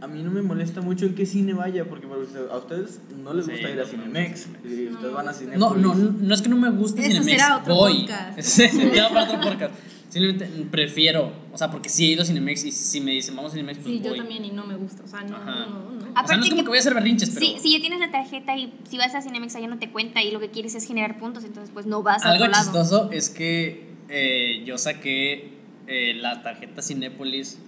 a 0.00 0.06
mí 0.06 0.22
no 0.22 0.30
me 0.30 0.42
molesta 0.42 0.80
mucho 0.82 1.06
en 1.06 1.14
qué 1.14 1.24
cine 1.26 1.54
vaya, 1.54 1.84
porque 1.86 2.06
para 2.06 2.20
usted- 2.20 2.48
a 2.50 2.56
ustedes 2.58 3.00
no 3.22 3.32
les 3.32 3.46
Sí, 3.46 3.52
gusta 3.52 3.70
ir 3.70 3.80
a 3.80 3.86
Cinemex, 3.86 4.46
no, 4.48 4.70
y 4.70 4.88
ustedes 4.88 5.12
van 5.14 5.28
a 5.28 5.32
Cinemex. 5.32 5.58
No, 5.60 5.74
no, 5.74 5.94
no 5.94 6.34
es 6.34 6.42
que 6.42 6.48
no 6.48 6.56
me 6.56 6.70
guste 6.70 7.00
Eso 7.00 7.10
Cinemex, 7.22 7.42
será 7.42 7.56
otro 7.58 7.74
voy. 7.74 8.00
podcast. 8.02 8.38
Sí, 8.42 8.68
será 8.68 9.08
para 9.08 9.24
otro 9.24 9.40
podcast. 9.40 9.74
Simplemente 10.08 10.46
prefiero, 10.70 11.32
o 11.52 11.58
sea, 11.58 11.70
porque 11.70 11.88
sí 11.88 12.04
he 12.06 12.12
ido 12.12 12.22
a 12.22 12.24
Cinemex 12.24 12.64
y 12.64 12.72
si 12.72 13.00
me 13.00 13.10
dicen 13.10 13.34
vamos 13.36 13.50
a 13.52 13.54
Cinemex, 13.54 13.78
pues 13.78 13.88
Sí, 13.96 14.00
yo 14.02 14.10
voy. 14.10 14.18
también 14.18 14.44
y 14.44 14.50
no 14.50 14.64
me 14.66 14.76
gusta. 14.76 15.02
O 15.02 15.08
sea, 15.08 15.22
no, 15.22 15.36
Ajá. 15.36 15.66
no, 15.66 15.66
no. 15.66 15.96
O 15.96 16.00
sea, 16.00 16.08
no 16.08 16.10
Aparte 16.18 16.32
es 16.34 16.40
como 16.50 16.56
que- 16.60 16.62
que 16.64 16.68
voy 16.68 16.76
a 16.78 16.80
hacer 16.80 16.94
berrinches, 16.94 17.30
pero 17.30 17.44
Si, 17.46 17.58
si 17.58 17.72
ya 17.72 17.80
tienes 17.80 17.98
la 18.00 18.10
tarjeta 18.10 18.56
y 18.56 18.72
si 18.88 18.98
vas 18.98 19.14
a 19.14 19.20
Cinemex 19.22 19.56
allá 19.56 19.66
no 19.66 19.78
te 19.78 19.90
cuenta 19.90 20.22
y 20.22 20.30
lo 20.30 20.40
que 20.40 20.50
quieres 20.50 20.74
es 20.74 20.86
generar 20.86 21.18
puntos, 21.18 21.44
entonces 21.44 21.70
pues 21.74 21.86
no 21.86 22.02
vas 22.02 22.24
a 22.24 22.30
algo 22.30 22.44
otro 22.44 22.52
lado. 22.52 22.64
chistoso 22.64 23.10
es 23.12 23.30
que 23.30 23.86
eh, 24.08 24.62
yo 24.64 24.78
saqué 24.78 25.50
eh, 25.88 26.14
la 26.14 26.42
tarjeta 26.42 26.82
Cinépolis 26.82 27.58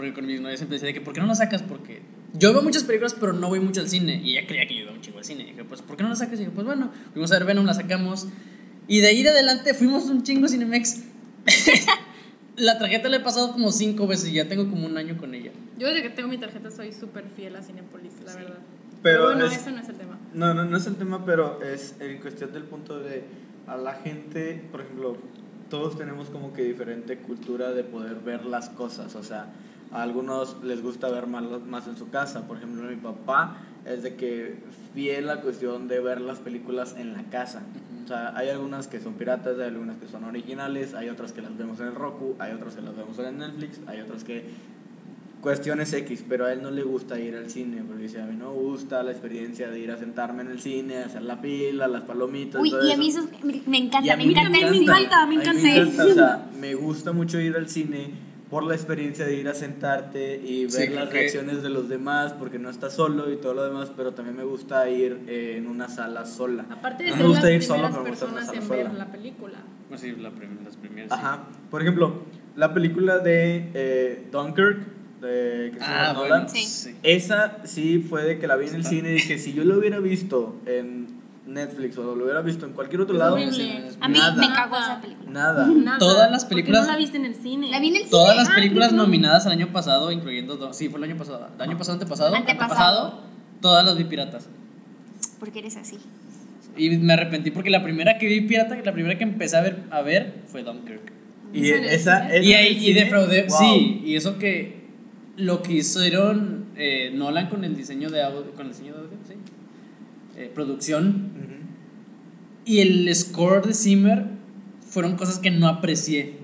porque 0.00 0.14
con 0.14 0.26
mis 0.26 0.40
novios 0.40 0.58
siempre 0.58 0.76
decía 0.76 0.86
de 0.86 0.94
que 0.94 1.00
¿por 1.02 1.12
qué 1.12 1.20
no 1.20 1.26
la 1.26 1.34
sacas? 1.34 1.60
Porque 1.62 2.00
yo 2.32 2.52
veo 2.54 2.62
muchas 2.62 2.84
películas, 2.84 3.14
pero 3.20 3.34
no 3.34 3.48
voy 3.48 3.60
mucho 3.60 3.80
al 3.82 3.88
cine. 3.88 4.20
Y 4.24 4.36
ella 4.38 4.46
creía 4.46 4.66
que 4.66 4.74
yo 4.74 4.82
iba 4.84 4.92
un 4.92 5.00
chingo 5.02 5.18
al 5.18 5.24
cine. 5.24 5.42
Y 5.42 5.46
dije, 5.48 5.64
pues, 5.64 5.82
¿por 5.82 5.96
qué 5.98 6.02
no 6.02 6.08
la 6.08 6.16
sacas? 6.16 6.36
Y 6.36 6.38
dije, 6.38 6.50
pues 6.54 6.66
bueno, 6.66 6.90
fuimos 7.12 7.30
a 7.32 7.34
ver 7.38 7.44
Venom, 7.46 7.66
la 7.66 7.74
sacamos. 7.74 8.26
Y 8.88 9.00
de 9.00 9.08
ahí 9.08 9.22
de 9.22 9.28
adelante 9.28 9.74
fuimos 9.74 10.04
un 10.04 10.22
chingo 10.22 10.46
a 10.46 10.48
Cinemex. 10.48 11.02
la 12.56 12.78
tarjeta 12.78 13.08
la 13.08 13.16
he 13.16 13.20
pasado 13.20 13.52
como 13.52 13.70
cinco 13.72 14.06
veces 14.06 14.28
y 14.30 14.32
ya 14.34 14.48
tengo 14.48 14.68
como 14.68 14.86
un 14.86 14.96
año 14.96 15.16
con 15.16 15.34
ella. 15.34 15.50
Yo 15.78 15.86
desde 15.88 16.02
que 16.02 16.10
tengo 16.10 16.28
mi 16.28 16.38
tarjeta 16.38 16.70
soy 16.70 16.92
súper 16.92 17.24
fiel 17.36 17.56
a 17.56 17.62
Cinepolis, 17.62 18.12
la 18.24 18.34
verdad. 18.34 18.58
Pero 19.02 19.24
bueno, 19.26 19.46
es- 19.46 19.56
eso 19.56 19.70
no 19.70 19.78
es 19.80 19.88
el 19.88 19.96
tema. 19.96 20.18
No, 20.34 20.52
no, 20.54 20.64
no 20.64 20.76
es 20.76 20.86
el 20.86 20.96
tema, 20.96 21.24
pero 21.24 21.62
es 21.62 21.94
en 22.00 22.18
cuestión 22.18 22.52
del 22.52 22.64
punto 22.64 23.00
de 23.00 23.24
a 23.66 23.76
la 23.76 23.94
gente, 23.94 24.62
por 24.70 24.80
ejemplo, 24.82 25.16
todos 25.70 25.96
tenemos 25.96 26.28
como 26.28 26.52
que 26.52 26.62
diferente 26.64 27.16
cultura 27.18 27.70
de 27.70 27.84
poder 27.84 28.16
ver 28.16 28.44
las 28.44 28.68
cosas, 28.70 29.14
o 29.14 29.22
sea, 29.22 29.46
a 29.92 30.02
algunos 30.02 30.56
les 30.62 30.82
gusta 30.82 31.08
ver 31.08 31.26
más, 31.26 31.44
más 31.66 31.86
en 31.88 31.96
su 31.96 32.08
casa, 32.10 32.46
por 32.46 32.56
ejemplo, 32.58 32.82
mi 32.88 32.96
papá 32.96 33.56
es 33.84 34.02
de 34.02 34.14
que 34.14 34.56
fiel 34.94 35.26
la 35.26 35.40
cuestión 35.40 35.88
de 35.88 36.00
ver 36.00 36.20
las 36.20 36.38
películas 36.38 36.94
en 36.98 37.12
la 37.14 37.22
casa. 37.24 37.62
O 38.04 38.08
sea, 38.08 38.36
hay 38.36 38.48
algunas 38.48 38.88
que 38.88 39.00
son 39.00 39.14
piratas, 39.14 39.58
hay 39.58 39.68
algunas 39.68 39.96
que 39.98 40.08
son 40.08 40.24
originales, 40.24 40.94
hay 40.94 41.08
otras 41.08 41.32
que 41.32 41.42
las 41.42 41.56
vemos 41.56 41.80
en 41.80 41.86
el 41.88 41.94
Roku, 41.94 42.34
hay 42.38 42.52
otras 42.52 42.74
que 42.74 42.82
las 42.82 42.96
vemos 42.96 43.18
en 43.18 43.38
Netflix, 43.38 43.80
hay 43.86 44.00
otras 44.00 44.24
que 44.24 44.44
cuestiones 45.40 45.90
X, 45.94 46.22
pero 46.28 46.44
a 46.44 46.52
él 46.52 46.62
no 46.62 46.70
le 46.70 46.82
gusta 46.82 47.18
ir 47.18 47.34
al 47.34 47.48
cine, 47.48 47.82
porque 47.86 48.02
dice, 48.02 48.20
a 48.20 48.26
mí 48.26 48.36
no 48.36 48.50
me 48.52 48.58
gusta 48.58 49.02
la 49.02 49.10
experiencia 49.12 49.70
de 49.70 49.78
ir 49.80 49.90
a 49.90 49.96
sentarme 49.96 50.42
en 50.42 50.48
el 50.50 50.60
cine, 50.60 50.98
hacer 50.98 51.22
la 51.22 51.38
fila, 51.38 51.88
las 51.88 52.02
palomitas. 52.04 52.60
Uy, 52.60 52.70
todo 52.70 52.86
y 52.86 52.92
a 52.92 52.96
mí 52.98 53.08
eso 53.08 53.26
me, 53.42 53.62
me 53.66 53.78
Y 53.78 53.86
encanta, 53.86 54.12
a 54.12 54.16
me 54.16 54.24
mí 54.26 54.32
encanta 54.32 54.58
el 54.58 54.64
me 54.64 54.70
cine. 54.78 54.84
encanta, 54.84 55.16
me 55.16 55.22
a 55.22 55.26
mí 55.26 55.34
encanta. 55.36 56.04
o 56.04 56.14
sea, 56.14 56.46
me 56.60 56.74
gusta 56.74 57.12
mucho 57.12 57.40
ir 57.40 57.56
al 57.56 57.68
cine 57.70 58.10
por 58.50 58.64
la 58.64 58.74
experiencia 58.74 59.24
de 59.24 59.36
ir 59.36 59.48
a 59.48 59.54
sentarte 59.54 60.36
y 60.44 60.62
ver 60.64 60.72
Sí, 60.72 60.88
las 60.88 61.08
que- 61.08 61.14
reacciones 61.20 61.62
de 61.62 61.68
los 61.70 61.88
demás, 61.88 62.32
porque 62.32 62.58
no 62.58 62.68
estás 62.68 62.92
solo 62.94 63.32
y 63.32 63.36
todo 63.36 63.54
lo 63.54 63.64
demás, 63.64 63.92
pero 63.96 64.12
también 64.12 64.36
me 64.36 64.42
gusta 64.44 64.88
ir 64.90 65.20
eh, 65.28 65.54
en 65.56 65.66
una 65.68 65.88
sala 65.88 66.26
sola. 66.26 66.66
Aparte 66.68 67.04
de 67.04 67.10
No 67.10 67.16
ser 67.16 67.22
me 67.22 67.28
gusta 67.28 67.44
las 67.46 67.52
ir 67.54 67.62
solo, 67.62 67.88
pero 67.90 68.02
me 68.02 68.10
gusta 68.10 68.24
en 68.26 68.32
una 68.32 68.44
sala 68.44 68.58
en 68.60 68.68
ver 68.68 68.86
sola. 68.86 68.98
la 68.98 69.12
película. 69.12 69.58
Pues 69.88 70.00
sí, 70.00 70.12
la 70.18 70.30
prim- 70.30 70.64
las 70.64 70.76
primeras. 70.76 71.10
sí. 71.12 71.16
Ajá. 71.18 71.44
Por 71.70 71.82
ejemplo, 71.82 72.22
la 72.56 72.74
película 72.74 73.18
de 73.20 73.70
eh, 73.74 74.26
Dunkirk, 74.32 74.78
de 75.20 75.72
Ah, 75.80 76.12
Nolan, 76.14 76.28
bueno. 76.44 76.48
Sí. 76.48 76.64
Sí. 76.64 76.96
Esa 77.02 77.58
sí 77.64 77.98
fue 78.08 78.24
de 78.24 78.38
que 78.38 78.46
la 78.48 78.56
vi 78.56 78.66
en 78.68 78.74
el 78.76 78.84
cine 78.84 79.10
y 79.10 79.12
dije, 79.14 79.38
si 79.38 79.52
yo 79.52 79.64
lo 79.64 79.78
hubiera 79.78 80.00
visto 80.00 80.56
en 80.66 81.19
Netflix 81.50 81.98
o 81.98 82.14
lo 82.14 82.24
hubiera 82.24 82.40
visto 82.42 82.64
en 82.64 82.72
cualquier 82.72 83.00
otro 83.02 83.14
Es 83.14 83.18
lado, 83.18 83.34
horrible. 83.34 83.88
A 84.00 84.08
mí 84.08 84.18
Nada. 84.18 84.34
me 84.48 84.54
cagó 84.54 84.76
esa 84.76 85.00
película. 85.00 85.30
nada. 85.30 85.66
Nada. 85.66 85.98
Todas 85.98 86.30
las 86.30 86.44
¿Por 86.44 86.50
qué 86.50 86.54
películas- 86.56 86.86
no 86.86 86.92
la 86.92 86.96
viste 86.98 87.16
en 87.16 87.24
el 87.26 87.34
cine? 87.34 87.70
La 87.70 87.80
vi 87.80 87.88
en 87.88 87.94
el 87.96 87.98
cine. 88.02 88.10
Todas 88.10 88.36
las 88.36 88.48
Ah, 88.50 88.54
películas 88.54 88.92
no. 88.92 89.02
nominadas 89.04 89.46
el 89.46 89.52
año 89.52 89.72
pasado, 89.72 90.12
incluyendo. 90.12 90.56
do- 90.56 90.72
Sí, 90.72 90.88
fue 90.88 90.98
el 90.98 91.04
año 91.04 91.16
pasado. 91.16 91.48
¿El 91.56 91.60
año 91.62 91.76
pasado, 91.78 91.94
antepasado? 91.94 92.34
Antepasado. 92.36 93.20
todas 93.60 93.84
las 93.84 93.96
vi 93.98 94.04
piratas. 94.04 94.48
Porque 95.38 95.58
eres 95.58 95.76
así. 95.76 95.98
Y 96.76 96.90
me 96.98 97.12
arrepentí 97.12 97.50
porque 97.50 97.68
la 97.68 97.82
primera 97.82 98.16
que 98.16 98.26
vi 98.26 98.40
pirata, 98.42 98.76
la 98.82 98.92
primera 98.92 99.18
que 99.18 99.24
empecé 99.24 99.56
a 99.56 99.60
ver, 99.60 99.80
a 99.90 100.00
ver 100.02 100.42
fue 100.46 100.62
Dunkirk. 100.62 101.12
Y 101.52 101.68
¿Es 101.68 101.76
en 101.78 101.84
el 101.84 101.90
esa, 101.90 102.38
Y 102.38 102.52
ahí 102.54 102.78
y 102.88 102.92
defraudé. 102.94 103.46
wow. 103.48 103.58
Sí, 103.58 104.02
y 104.04 104.14
eso 104.16 104.38
que 104.38 104.80
lo 105.36 105.62
que 105.62 105.72
hicieron 105.74 106.66
eh, 106.76 107.10
Nolan 107.14 107.48
con 107.48 107.64
el 107.64 107.76
diseño 107.76 108.08
de 108.08 108.22
audio, 108.22 108.52
con 108.52 108.66
el 108.66 108.72
diseño 108.72 108.92
de 108.94 108.98
audio, 109.00 109.18
sí. 109.28 109.34
Eh, 110.38 110.50
producción. 110.54 111.32
Y 112.70 112.80
el 112.80 113.12
score 113.14 113.66
de 113.66 113.74
Zimmer 113.74 114.26
fueron 114.88 115.16
cosas 115.16 115.38
que 115.40 115.50
no 115.50 115.66
aprecié. 115.66 116.34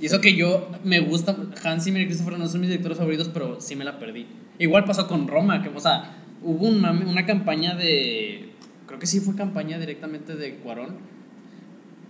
Y 0.00 0.06
eso 0.06 0.20
que 0.20 0.34
yo 0.36 0.70
me 0.84 1.00
gusta, 1.00 1.36
Hans 1.64 1.84
Zimmer 1.84 2.02
y 2.02 2.06
Christopher 2.06 2.38
no 2.38 2.46
son 2.48 2.60
mis 2.60 2.70
directores 2.70 2.98
favoritos, 2.98 3.28
pero 3.28 3.60
sí 3.60 3.74
me 3.74 3.84
la 3.84 3.98
perdí. 3.98 4.26
Igual 4.58 4.84
pasó 4.84 5.08
con 5.08 5.26
Roma, 5.26 5.62
que, 5.62 5.68
o 5.68 5.80
sea, 5.80 6.16
hubo 6.42 6.66
un 6.68 6.80
mame- 6.80 7.06
una 7.06 7.26
campaña 7.26 7.74
de, 7.74 8.50
creo 8.86 8.98
que 9.00 9.06
sí 9.06 9.18
fue 9.20 9.34
campaña 9.34 9.78
directamente 9.78 10.36
de 10.36 10.56
Cuarón, 10.56 10.98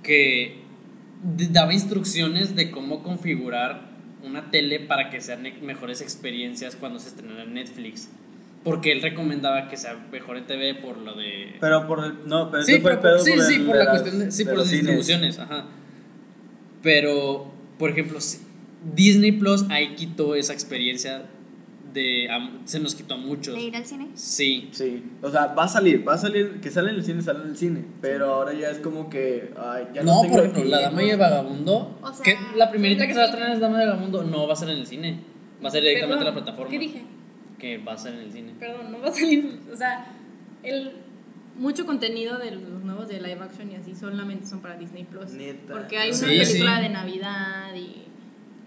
que 0.02 0.58
daba 1.22 1.72
instrucciones 1.72 2.54
de 2.56 2.70
cómo 2.70 3.02
configurar 3.02 3.92
una 4.24 4.50
tele 4.50 4.80
para 4.80 5.08
que 5.10 5.20
sean 5.20 5.42
mejores 5.62 6.00
experiencias 6.02 6.76
cuando 6.76 6.98
se 6.98 7.08
estrenara 7.08 7.44
en 7.44 7.54
Netflix. 7.54 8.10
Porque 8.64 8.92
él 8.92 9.03
recomendaba 9.03 9.68
que 9.68 9.77
sea 9.77 9.94
mejor 10.12 10.37
en 10.37 10.46
TV 10.46 10.75
por 10.77 10.96
lo 10.98 11.14
de... 11.14 11.57
Pero 11.61 11.87
por 11.88 12.05
el. 12.05 12.29
No, 12.29 12.48
pero 12.51 12.62
Sí, 12.62 12.79
fue 12.79 12.92
pero 12.92 12.94
el 12.94 13.01
por, 13.01 13.11
pedo 13.11 13.18
sí, 13.25 13.33
sí, 13.48 13.55
el 13.61 13.66
por 13.66 13.77
la 13.77 13.85
las- 13.85 13.90
cuestión 14.01 14.18
de, 14.25 14.31
sí, 14.31 14.44
de 14.44 14.51
por 14.51 14.59
las 14.61 14.68
cines. 14.68 14.83
distribuciones, 14.85 15.38
ajá. 15.40 15.64
Pero, 16.83 17.51
por 17.79 17.90
ejemplo, 17.90 18.18
Disney 18.94 19.33
Plus 19.33 19.64
ahí 19.70 19.94
quitó 19.94 20.35
esa 20.35 20.53
experiencia 20.53 21.22
de 21.92 22.29
a- 22.31 22.51
se 22.64 22.81
nos 22.81 22.94
quitó 22.94 23.14
a 23.14 23.16
muchos. 23.18 23.55
¿De 23.55 23.61
ir 23.62 23.77
al 23.77 23.85
cine? 23.85 24.09
Sí. 24.14 24.68
Sí, 24.72 25.03
o 25.20 25.31
sea, 25.31 25.46
va 25.48 25.64
a 25.64 25.68
salir, 25.68 26.07
va 26.09 26.14
a 26.14 26.18
salir, 26.18 26.61
que 26.61 26.70
sale 26.70 26.90
en 26.90 26.96
el 26.96 27.05
cine, 27.05 27.20
sale 27.22 27.42
en 27.42 27.48
el 27.51 27.57
cine, 27.57 27.85
pero 28.01 28.33
ahora 28.35 28.53
ya 28.55 28.70
es 28.70 28.79
como 28.79 29.11
que, 29.11 29.53
ay, 29.59 29.88
ya 29.94 30.03
no, 30.03 30.14
no, 30.16 30.20
tengo 30.22 30.35
por 30.37 30.44
ejemplo, 30.46 30.64
La. 30.64 30.81
Dama 30.83 31.03
y 31.05 31.11
el 31.11 31.18
Vagabundo, 31.18 31.98
O 32.03 32.12
sea, 32.12 32.22
que 32.25 32.37
la 32.57 32.70
primerita 32.70 33.03
sí, 33.03 33.09
que 33.09 33.14
se 33.14 33.18
va 33.18 33.25
a 33.25 33.29
sí. 33.29 33.33
estrenar 33.33 33.55
es 33.55 33.61
Dama 33.61 33.79
y 33.79 33.83
el 33.83 33.88
Vagabundo, 33.90 34.22
no 34.25 34.46
va 34.46 34.53
a 34.55 34.57
ser 34.57 34.70
en 34.70 34.79
el 34.79 34.87
cine. 34.87 35.20
Va 35.62 35.68
a 35.68 35.70
ser 35.70 35.83
directamente 35.83 36.20
en 36.20 36.25
la 36.27 36.33
plataforma. 36.33 36.70
¿Qué 36.70 36.79
dije? 36.79 37.03
Que 37.62 37.79
va 37.79 37.92
a 37.92 37.96
ser 37.96 38.14
en 38.14 38.20
el 38.20 38.33
cine. 38.33 38.53
Perdón, 38.59 38.92
no 38.92 39.01
va 39.01 39.09
a 39.09 39.12
salir. 39.12 39.61
O 39.72 39.77
sea, 39.77 40.05
el 40.62 40.92
mucho 41.57 41.87
contenido 41.87 42.37
de 42.38 42.51
los 42.51 42.83
nuevos 42.85 43.09
de 43.09 43.20
live 43.20 43.38
action 43.40 43.70
y 43.70 43.77
así 43.77 43.94
solamente 43.94 44.46
son 44.46 44.61
para 44.61 44.77
Disney 44.77 45.05
Plus. 45.05 45.31
Neta. 45.31 45.72
Porque 45.72 45.96
hay 45.96 46.09
una 46.11 46.18
Sí, 46.18 46.25
película 46.27 46.77
sí. 46.79 46.83
de 46.83 46.88
Navidad 46.88 47.75
y, 47.77 48.03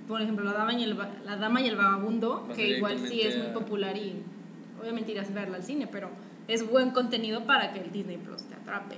por 0.07 0.21
ejemplo, 0.21 0.45
La 0.45 0.53
Dama 0.53 0.73
y 0.73 0.83
el, 0.83 0.97
la 1.25 1.35
Dama 1.37 1.61
y 1.61 1.67
el 1.67 1.75
Vagabundo, 1.75 2.47
que 2.55 2.77
igual 2.77 2.97
sí 3.07 3.21
es 3.21 3.37
muy 3.37 3.47
popular 3.47 3.97
y 3.97 4.13
obviamente 4.81 5.11
irás 5.11 5.29
a 5.29 5.33
verla 5.33 5.57
al 5.57 5.63
cine, 5.63 5.87
pero 5.91 6.09
es 6.47 6.67
buen 6.69 6.91
contenido 6.91 7.45
para 7.45 7.73
que 7.73 7.81
el 7.81 7.91
Disney 7.91 8.17
Plus 8.17 8.43
te 8.43 8.55
atrape. 8.55 8.95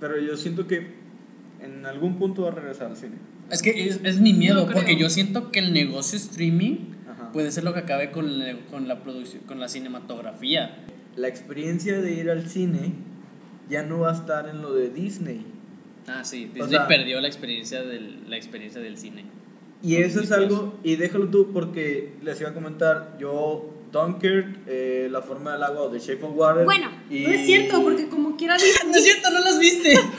Pero 0.00 0.20
yo 0.20 0.36
siento 0.36 0.66
que 0.66 0.92
en 1.62 1.86
algún 1.86 2.16
punto 2.18 2.42
va 2.42 2.48
a 2.48 2.54
regresar 2.54 2.88
al 2.88 2.96
cine. 2.96 3.14
Es 3.50 3.62
que 3.62 3.88
es, 3.88 4.00
es 4.04 4.20
mi 4.20 4.34
miedo, 4.34 4.66
No 4.66 4.72
porque 4.72 4.96
yo 4.96 5.08
siento 5.08 5.50
que 5.50 5.60
el 5.60 5.72
negocio 5.72 6.18
streaming. 6.18 6.93
Puede 7.34 7.50
ser 7.50 7.64
lo 7.64 7.74
que 7.74 7.80
acabe 7.80 8.10
con 8.12 8.38
la, 8.38 8.56
con 8.70 8.88
la 8.88 9.02
producción, 9.02 9.42
con 9.42 9.60
la 9.60 9.68
cinematografía. 9.68 10.76
La 11.16 11.28
experiencia 11.28 12.00
de 12.00 12.14
ir 12.14 12.30
al 12.30 12.48
cine 12.48 12.92
ya 13.68 13.82
no 13.82 13.98
va 14.00 14.12
a 14.12 14.14
estar 14.14 14.48
en 14.48 14.62
lo 14.62 14.72
de 14.72 14.88
Disney. 14.88 15.44
Ah, 16.06 16.24
sí, 16.24 16.48
O 16.50 16.54
Disney 16.54 16.70
sea- 16.70 16.86
perdió 16.86 17.20
la 17.20 17.26
experiencia 17.28 17.82
del, 17.82 18.30
la 18.30 18.36
experiencia 18.36 18.80
del 18.80 18.96
cine. 18.96 19.24
Y 19.82 19.96
eso 19.96 20.20
es 20.20 20.32
algo, 20.32 20.78
y 20.82 20.96
déjalo 20.96 21.28
tú 21.28 21.52
porque 21.52 22.14
les 22.22 22.40
iba 22.40 22.50
a 22.50 22.54
comentar, 22.54 23.18
yo 23.20 23.73
Dunkirk, 23.94 24.58
eh, 24.66 25.08
La 25.10 25.22
forma 25.22 25.52
del 25.52 25.62
agua 25.62 25.82
o 25.82 25.88
The 25.90 25.98
Shape 25.98 26.22
of 26.24 26.32
Water. 26.36 26.64
Bueno, 26.64 26.90
y... 27.08 27.20
No 27.22 27.30
es 27.30 27.46
cierto, 27.46 27.82
porque 27.82 28.08
como 28.08 28.36
quiera 28.36 28.56
No 28.58 28.62
es 28.62 28.74
Disney... 28.82 29.02
cierto, 29.02 29.30
no 29.30 29.38
las 29.40 29.58
viste. 29.58 29.94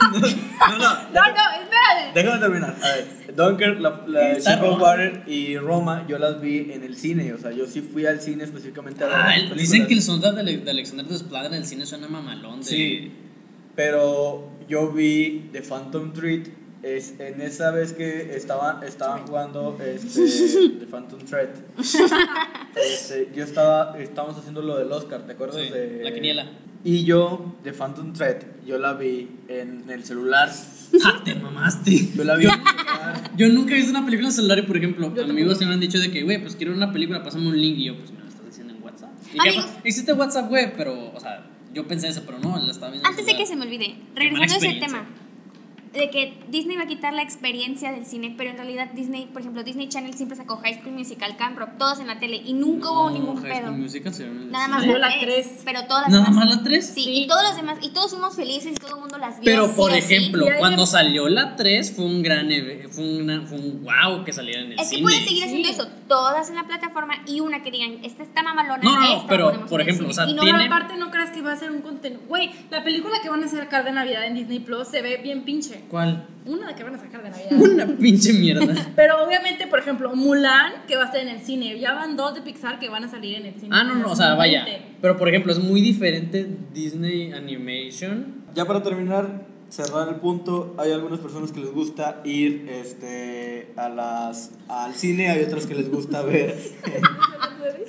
No, 0.68 0.78
no, 0.78 0.78
No, 0.78 0.88
no, 1.12 1.44
espérate. 1.62 2.12
déjame 2.14 2.38
terminar. 2.40 2.76
A 2.82 2.88
ver, 2.96 3.34
Dunkirk, 3.36 3.80
la, 3.80 4.02
la 4.06 4.38
Shape 4.38 4.66
of. 4.66 4.80
Water 4.80 5.22
y 5.26 5.58
Roma, 5.58 6.06
yo 6.08 6.18
las 6.18 6.40
vi 6.40 6.72
en 6.72 6.82
el 6.82 6.96
cine, 6.96 7.32
o 7.34 7.38
sea, 7.38 7.52
yo 7.52 7.66
sí 7.66 7.82
fui 7.82 8.06
al 8.06 8.20
cine 8.22 8.44
específicamente 8.44 9.04
a 9.04 9.08
ver 9.08 9.16
Ah, 9.16 9.36
el- 9.36 9.54
dicen 9.56 9.86
que 9.86 9.94
el 9.94 10.00
soundtrack 10.02 10.36
de, 10.36 10.56
de 10.58 10.70
Alexander 10.70 11.04
Desplat 11.06 11.46
en 11.46 11.54
el 11.54 11.66
cine 11.66 11.84
suena 11.86 12.08
mamalón. 12.08 12.60
De, 12.60 12.64
Sí, 12.66 13.12
pero 13.74 14.48
yo 14.68 14.90
vi 14.90 15.50
The 15.52 15.62
Phantom 15.62 16.12
Thread. 16.12 16.46
Es, 16.86 17.14
en 17.18 17.40
esa 17.40 17.72
vez 17.72 17.94
que 17.94 18.36
estaban, 18.36 18.84
estaban 18.84 19.26
jugando 19.26 19.76
este, 19.84 20.20
The 20.78 20.86
Phantom 20.86 21.18
Thread, 21.18 21.48
este, 22.76 23.28
yo 23.34 23.42
estaba, 23.42 23.98
estábamos 23.98 24.38
haciendo 24.38 24.62
lo 24.62 24.78
del 24.78 24.92
Oscar, 24.92 25.26
¿te 25.26 25.32
acuerdas? 25.32 25.60
Sí, 25.60 25.68
de, 25.68 26.04
la 26.04 26.14
quiniela. 26.14 26.46
Y 26.84 27.02
yo, 27.02 27.56
The 27.64 27.72
Phantom 27.72 28.12
Thread, 28.12 28.36
yo 28.64 28.78
la 28.78 28.92
vi 28.92 29.28
en 29.48 29.90
el 29.90 30.04
celular. 30.04 30.48
Ah, 31.04 31.22
te 31.24 31.34
mamaste. 31.34 32.10
Yo 32.14 32.22
la 32.22 32.36
vi 32.36 32.44
en 32.44 32.52
el 32.52 32.56
celular. 32.64 33.30
Yo 33.36 33.48
nunca 33.48 33.74
he 33.74 33.78
visto 33.78 33.90
una 33.90 34.04
película 34.04 34.28
en 34.28 34.34
celular 34.34 34.60
y, 34.60 34.62
por 34.62 34.76
ejemplo, 34.76 35.12
Yo 35.12 35.24
amigos 35.24 35.58
se 35.58 35.66
me 35.66 35.72
han 35.72 35.80
dicho 35.80 35.98
de 35.98 36.12
que, 36.12 36.22
güey, 36.22 36.40
pues 36.40 36.54
quiero 36.54 36.72
una 36.72 36.92
película, 36.92 37.20
pásame 37.24 37.48
un 37.48 37.60
link 37.60 37.78
y 37.78 37.86
yo, 37.86 37.98
pues 37.98 38.12
me 38.12 38.20
lo 38.20 38.28
estás 38.28 38.46
diciendo 38.46 38.74
en 38.74 38.82
WhatsApp. 38.84 39.10
Y 39.34 39.40
Amigos. 39.40 39.64
pues, 39.64 39.78
existe 39.86 40.12
WhatsApp, 40.12 40.48
güey, 40.48 40.72
pero, 40.76 41.12
o 41.12 41.18
sea, 41.18 41.44
yo 41.74 41.84
pensé 41.88 42.06
eso, 42.06 42.22
pero 42.24 42.38
no, 42.38 42.56
la 42.56 42.70
estaba 42.70 42.92
viendo. 42.92 43.08
en 43.08 43.12
Antes 43.12 43.26
de 43.26 43.36
que 43.36 43.44
se 43.44 43.56
me 43.56 43.64
olvide, 43.64 43.96
regresando 44.14 44.54
a 44.54 44.70
ese 44.70 44.78
tema, 44.78 45.04
de 45.96 46.10
que 46.10 46.34
Disney 46.48 46.76
va 46.76 46.82
a 46.84 46.86
quitar 46.86 47.12
la 47.12 47.22
experiencia 47.22 47.92
del 47.92 48.04
cine, 48.06 48.34
pero 48.36 48.50
en 48.50 48.56
realidad 48.56 48.88
Disney, 48.94 49.26
por 49.26 49.40
ejemplo, 49.42 49.62
Disney 49.62 49.88
Channel 49.88 50.14
siempre 50.14 50.36
sacó 50.36 50.56
High 50.58 50.80
School 50.80 50.92
Musical, 50.94 51.36
Camp 51.36 51.58
Rock, 51.58 51.70
todos 51.78 51.98
en 52.00 52.06
la 52.06 52.18
tele 52.18 52.36
y 52.44 52.52
nunca 52.52 52.90
hubo 52.90 53.10
No, 53.10 53.18
ningún 53.18 53.36
High 53.42 53.52
pedo. 53.52 53.66
School 53.68 53.78
Musical 53.78 54.14
se 54.14 54.26
Nada 54.26 54.68
más 54.68 54.80
Salió 54.80 54.98
la 54.98 55.08
la 55.08 55.18
3, 55.20 55.46
tres. 55.48 55.62
pero 55.64 55.84
todas 55.86 56.02
las 56.04 56.10
¿Nada 56.12 56.24
demás. 56.26 56.46
más 56.46 56.56
la 56.56 56.62
3? 56.62 56.86
Sí, 56.94 57.04
Sí. 57.04 57.22
y 57.22 57.26
todos 57.26 57.42
los 57.42 57.56
demás, 57.56 57.78
y 57.82 57.88
todos 57.90 58.10
fuimos 58.10 58.36
felices 58.36 58.72
y 58.72 58.74
todo 58.76 58.94
el 58.96 59.00
mundo 59.00 59.18
las 59.18 59.40
vio. 59.40 59.44
Pero, 59.44 59.74
por 59.74 59.92
ejemplo, 59.92 60.46
cuando 60.58 60.86
salió 60.86 61.28
la 61.28 61.56
3 61.56 61.92
fue 61.94 62.04
un 62.04 62.22
gran 62.22 62.50
eve- 62.50 62.88
fue, 62.90 63.04
una- 63.18 63.42
fue 63.46 63.58
un 63.58 63.82
wow 63.84 64.24
que 64.24 64.32
saliera 64.32 64.60
en 64.62 64.72
el 64.72 64.80
Es 64.80 64.88
que 64.90 64.96
cine. 64.96 65.02
pueden 65.02 65.24
seguir 65.24 65.44
haciendo 65.44 65.68
Sí. 65.68 65.74
eso, 65.74 65.88
todas 66.08 66.48
en 66.50 66.56
la 66.56 66.64
plataforma 66.66 67.14
y 67.26 67.40
una 67.40 67.62
que 67.62 67.70
digan, 67.70 67.98
esta 68.04 68.22
está 68.22 68.42
mamalona. 68.42 68.82
No, 68.82 69.00
no, 69.00 69.16
esta 69.16 69.26
pero, 69.28 69.66
por 69.66 69.80
ejemplo, 69.80 70.04
cine". 70.04 70.10
o 70.10 70.14
sea, 70.14 70.28
Y 70.30 70.34
no, 70.34 70.42
tiene- 70.42 70.66
aparte 70.66 70.96
no 70.96 71.10
creas 71.10 71.30
que 71.30 71.42
va 71.42 71.52
a 71.52 71.56
ser 71.56 71.70
un 71.70 71.80
contenido. 71.82 72.20
Güey, 72.28 72.50
la 72.70 72.84
película 72.84 73.20
que 73.22 73.28
van 73.28 73.42
a 73.42 73.48
sacar 73.48 73.84
de 73.84 73.92
Navidad 73.92 74.26
en 74.26 74.34
Disney 74.34 74.58
Plus 74.60 74.88
se 74.88 75.02
ve 75.02 75.16
bien 75.22 75.44
pinche. 75.44 75.82
¿Cuál? 75.90 76.26
Una 76.44 76.74
que 76.74 76.84
van 76.84 76.94
a 76.94 76.98
sacar 76.98 77.22
de 77.22 77.30
Navidad. 77.30 77.52
Una 77.58 77.86
pinche 77.98 78.32
mierda. 78.32 78.74
Pero 78.96 79.24
obviamente, 79.24 79.66
por 79.66 79.78
ejemplo, 79.78 80.14
Mulan, 80.14 80.84
que 80.86 80.96
va 80.96 81.02
a 81.02 81.06
estar 81.06 81.20
en 81.20 81.28
el 81.28 81.40
cine. 81.40 81.78
Ya 81.78 81.94
van 81.94 82.16
dos 82.16 82.34
de 82.34 82.42
Pixar 82.42 82.78
que 82.78 82.88
van 82.88 83.04
a 83.04 83.08
salir 83.08 83.36
en 83.36 83.46
el 83.46 83.54
cine. 83.54 83.70
Ah, 83.72 83.84
no, 83.84 83.96
no, 83.96 84.12
o 84.12 84.16
sea, 84.16 84.34
vaya. 84.34 84.60
2020. 84.60 84.96
Pero, 85.00 85.16
por 85.16 85.28
ejemplo, 85.28 85.52
es 85.52 85.58
muy 85.58 85.80
diferente 85.80 86.46
Disney 86.72 87.32
Animation. 87.32 88.44
Ya 88.54 88.64
para 88.64 88.82
terminar, 88.82 89.46
cerrar 89.68 90.08
el 90.08 90.16
punto, 90.16 90.74
hay 90.78 90.92
algunas 90.92 91.20
personas 91.20 91.52
que 91.52 91.60
les 91.60 91.72
gusta 91.72 92.20
ir 92.24 92.68
este, 92.70 93.72
a 93.76 93.88
las, 93.88 94.52
al 94.68 94.94
cine, 94.94 95.30
hay 95.30 95.42
otras 95.42 95.66
que 95.66 95.74
les 95.74 95.90
gusta 95.90 96.22
ver 96.22 96.56
en, 96.84 97.02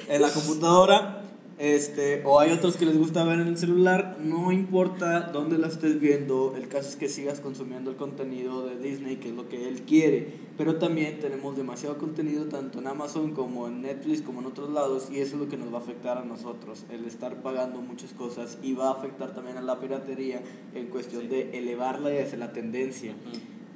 en 0.15 0.21
la 0.21 0.29
computadora, 0.29 1.21
este, 1.57 2.21
o 2.23 2.39
hay 2.39 2.51
otros 2.51 2.77
que 2.77 2.85
les 2.85 2.97
gusta 2.97 3.23
ver 3.23 3.39
en 3.39 3.47
el 3.47 3.57
celular, 3.57 4.17
no 4.23 4.51
importa 4.51 5.31
dónde 5.33 5.57
la 5.57 5.67
estés 5.67 5.99
viendo, 5.99 6.53
el 6.55 6.67
caso 6.67 6.89
es 6.89 6.95
que 6.95 7.09
sigas 7.09 7.39
consumiendo 7.39 7.89
el 7.89 7.97
contenido 7.97 8.67
de 8.67 8.77
Disney, 8.77 9.15
que 9.15 9.29
es 9.29 9.35
lo 9.35 9.49
que 9.49 9.67
él 9.67 9.81
quiere, 9.81 10.33
pero 10.55 10.75
también 10.75 11.19
tenemos 11.19 11.57
demasiado 11.57 11.97
contenido 11.97 12.45
tanto 12.45 12.77
en 12.77 12.85
Amazon 12.85 13.31
como 13.33 13.67
en 13.67 13.81
Netflix 13.81 14.21
como 14.21 14.41
en 14.41 14.45
otros 14.45 14.69
lados 14.69 15.07
y 15.11 15.19
eso 15.19 15.35
es 15.35 15.41
lo 15.41 15.49
que 15.49 15.57
nos 15.57 15.73
va 15.73 15.79
a 15.79 15.81
afectar 15.81 16.19
a 16.19 16.23
nosotros, 16.23 16.85
el 16.91 17.05
estar 17.05 17.41
pagando 17.41 17.81
muchas 17.81 18.13
cosas 18.13 18.59
y 18.61 18.73
va 18.73 18.89
a 18.89 18.91
afectar 18.91 19.33
también 19.33 19.57
a 19.57 19.61
la 19.61 19.79
piratería 19.79 20.43
en 20.75 20.87
cuestión 20.87 21.27
de 21.27 21.57
elevarla 21.57 22.13
y 22.13 22.19
hacer 22.19 22.37
la 22.37 22.53
tendencia. 22.53 23.15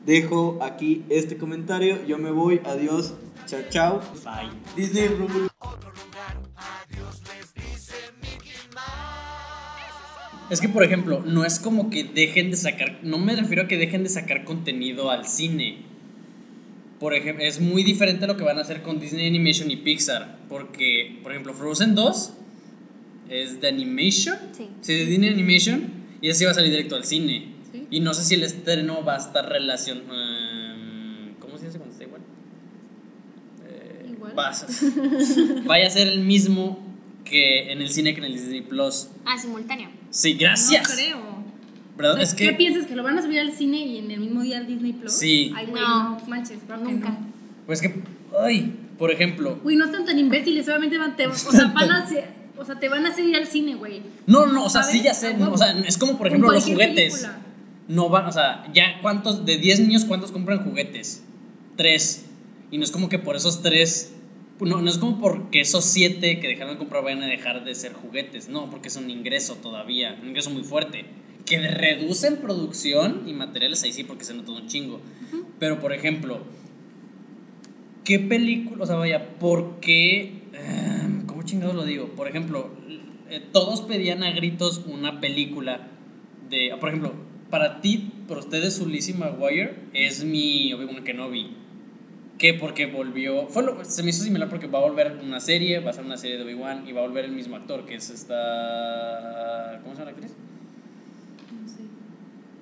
Dejo 0.05 0.59
aquí 0.61 1.03
este 1.09 1.37
comentario, 1.37 2.03
yo 2.05 2.19
me 2.19 2.31
voy, 2.31 2.61
adiós, 2.63 3.15
chao 3.47 3.61
chao. 3.69 4.01
Bye. 4.23 4.51
Disney 4.75 5.07
Rumble. 5.07 5.49
Es 10.51 10.59
que, 10.59 10.67
por 10.67 10.83
ejemplo, 10.83 11.23
no 11.25 11.45
es 11.45 11.59
como 11.59 11.89
que 11.89 12.03
dejen 12.03 12.51
de 12.51 12.57
sacar. 12.57 12.99
No 13.03 13.17
me 13.17 13.33
refiero 13.37 13.63
a 13.63 13.67
que 13.69 13.77
dejen 13.77 14.03
de 14.03 14.09
sacar 14.09 14.43
contenido 14.43 15.09
al 15.09 15.25
cine. 15.25 15.77
Por 16.99 17.13
ejemplo, 17.13 17.43
es 17.43 17.61
muy 17.61 17.83
diferente 17.83 18.25
a 18.25 18.27
lo 18.27 18.35
que 18.35 18.43
van 18.43 18.57
a 18.57 18.61
hacer 18.61 18.81
con 18.81 18.99
Disney 18.99 19.27
Animation 19.27 19.71
y 19.71 19.77
Pixar. 19.77 20.39
Porque, 20.49 21.19
por 21.23 21.31
ejemplo, 21.31 21.53
Frozen 21.53 21.95
2 21.95 22.33
es 23.29 23.61
de 23.61 23.69
Animation. 23.69 24.37
Sí. 24.51 24.67
Sí, 24.81 24.93
de 24.93 25.05
Disney 25.05 25.29
Animation. 25.29 25.89
Y 26.21 26.29
así 26.29 26.43
va 26.43 26.51
a 26.51 26.53
salir 26.53 26.69
directo 26.69 26.97
al 26.97 27.05
cine. 27.05 27.45
Sí. 27.71 27.87
Y 27.89 27.99
no 28.01 28.13
sé 28.13 28.25
si 28.25 28.35
el 28.35 28.43
estreno 28.43 29.05
va 29.05 29.15
a 29.15 29.19
estar 29.19 29.47
relación. 29.47 29.99
em, 30.11 31.33
¿Cómo 31.39 31.57
se 31.57 31.67
dice 31.67 31.77
cuando 31.77 31.93
está 31.93 32.03
igual? 32.03 32.21
Eh, 33.69 34.09
Igual. 34.11 34.35
vaya 35.65 35.87
a 35.87 35.89
ser 35.89 36.09
el 36.09 36.19
mismo 36.19 36.77
que 37.23 37.71
en 37.71 37.81
el 37.81 37.89
cine 37.89 38.13
que 38.13 38.19
en 38.19 38.25
el 38.25 38.33
Disney 38.33 38.61
Plus. 38.61 39.07
Ah, 39.25 39.37
simultáneo. 39.37 40.00
Sí, 40.11 40.33
gracias. 40.33 40.87
No 40.89 40.95
creo. 40.95 41.31
¿Verdad? 41.97 42.13
O 42.13 42.15
sea, 42.17 42.23
Es 42.23 42.33
¿Qué 42.35 42.49
que. 42.49 42.53
piensas? 42.53 42.85
¿Que 42.85 42.95
lo 42.95 43.03
van 43.03 43.17
a 43.17 43.21
subir 43.21 43.39
al 43.39 43.51
cine 43.53 43.77
y 43.85 43.97
en 43.97 44.11
el 44.11 44.19
mismo 44.19 44.41
día 44.41 44.57
al 44.59 44.67
Disney 44.67 44.93
Plus? 44.93 45.13
Sí. 45.13 45.51
Ay, 45.55 45.65
güey, 45.67 45.81
No. 45.81 46.09
no, 46.19 46.27
manches, 46.27 46.59
Nunca. 46.83 47.09
no. 47.09 47.17
Pues 47.65 47.81
que. 47.81 48.01
Ay, 48.39 48.73
por 48.97 49.11
ejemplo. 49.11 49.59
Güey, 49.63 49.75
no 49.75 49.85
están 49.85 50.05
tan 50.05 50.17
imbéciles, 50.19 50.67
obviamente 50.67 50.97
van, 50.97 51.15
te, 51.15 51.27
o 51.27 51.33
sea, 51.33 51.65
van 51.67 51.91
a 51.91 52.03
hacer, 52.03 52.29
o 52.57 52.63
sea, 52.65 52.79
te 52.79 52.87
van 52.89 53.05
a 53.05 53.09
hacer 53.09 53.25
ir 53.25 53.35
al 53.35 53.47
cine, 53.47 53.75
güey. 53.75 54.01
No, 54.27 54.45
no, 54.45 54.65
o 54.65 54.69
sea, 54.69 54.83
sí 54.83 55.01
ya 55.01 55.13
sé. 55.13 55.35
O 55.35 55.57
sea, 55.57 55.71
es 55.79 55.97
como 55.97 56.17
por 56.17 56.27
ejemplo 56.27 56.51
los 56.51 56.63
juguetes. 56.63 57.13
película. 57.13 57.39
No 57.87 58.09
van, 58.09 58.25
o 58.25 58.31
sea, 58.31 58.63
ya 58.73 58.99
cuántos, 59.01 59.45
de 59.45 59.57
10 59.57 59.81
niños, 59.81 60.05
¿cuántos 60.05 60.31
compran 60.31 60.63
juguetes? 60.63 61.23
Tres. 61.75 62.25
Y 62.71 62.77
no 62.77 62.83
es 62.85 62.91
como 62.91 63.09
que 63.09 63.19
por 63.19 63.35
esos 63.35 63.61
tres. 63.61 64.13
No, 64.61 64.79
no 64.79 64.89
es 64.89 64.99
como 64.99 65.19
porque 65.19 65.61
esos 65.61 65.85
siete 65.85 66.39
que 66.39 66.47
dejaron 66.47 66.75
de 66.75 66.77
comprar 66.77 67.03
vayan 67.03 67.23
a 67.23 67.27
dejar 67.27 67.65
de 67.65 67.73
ser 67.73 67.93
juguetes. 67.93 68.47
No, 68.47 68.69
porque 68.69 68.89
es 68.89 68.95
un 68.95 69.09
ingreso 69.09 69.55
todavía. 69.55 70.17
Un 70.21 70.29
ingreso 70.29 70.51
muy 70.51 70.63
fuerte. 70.63 71.05
Que 71.45 71.59
reducen 71.59 72.37
producción 72.37 73.23
y 73.27 73.33
materiales 73.33 73.81
ahí 73.83 73.91
sí, 73.91 74.03
porque 74.03 74.23
se 74.23 74.35
nota 74.35 74.51
un 74.51 74.67
chingo. 74.67 75.01
Pero 75.59 75.79
por 75.79 75.93
ejemplo, 75.93 76.41
¿qué 78.03 78.19
película? 78.19 78.83
O 78.83 78.87
sea, 78.87 78.97
vaya, 78.97 79.39
¿por 79.39 79.79
qué? 79.79 80.43
em, 80.53 81.25
¿Cómo 81.25 81.43
chingados 81.43 81.75
lo 81.75 81.83
digo? 81.83 82.09
Por 82.09 82.27
ejemplo, 82.27 82.69
eh, 83.29 83.41
todos 83.51 83.81
pedían 83.81 84.23
a 84.23 84.31
gritos 84.31 84.83
una 84.85 85.19
película 85.19 85.87
de. 86.49 86.75
Por 86.79 86.89
ejemplo, 86.89 87.13
para 87.49 87.81
ti, 87.81 88.11
para 88.27 88.39
ustedes, 88.39 88.75
su 88.75 88.87
Lizzie 88.87 89.15
McGuire 89.15 89.75
es 89.93 90.23
mi 90.23 90.71
Obi-Wan 90.73 91.03
Kenobi. 91.03 91.60
¿Qué? 92.41 92.55
Porque 92.55 92.87
volvió. 92.87 93.47
Fue 93.49 93.61
lo- 93.61 93.85
se 93.85 94.01
me 94.01 94.09
hizo 94.09 94.23
similar 94.23 94.49
porque 94.49 94.65
va 94.65 94.79
a 94.79 94.81
volver 94.81 95.19
una 95.23 95.39
serie, 95.39 95.79
va 95.79 95.91
a 95.91 95.93
ser 95.93 96.03
una 96.03 96.17
serie 96.17 96.37
de 96.37 96.43
Obi-Wan 96.43 96.87
y 96.87 96.91
va 96.91 97.01
a 97.01 97.03
volver 97.07 97.23
el 97.25 97.33
mismo 97.33 97.55
actor, 97.55 97.85
que 97.85 97.93
es 97.93 98.09
esta. 98.09 99.79
¿Cómo 99.83 99.93
se 99.93 99.99
llama 100.01 100.11
la 100.11 100.17
actriz? 100.17 100.31
No 101.61 101.69
sé. 101.69 101.83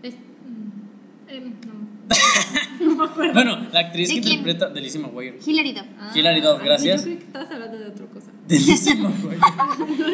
Es, 0.04 0.16
mm, 0.16 1.30
em, 1.30 1.54
no. 1.66 2.00
no 2.86 2.96
me 2.98 3.04
acuerdo. 3.10 3.34
Bueno, 3.34 3.68
la 3.72 3.80
actriz 3.80 4.10
¿De 4.10 4.16
que 4.16 4.22
quién? 4.22 4.40
interpreta 4.40 4.70
de 4.70 4.82
Lizzie 4.82 5.00
McGuire. 5.00 5.40
Hilary 5.46 5.72
Duff. 5.72 5.86
Ah, 5.98 6.12
Hilary 6.14 6.42
Duff, 6.42 6.58
ay, 6.60 6.66
gracias. 6.66 7.00
Yo 7.00 7.06
creo 7.06 7.18
que 7.20 7.26
estabas 7.28 7.52
hablando 7.52 7.78
de 7.80 7.86
otra 7.88 8.06
cosa. 8.08 8.32
De 8.50 8.56
Lizzie 8.60 8.96
McGuire. 8.96 9.38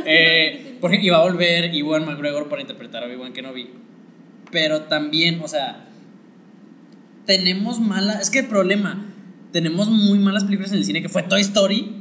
eh, 0.05 0.77
porque 0.79 0.99
iba 1.01 1.17
a 1.17 1.23
volver 1.23 1.73
Iwan 1.73 2.05
McGregor 2.05 2.47
para 2.49 2.61
interpretar 2.61 3.01
a 3.03 3.07
Obi-Wan 3.07 3.33
Kenobi. 3.33 3.71
Pero 4.51 4.81
también, 4.83 5.41
o 5.43 5.47
sea, 5.47 5.87
tenemos 7.25 7.79
mala. 7.79 8.19
Es 8.21 8.29
que 8.29 8.37
el 8.39 8.45
problema, 8.47 9.03
tenemos 9.55 9.87
muy 9.89 10.19
malas 10.19 10.43
películas 10.43 10.73
en 10.73 10.79
el 10.79 10.83
cine 10.83 11.01
que 11.01 11.07
fue 11.07 11.23
Toy 11.23 11.39
Story 11.39 11.95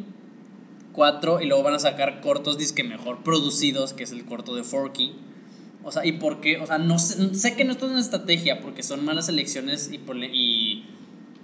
4 0.91 1.41
y 1.41 1.47
luego 1.47 1.63
van 1.63 1.75
a 1.75 1.79
sacar 1.79 2.21
cortos 2.21 2.59
disque 2.59 2.83
mejor 2.83 3.23
producidos, 3.23 3.93
que 3.93 4.03
es 4.03 4.11
el 4.11 4.25
corto 4.25 4.57
de 4.57 4.65
Forky. 4.65 5.13
O 5.85 5.93
sea, 5.93 6.05
¿y 6.05 6.11
por 6.13 6.41
qué? 6.41 6.57
O 6.59 6.67
sea, 6.67 6.79
no 6.79 6.99
sé, 6.99 7.33
sé 7.37 7.55
que 7.55 7.65
no 7.65 7.71
esto 7.71 7.87
es 7.87 7.93
una 7.93 8.01
estrategia, 8.01 8.61
porque 8.61 8.83
son 8.83 9.05
malas 9.05 9.29
elecciones 9.29 9.89
y, 9.93 9.99
pole- 9.99 10.33
y 10.35 10.85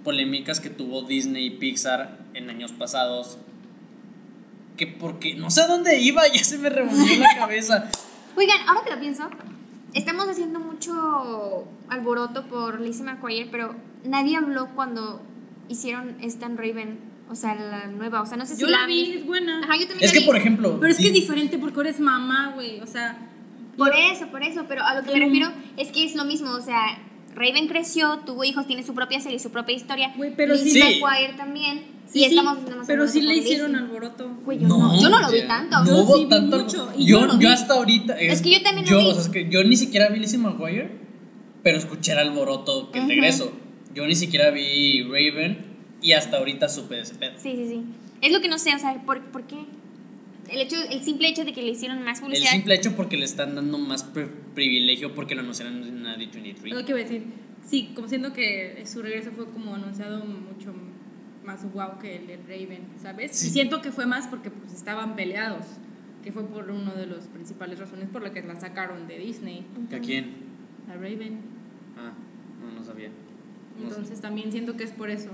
polémicas 0.03 0.59
que 0.59 0.69
tuvo 0.69 1.03
Disney 1.03 1.45
y 1.45 1.49
Pixar 1.51 2.19
en 2.33 2.49
años 2.49 2.73
pasados. 2.73 3.37
Que 4.75 4.87
porque 4.87 5.35
no 5.35 5.49
sé 5.49 5.61
a 5.61 5.67
dónde 5.67 5.97
iba, 6.01 6.23
ya 6.33 6.43
se 6.43 6.57
me 6.57 6.69
revolvió 6.69 7.19
la 7.19 7.35
cabeza. 7.39 7.89
Oigan, 8.35 8.57
ahora 8.67 8.81
que 8.83 8.91
lo 8.95 8.99
pienso, 8.99 9.29
estamos 9.93 10.27
haciendo 10.27 10.59
mucho 10.59 11.67
alboroto 11.87 12.47
por 12.47 12.81
Lizzie 12.81 13.05
McGuire, 13.05 13.47
pero 13.49 13.75
nadie 14.03 14.35
habló 14.35 14.67
cuando 14.75 15.21
hicieron 15.71 16.15
Stan 16.21 16.57
Raven, 16.57 16.99
o 17.29 17.35
sea, 17.35 17.55
la 17.55 17.87
nueva, 17.87 18.21
o 18.21 18.25
sea, 18.25 18.37
no 18.37 18.45
sé 18.45 18.55
si 18.55 18.61
Yo 18.61 18.67
la 18.67 18.85
vi, 18.85 19.11
es 19.13 19.25
buena. 19.25 19.59
Ajá, 19.63 19.73
yo 19.77 19.87
también 19.87 20.03
Es 20.03 20.09
la 20.09 20.13
que, 20.13 20.19
vi. 20.19 20.25
por 20.25 20.35
ejemplo. 20.35 20.77
Pero 20.79 20.91
es 20.91 20.97
que 20.99 21.07
es 21.07 21.13
diferente 21.13 21.57
porque 21.57 21.77
ahora 21.77 21.89
es 21.89 21.99
mamá, 21.99 22.51
güey. 22.55 22.79
O 22.81 22.87
sea, 22.87 23.17
Por 23.77 23.93
eso, 23.95 24.27
por 24.27 24.43
eso, 24.43 24.65
pero 24.67 24.83
a 24.83 24.95
lo 24.95 25.03
que 25.03 25.13
me 25.13 25.25
refiero 25.25 25.49
es 25.77 25.89
que 25.91 26.03
es 26.03 26.15
lo 26.15 26.25
mismo, 26.25 26.51
o 26.51 26.61
sea, 26.61 26.99
Raven 27.33 27.67
creció, 27.69 28.19
tuvo 28.25 28.43
hijos, 28.43 28.67
tiene 28.67 28.83
su 28.83 28.93
propia 28.93 29.21
serie, 29.21 29.39
su 29.39 29.49
propia 29.51 29.73
historia. 29.75 30.11
Güey, 30.17 30.35
pero 30.35 30.53
Lizzie 30.53 30.83
sí- 30.83 30.99
McGuire 31.01 31.33
también. 31.37 31.81
sí, 32.05 32.19
y 32.19 32.23
sí, 32.25 32.29
estamos 32.31 32.53
haciendo 32.57 32.75
más 32.77 32.87
pero 32.87 33.07
sí 33.07 33.21
le 33.21 33.37
hicieron 33.37 33.71
Lizzie. 33.71 33.85
alboroto. 33.85 34.29
Güey, 34.43 34.59
yo 34.59 34.67
no, 34.67 35.01
yo 35.01 35.09
no 35.09 35.21
lo 35.21 35.31
vi 35.31 35.37
ya. 35.39 35.47
tanto. 35.47 35.83
No 35.85 35.99
hubo 36.01 36.27
tanto. 36.27 36.59
mucho, 36.59 36.91
y 36.97 37.05
yo, 37.05 37.39
yo 37.39 37.49
hasta 37.49 37.75
ahorita. 37.75 38.19
Es 38.19 38.41
que 38.41 38.51
yo 38.51 38.61
también 38.61 38.85
lo 38.85 38.91
yo, 38.91 38.99
vi. 38.99 39.05
O 39.11 39.13
sea, 39.13 39.21
es 39.21 39.29
que 39.29 39.49
yo 39.49 39.63
ni 39.63 39.77
siquiera 39.77 40.09
vi 40.09 40.19
Lizzie 40.19 40.37
McGuire, 40.37 40.91
pero 41.63 41.77
escuché 41.77 42.11
el 42.11 42.17
alboroto 42.19 42.91
que 42.91 42.99
Ujú. 42.99 43.07
regreso. 43.07 43.53
Yo 43.93 44.05
ni 44.07 44.15
siquiera 44.15 44.49
vi 44.51 45.03
Raven 45.03 45.57
y 46.01 46.13
hasta 46.13 46.37
ahorita 46.37 46.69
supe 46.69 46.95
de 46.95 47.01
ese 47.01 47.15
pedo. 47.15 47.33
Sí, 47.37 47.51
sí, 47.55 47.67
sí. 47.67 47.83
Es 48.21 48.31
lo 48.31 48.41
que 48.41 48.47
no 48.47 48.57
sé, 48.57 48.73
o 48.75 48.79
sea, 48.79 48.93
¿por, 49.05 49.21
por 49.31 49.43
qué? 49.47 49.65
El, 50.49 50.59
hecho, 50.61 50.75
el 50.89 51.01
simple 51.03 51.27
hecho 51.29 51.45
de 51.45 51.53
que 51.53 51.61
le 51.61 51.69
hicieron 51.69 52.03
más 52.03 52.19
El 52.19 52.25
publicidad. 52.25 52.51
simple 52.51 52.75
hecho 52.75 52.95
porque 52.95 53.17
le 53.17 53.25
están 53.25 53.55
dando 53.55 53.77
más 53.77 54.03
pri- 54.03 54.27
privilegio 54.55 55.13
porque 55.15 55.33
lo 55.35 55.41
anunciaron 55.41 55.83
en 55.83 56.03
la 56.03 56.15
Es 56.15 56.19
lo 56.19 56.31
D23. 56.31 56.85
que 56.85 56.91
iba 56.91 56.99
a 56.99 57.03
decir. 57.03 57.23
Sí, 57.65 57.91
como 57.95 58.07
siento 58.07 58.33
que 58.33 58.83
su 58.85 59.01
regreso 59.01 59.31
fue 59.31 59.45
como 59.51 59.75
anunciado 59.75 60.25
mucho 60.25 60.73
más 61.45 61.63
guau 61.71 61.99
que 61.99 62.15
el 62.17 62.27
de 62.27 62.37
Raven, 62.37 62.81
¿sabes? 63.01 63.31
Sí. 63.31 63.47
Y 63.47 63.49
siento 63.51 63.81
que 63.81 63.91
fue 63.91 64.05
más 64.05 64.27
porque 64.27 64.49
pues 64.51 64.73
estaban 64.73 65.15
peleados, 65.15 65.65
que 66.23 66.31
fue 66.31 66.43
por 66.47 66.69
una 66.69 66.93
de 66.93 67.05
las 67.07 67.27
principales 67.27 67.79
razones 67.79 68.09
por 68.09 68.21
la 68.23 68.31
que 68.33 68.41
la 68.41 68.59
sacaron 68.59 69.07
de 69.07 69.17
Disney, 69.19 69.65
¿A 69.95 69.99
quién? 69.99 70.33
a 70.89 70.93
Raven. 70.95 71.39
Ah, 71.97 72.13
no, 72.61 72.71
no 72.71 72.83
sabía. 72.83 73.09
Entonces 73.83 74.21
también 74.21 74.51
siento 74.51 74.77
que 74.77 74.83
es 74.83 74.91
por 74.91 75.09
eso. 75.09 75.29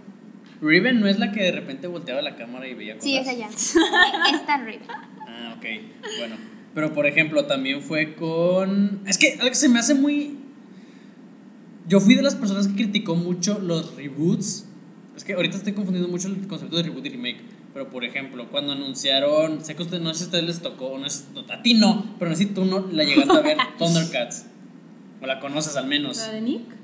Raven 0.61 0.99
no 0.99 1.07
es 1.07 1.19
la 1.19 1.31
que 1.31 1.43
de 1.43 1.51
repente 1.51 1.87
volteaba 1.87 2.21
la 2.21 2.35
cámara 2.35 2.67
y 2.67 2.73
veía 2.73 2.95
cosas. 2.95 3.03
Sí, 3.03 3.17
es 3.17 3.27
ella. 3.27 3.47
es 4.33 4.45
tan 4.45 4.61
Raven. 4.61 4.81
Ah, 4.89 5.55
ok. 5.57 5.65
Bueno. 6.17 6.35
Pero 6.73 6.93
por 6.93 7.07
ejemplo, 7.07 7.45
también 7.45 7.81
fue 7.81 8.15
con. 8.15 9.01
Es 9.07 9.17
que 9.17 9.33
algo 9.33 9.49
que 9.49 9.55
se 9.55 9.69
me 9.69 9.79
hace 9.79 9.93
muy. 9.93 10.37
Yo 11.87 11.99
fui 11.99 12.15
de 12.15 12.21
las 12.21 12.35
personas 12.35 12.67
que 12.67 12.75
criticó 12.75 13.15
mucho 13.15 13.59
los 13.59 13.95
reboots. 13.95 14.67
Es 15.15 15.23
que 15.23 15.33
ahorita 15.33 15.57
estoy 15.57 15.73
confundiendo 15.73 16.09
mucho 16.09 16.27
el 16.27 16.47
concepto 16.47 16.77
de 16.77 16.83
reboot 16.83 17.05
y 17.05 17.09
remake. 17.09 17.41
Pero 17.73 17.89
por 17.89 18.03
ejemplo, 18.03 18.49
cuando 18.49 18.73
anunciaron. 18.73 19.63
Sé 19.63 19.75
que 19.75 19.83
usted, 19.83 19.99
no 19.99 20.13
sé 20.13 20.19
si 20.19 20.23
a 20.23 20.27
ustedes 20.27 20.43
les 20.45 20.61
tocó, 20.61 20.87
o 20.87 20.97
no 20.97 21.05
es, 21.05 21.27
a 21.49 21.61
ti 21.61 21.73
no, 21.73 22.15
pero 22.19 22.29
no 22.29 22.37
sé 22.37 22.43
si 22.43 22.49
tú 22.49 22.65
no 22.65 22.87
la 22.91 23.03
llegaste 23.03 23.37
a 23.37 23.41
ver, 23.41 23.57
Thundercats. 23.77 24.45
O 25.21 25.25
la 25.25 25.39
conoces 25.39 25.75
al 25.77 25.87
menos. 25.87 26.17
¿La 26.17 26.31
de 26.31 26.41
Nick? 26.41 26.76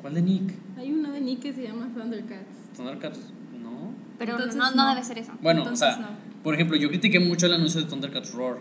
¿Cuál 0.00 0.14
de 0.14 0.22
Nick? 0.22 0.54
Hay 0.78 0.92
una 0.92 1.10
de 1.12 1.20
Nick 1.20 1.40
que 1.40 1.52
se 1.52 1.62
llama 1.62 1.88
Thundercats. 1.94 2.74
Thundercats, 2.76 3.18
no. 3.62 3.92
Pero 4.18 4.32
Entonces, 4.32 4.56
no, 4.56 4.70
no 4.70 4.84
no. 4.84 4.88
debe 4.94 5.04
ser 5.04 5.18
eso. 5.18 5.32
Bueno, 5.42 5.60
Entonces, 5.60 5.88
o 5.88 5.92
sea, 5.92 6.00
no. 6.02 6.08
por 6.42 6.54
ejemplo, 6.54 6.76
yo 6.76 6.88
critiqué 6.88 7.20
mucho 7.20 7.46
el 7.46 7.54
anuncio 7.54 7.80
de 7.82 7.86
Thundercats 7.88 8.32
Roar. 8.32 8.58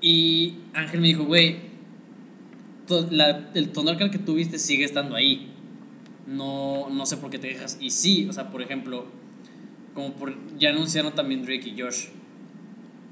Y 0.00 0.54
Ángel 0.74 1.00
me 1.00 1.06
dijo, 1.08 1.24
güey, 1.24 1.56
el 3.54 3.70
Thundercat 3.72 4.10
que 4.10 4.18
tú 4.18 4.34
viste 4.34 4.58
sigue 4.58 4.84
estando 4.84 5.14
ahí. 5.16 5.48
No, 6.26 6.88
no 6.90 7.06
sé 7.06 7.16
por 7.16 7.30
qué 7.30 7.38
te 7.38 7.48
dejas. 7.48 7.78
Y 7.80 7.90
sí, 7.90 8.26
o 8.28 8.32
sea, 8.32 8.50
por 8.50 8.62
ejemplo, 8.62 9.06
como 9.94 10.12
por, 10.14 10.34
ya 10.58 10.70
anunciaron 10.70 11.14
también 11.14 11.42
Drake 11.42 11.68
y 11.74 11.80
Josh. 11.80 12.06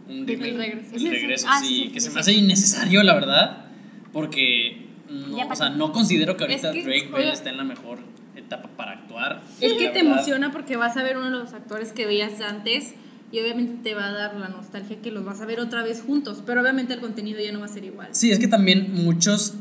Un 0.08 0.28
El 0.28 0.38
regreso. 0.56 0.96
El 0.96 1.10
regreso, 1.10 1.46
Ah, 1.48 1.60
sí, 1.60 1.66
sí, 1.68 1.74
sí, 1.84 1.88
que 1.92 2.00
sí, 2.00 2.04
se 2.06 2.08
sí. 2.10 2.14
me 2.14 2.20
hace 2.20 2.32
innecesario, 2.32 3.02
la 3.02 3.14
verdad. 3.14 3.66
Porque, 4.12 4.86
no, 5.10 5.36
Ya 5.36 5.46
o 5.46 5.54
sea, 5.56 5.70
no 5.70 5.92
considero 5.92 6.36
que 6.36 6.44
ahorita 6.44 6.70
Es 6.70 6.74
que, 6.76 6.82
Drake 6.84 7.08
Bell 7.12 7.28
está 7.28 7.50
en 7.50 7.56
la 7.56 7.64
mejor 7.64 7.98
etapa 8.36 8.68
para 8.76 8.92
actuar. 8.92 9.42
Es 9.60 9.72
que 9.72 9.78
te 9.78 9.84
verdad- 9.86 10.12
emociona 10.12 10.52
porque 10.52 10.76
vas 10.76 10.96
a 10.96 11.02
ver 11.02 11.16
uno 11.18 11.26
de 11.30 11.38
los 11.38 11.52
actores 11.52 11.92
que 11.92 12.06
veías 12.06 12.40
antes 12.40 12.94
y 13.32 13.38
obviamente 13.40 13.74
te 13.82 13.94
va 13.94 14.06
a 14.06 14.12
dar 14.12 14.34
la 14.36 14.48
nostalgia 14.48 15.00
que 15.02 15.10
los 15.10 15.24
vas 15.24 15.40
a 15.40 15.46
ver 15.46 15.60
otra 15.60 15.82
vez 15.82 16.02
juntos, 16.04 16.42
pero 16.46 16.60
obviamente 16.62 16.94
el 16.94 17.00
contenido 17.00 17.40
ya 17.40 17.52
no 17.52 17.60
va 17.60 17.66
a 17.66 17.68
ser 17.68 17.84
igual. 17.84 18.08
Sí, 18.12 18.30
es 18.30 18.38
que 18.38 18.48
también 18.48 18.92
muchos 18.94 19.54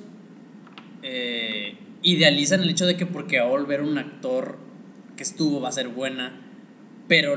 eh, 1.03 1.77
idealizan 2.01 2.61
el 2.61 2.69
hecho 2.69 2.85
de 2.85 2.95
que 2.97 3.05
porque 3.05 3.39
va 3.39 3.45
a 3.45 3.49
volver 3.49 3.81
un 3.81 3.97
actor 3.97 4.57
que 5.15 5.23
estuvo 5.23 5.61
va 5.61 5.69
a 5.69 5.71
ser 5.71 5.89
buena, 5.89 6.39
pero 7.07 7.35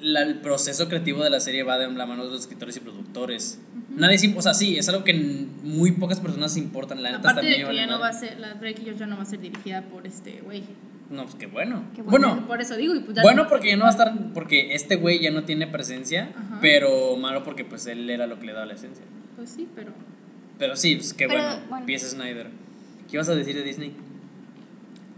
la- 0.00 0.22
el 0.22 0.40
proceso 0.40 0.88
creativo 0.88 1.22
de 1.22 1.30
la 1.30 1.40
serie 1.40 1.62
va 1.62 1.78
de 1.78 1.90
la 1.92 2.06
mano 2.06 2.24
de 2.24 2.30
los 2.30 2.40
escritores 2.40 2.76
y 2.76 2.80
productores. 2.80 3.60
Nadie, 3.96 4.18
se- 4.18 4.34
o 4.36 4.42
sea, 4.42 4.54
sí, 4.54 4.76
es 4.78 4.88
algo 4.88 5.04
que 5.04 5.12
muy 5.14 5.92
pocas 5.92 6.20
personas 6.20 6.56
importan. 6.56 7.02
La 7.02 7.10
neta 7.12 7.30
Aparte 7.30 7.46
de 7.48 7.56
que 7.56 7.64
vale 7.64 7.76
ya 7.78 7.86
no 7.86 8.00
va 8.00 8.08
a 8.08 8.12
ser, 8.12 8.38
la 8.40 8.54
Drake 8.54 8.82
y 8.82 8.88
Josh 8.90 8.98
ya 8.98 9.06
no 9.06 9.16
va 9.16 9.22
a 9.22 9.26
ser 9.26 9.40
dirigida 9.40 9.82
por 9.82 10.06
este 10.06 10.40
güey. 10.42 10.62
No, 11.10 11.24
pues 11.24 11.34
qué 11.34 11.46
bueno. 11.46 11.84
Qué 11.94 12.00
bueno. 12.02 12.28
bueno. 12.30 12.46
por 12.46 12.60
eso 12.62 12.74
digo. 12.76 12.94
Y 12.94 13.00
pues 13.00 13.16
ya 13.16 13.22
Bueno, 13.22 13.42
no 13.42 13.48
porque 13.48 13.68
ya 13.68 13.76
no 13.76 13.82
va 13.82 13.88
a 13.88 13.92
estar, 13.92 14.14
porque 14.32 14.74
este 14.74 14.96
güey 14.96 15.20
ya 15.20 15.30
no 15.30 15.44
tiene 15.44 15.66
presencia, 15.66 16.30
Ajá. 16.34 16.58
pero 16.62 17.16
malo 17.16 17.44
porque 17.44 17.64
pues 17.66 17.86
él 17.86 18.08
era 18.08 18.26
lo 18.26 18.38
que 18.38 18.46
le 18.46 18.52
daba 18.54 18.64
la 18.66 18.74
esencia. 18.74 19.04
Pues 19.36 19.50
sí, 19.50 19.68
pero. 19.74 19.92
Pero 20.58 20.74
sí, 20.76 20.96
pues 20.96 21.12
qué 21.12 21.26
Pero, 21.28 21.40
bueno, 21.42 21.56
bueno. 21.68 21.86
P.S. 21.86 22.08
Snyder. 22.10 22.46
¿Qué 23.10 23.16
ibas 23.16 23.28
a 23.28 23.34
decir 23.34 23.54
de 23.56 23.62
Disney? 23.62 23.92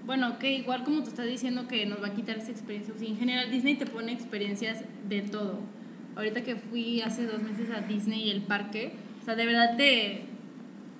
Bueno, 0.07 0.39
que 0.39 0.53
igual 0.53 0.85
como 0.85 1.03
tú 1.03 1.09
estás 1.11 1.27
diciendo 1.27 1.67
que 1.69 1.87
nos 1.87 2.03
va 2.03 2.09
a 2.09 2.15
quitar 2.15 2.37
esa 2.39 2.51
experiencia. 2.51 2.93
O 2.95 2.99
sea, 2.99 3.09
en 3.09 3.17
general, 3.17 3.51
Disney 3.51 3.77
te 3.77 3.87
pone 3.87 4.13
experiencias 4.13 4.83
de 5.09 5.23
todo. 5.23 5.61
Ahorita 6.17 6.43
que 6.43 6.57
fui 6.57 7.01
hace 7.01 7.27
dos 7.27 7.43
meses 7.43 7.71
a 7.71 7.81
Disney 7.81 8.29
y 8.29 8.31
el 8.31 8.43
parque, 8.43 8.93
o 9.21 9.25
sea, 9.25 9.35
de 9.35 9.47
verdad 9.47 9.77
te. 9.77 10.25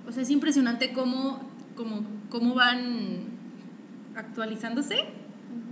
O 0.07 0.13
sea, 0.13 0.23
es 0.23 0.31
impresionante 0.31 0.93
cómo, 0.93 1.41
cómo, 1.75 2.05
cómo 2.31 2.55
van 2.55 3.35
actualizándose. 4.17 5.05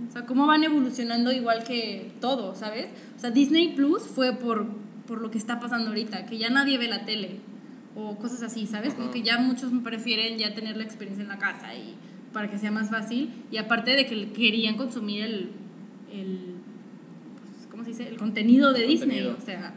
O 0.07 0.11
sea, 0.11 0.25
cómo 0.25 0.45
van 0.45 0.63
evolucionando 0.63 1.31
igual 1.31 1.63
que 1.63 2.11
todo, 2.21 2.55
¿sabes? 2.55 2.87
O 3.15 3.19
sea, 3.19 3.31
Disney 3.31 3.73
Plus 3.73 4.03
fue 4.03 4.33
por, 4.33 4.67
por 5.07 5.21
lo 5.21 5.31
que 5.31 5.37
está 5.37 5.59
pasando 5.59 5.89
ahorita, 5.89 6.25
que 6.25 6.37
ya 6.37 6.49
nadie 6.49 6.77
ve 6.77 6.87
la 6.87 7.05
tele 7.05 7.39
o 7.95 8.15
cosas 8.17 8.43
así, 8.43 8.65
¿sabes? 8.65 8.93
Como 8.93 9.11
que 9.11 9.21
ya 9.21 9.39
muchos 9.39 9.71
prefieren 9.83 10.37
ya 10.37 10.53
tener 10.53 10.77
la 10.77 10.83
experiencia 10.83 11.23
en 11.23 11.29
la 11.29 11.37
casa 11.37 11.73
y 11.75 11.95
para 12.31 12.49
que 12.49 12.57
sea 12.57 12.71
más 12.71 12.89
fácil 12.89 13.31
y 13.51 13.57
aparte 13.57 13.91
de 13.91 14.05
que 14.05 14.31
querían 14.31 14.75
consumir 14.75 15.23
el, 15.23 15.51
el 16.11 16.39
pues, 16.39 16.39
¿cómo 16.43 16.55
se 16.55 16.61
dice? 17.97 18.09
El 18.09 18.17
contenido 18.17 18.73
de 18.73 18.81
El 18.83 18.87
Disney, 18.89 19.07
contenido. 19.23 19.37
o 19.41 19.45
sea, 19.45 19.73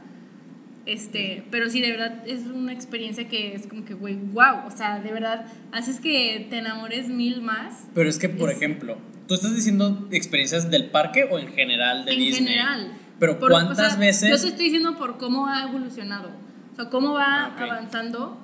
este, 0.87 1.45
pero 1.51 1.69
sí, 1.69 1.81
de 1.81 1.91
verdad 1.91 2.23
es 2.27 2.47
una 2.47 2.73
experiencia 2.73 3.27
que 3.29 3.55
es 3.55 3.67
como 3.67 3.85
que, 3.85 3.95
güey, 3.95 4.14
wow, 4.14 4.67
o 4.67 4.71
sea, 4.71 5.01
de 5.01 5.12
verdad 5.12 5.47
haces 5.73 6.01
que 6.01 6.47
te 6.49 6.59
enamores 6.59 7.09
mil 7.09 7.43
más 7.43 7.89
Pero 7.95 8.09
es 8.09 8.19
que, 8.19 8.29
por 8.29 8.51
Es- 8.51 8.57
ejemplo, 8.57 8.97
¿tú 9.27 9.35
estás 9.35 9.55
diciendo 9.57 10.07
experiencias 10.12 10.71
del 10.71 10.91
parque 10.91 11.25
o 11.31 11.39
en 11.39 11.49
general 11.49 12.05
de 12.05 12.12
en 12.12 12.19
Disney? 12.21 12.47
general. 12.55 12.93
Pero 13.19 13.39
Por- 13.39 13.51
¿cuántas 13.51 13.79
o 13.79 13.91
sea, 13.91 13.99
veces? 13.99 14.31
Yo 14.31 14.41
te 14.41 14.49
estoy 14.49 14.64
diciendo 14.67 14.97
por 14.97 15.17
cómo 15.19 15.47
ha 15.49 15.64
evolucionado. 15.64 16.31
O 16.73 16.77
sea, 16.77 16.91
cómo 16.91 17.14
va 17.14 17.47
Ah, 17.47 17.53
ok. 17.57 17.62
avanzando 17.62 18.39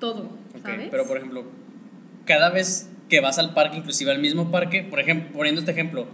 todo, 0.00 0.22
Ok, 0.56 0.62
¿sabes? 0.62 0.88
pero 0.90 1.06
por 1.06 1.18
ejemplo, 1.18 1.44
cada 2.24 2.48
vez 2.50 2.90
que 3.08 3.20
vas 3.20 3.38
al 3.38 3.52
parque, 3.54 3.76
inclusive 3.76 4.10
al 4.10 4.18
mismo 4.20 4.50
parque, 4.50 4.82
por 4.82 4.98
ejemplo, 5.00 5.30
poniendo 5.36 5.60
este 5.60 5.72
ejemplo, 5.72 6.06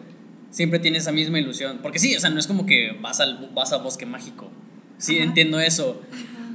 siempre 0.56 0.78
tienes 0.78 1.02
esa 1.02 1.12
misma 1.12 1.38
ilusión. 1.38 1.80
Porque 1.82 1.98
sí, 1.98 2.16
o 2.16 2.20
sea, 2.20 2.30
no 2.30 2.40
es 2.40 2.46
como 2.46 2.64
que 2.64 2.96
vas, 3.02 3.20
al, 3.20 3.50
vas 3.54 3.74
a 3.74 3.76
Bosque 3.76 4.06
Mágico. 4.06 4.50
Sí, 4.96 5.16
Ajá. 5.16 5.24
entiendo 5.24 5.60
eso. 5.60 6.00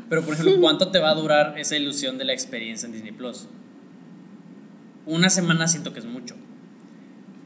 Pero 0.09 0.25
por 0.25 0.33
ejemplo, 0.33 0.55
¿cuánto 0.59 0.87
te 0.87 0.97
va 0.97 1.11
a 1.11 1.13
durar 1.13 1.53
esa 1.59 1.77
ilusión 1.77 2.17
de 2.17 2.25
la 2.25 2.33
experiencia 2.33 2.87
en 2.87 2.93
Disney 2.93 3.11
Plus? 3.11 3.45
Una 5.05 5.29
semana 5.29 5.67
siento 5.67 5.93
que 5.93 5.99
es 5.99 6.05
mucho. 6.05 6.35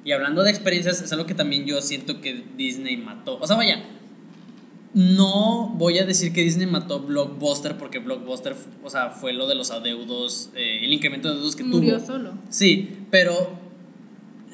Y 0.06 0.14
hablando 0.14 0.44
de 0.44 0.52
experiencias, 0.52 1.02
es 1.02 1.12
algo 1.12 1.26
que 1.26 1.34
también 1.34 1.66
yo 1.66 1.82
siento 1.82 2.22
que 2.22 2.46
Disney 2.56 2.96
mató. 2.96 3.38
O 3.42 3.48
sea, 3.48 3.58
vaya, 3.58 3.84
no 4.94 5.74
voy 5.76 6.00
a 6.00 6.06
decir 6.06 6.32
que 6.32 6.42
Disney 6.42 6.68
mató 6.68 7.02
Blockbuster 7.02 7.78
porque 7.78 8.00
Blockbuster, 8.00 8.56
o 8.82 8.90
sea, 8.90 9.10
fue 9.10 9.34
lo 9.34 9.46
de 9.46 9.56
los 9.56 9.72
adeudos, 9.72 10.52
eh, 10.56 10.80
el 10.84 10.94
incremento 10.94 11.28
de 11.28 11.34
adeudos 11.34 11.58
que 11.58 11.66
Murió 11.66 11.98
tuvo. 11.98 12.06
solo. 12.06 12.34
Sí, 12.50 13.00
pero 13.12 13.65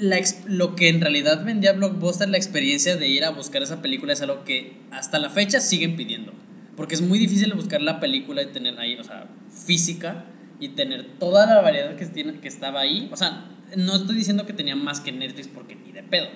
la 0.02 0.20
lo 0.48 0.76
que 0.76 0.90
en 0.90 1.00
realidad 1.00 1.46
vendía 1.46 1.74
Blockbuster, 1.74 2.28
la 2.28 2.38
experiencia 2.38 2.98
de 2.98 3.08
ir 3.08 3.24
a 3.24 3.30
buscar 3.30 3.62
esa 3.62 3.84
película 3.84 4.14
es 4.14 4.22
algo 4.22 4.44
que 4.44 4.78
hasta 4.90 5.20
la 5.20 5.30
fecha 5.30 5.62
siguen 5.62 5.96
pidiendo. 5.96 6.34
Porque 6.76 6.96
es 6.96 7.02
muy 7.02 7.20
difícil 7.20 7.54
buscar 7.54 7.82
la 7.82 8.00
película 8.00 8.42
y 8.42 8.48
tener 8.48 8.80
ahí, 8.80 8.96
o 8.96 9.04
sea, 9.04 9.28
física 9.52 10.26
y 10.60 10.70
tener 10.70 11.20
toda 11.20 11.46
la 11.46 11.62
variedad 11.62 11.96
que, 11.96 12.06
tiene, 12.08 12.40
que 12.40 12.48
estaba 12.48 12.80
ahí. 12.80 13.10
O 13.12 13.16
sea, 13.16 13.46
no 13.78 13.96
estoy 13.96 14.16
diciendo 14.16 14.48
que 14.48 14.54
tenía 14.54 14.76
más 14.76 15.02
que 15.02 15.12
Netflix 15.12 15.48
porque 15.48 15.76
ni 15.76 15.92
de 15.92 16.02
pedo. 16.02 16.30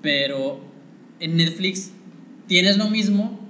Pero 0.00 0.60
en 1.18 1.36
Netflix 1.36 1.90
tienes 2.46 2.76
lo 2.76 2.88
mismo 2.90 3.40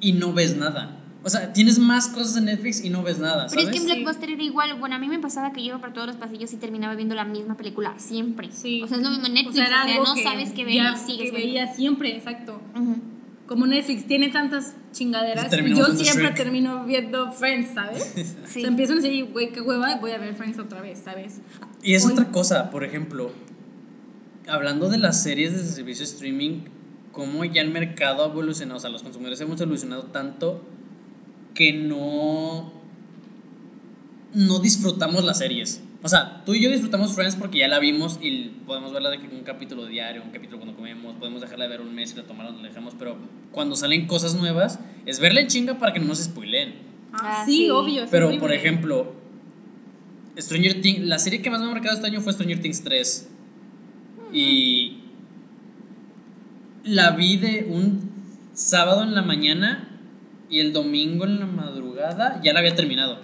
y 0.00 0.12
no 0.14 0.32
ves 0.32 0.56
nada. 0.56 0.97
O 1.24 1.30
sea, 1.30 1.52
tienes 1.52 1.78
más 1.80 2.08
cosas 2.08 2.36
en 2.36 2.44
Netflix 2.44 2.84
y 2.84 2.90
no 2.90 3.02
ves 3.02 3.18
nada, 3.18 3.48
Pero 3.50 3.62
¿sabes? 3.62 3.64
es 3.66 3.70
que 3.70 3.76
en 3.78 3.82
Sí. 3.82 4.02
Blockbuster 4.02 4.30
era 4.30 4.42
igual. 4.42 4.78
Bueno, 4.78 4.94
a 4.94 4.98
mí 4.98 5.08
me 5.08 5.18
pasaba 5.18 5.52
que 5.52 5.60
yo 5.62 5.68
iba 5.70 5.78
por 5.80 5.92
todos 5.92 6.06
los 6.06 6.16
pasillos 6.16 6.52
y 6.52 6.56
terminaba 6.56 6.94
viendo 6.94 7.14
la 7.16 7.24
misma 7.24 7.56
película 7.56 7.94
siempre. 7.98 8.50
Sí. 8.52 8.82
O 8.82 8.86
sea, 8.86 8.98
es 8.98 9.02
lo 9.02 9.10
mismo 9.10 9.26
en 9.26 9.34
Netflix. 9.34 9.54
O 9.54 9.56
sea, 9.58 9.66
era 9.66 9.82
algo 9.82 10.04
no 10.04 10.14
que 10.14 10.22
sabes 10.22 10.50
qué 10.52 10.64
ver 10.64 10.74
y 10.74 10.78
sigues 10.96 11.06
que 11.06 11.36
viendo. 11.36 11.36
veía 11.36 11.74
siempre, 11.74 12.16
exacto. 12.16 12.60
Como 13.46 13.66
Netflix 13.66 14.06
tiene 14.06 14.28
tantas 14.28 14.74
chingaderas, 14.92 15.50
yo 15.50 15.86
siempre 15.94 16.24
Shrek. 16.26 16.36
termino 16.36 16.84
viendo 16.84 17.32
Friends, 17.32 17.70
¿sabes? 17.74 18.12
Sí. 18.14 18.60
O 18.60 18.62
sea, 18.62 18.68
empiezo 18.68 18.92
a 18.92 18.96
decir, 18.96 19.24
güey, 19.32 19.50
qué 19.52 19.60
hueva, 19.62 19.96
voy 19.96 20.10
a 20.12 20.18
ver 20.18 20.34
Friends 20.34 20.58
otra 20.58 20.80
vez, 20.82 21.00
¿sabes? 21.02 21.40
Y 21.82 21.94
es 21.94 22.04
Hoy- 22.04 22.12
otra 22.12 22.30
cosa, 22.30 22.70
por 22.70 22.84
ejemplo, 22.84 23.32
hablando 24.48 24.88
de 24.88 24.98
las 24.98 25.22
series 25.22 25.56
de 25.56 25.64
servicio 25.64 26.04
de 26.06 26.12
streaming, 26.12 26.60
cómo 27.12 27.44
ya 27.44 27.62
el 27.62 27.70
mercado 27.70 28.22
ha 28.24 28.26
evolucionado, 28.28 28.76
o 28.78 28.80
sea, 28.80 28.90
los 28.90 29.02
consumidores 29.02 29.40
hemos 29.40 29.60
evolucionado 29.60 30.04
tanto 30.04 30.62
que 31.58 31.72
no 31.72 32.72
no 34.32 34.60
disfrutamos 34.60 35.24
las 35.24 35.38
series. 35.38 35.82
O 36.04 36.08
sea, 36.08 36.44
tú 36.44 36.54
y 36.54 36.62
yo 36.62 36.70
disfrutamos 36.70 37.16
Friends 37.16 37.34
porque 37.34 37.58
ya 37.58 37.66
la 37.66 37.80
vimos 37.80 38.20
y 38.22 38.50
podemos 38.64 38.92
verla 38.92 39.10
de 39.10 39.18
que 39.18 39.26
un 39.26 39.42
capítulo 39.42 39.86
diario, 39.86 40.22
un 40.22 40.30
capítulo 40.30 40.58
cuando 40.58 40.76
comemos, 40.76 41.16
podemos 41.16 41.40
dejarla 41.40 41.64
de 41.64 41.70
ver 41.70 41.80
un 41.80 41.92
mes 41.92 42.12
y 42.12 42.16
la 42.16 42.22
tomamos, 42.22 42.54
la 42.54 42.68
dejamos, 42.68 42.94
pero 42.96 43.16
cuando 43.50 43.74
salen 43.74 44.06
cosas 44.06 44.36
nuevas 44.36 44.78
es 45.04 45.18
verla 45.18 45.40
en 45.40 45.48
chinga 45.48 45.80
para 45.80 45.92
que 45.92 45.98
no 45.98 46.06
nos 46.06 46.18
spoileen. 46.18 46.76
Ah, 47.12 47.42
sí, 47.44 47.64
sí. 47.64 47.70
obvio. 47.70 48.06
Pero, 48.08 48.38
por 48.38 48.52
ejemplo, 48.52 49.14
Stranger 50.38 50.80
Things, 50.80 51.00
la 51.00 51.18
serie 51.18 51.42
que 51.42 51.50
más 51.50 51.60
me 51.60 51.66
ha 51.66 51.70
marcado 51.70 51.96
este 51.96 52.06
año 52.06 52.20
fue 52.20 52.32
Stranger 52.34 52.60
Things 52.60 52.84
3. 52.84 53.30
Y 54.32 54.98
la 56.84 57.10
vi 57.16 57.36
de 57.36 57.66
un 57.68 58.08
sábado 58.52 59.02
en 59.02 59.16
la 59.16 59.22
mañana 59.22 59.87
y 60.50 60.60
el 60.60 60.72
domingo 60.72 61.24
en 61.24 61.40
la 61.40 61.46
madrugada 61.46 62.40
ya 62.42 62.52
la 62.52 62.60
había 62.60 62.74
terminado. 62.74 63.18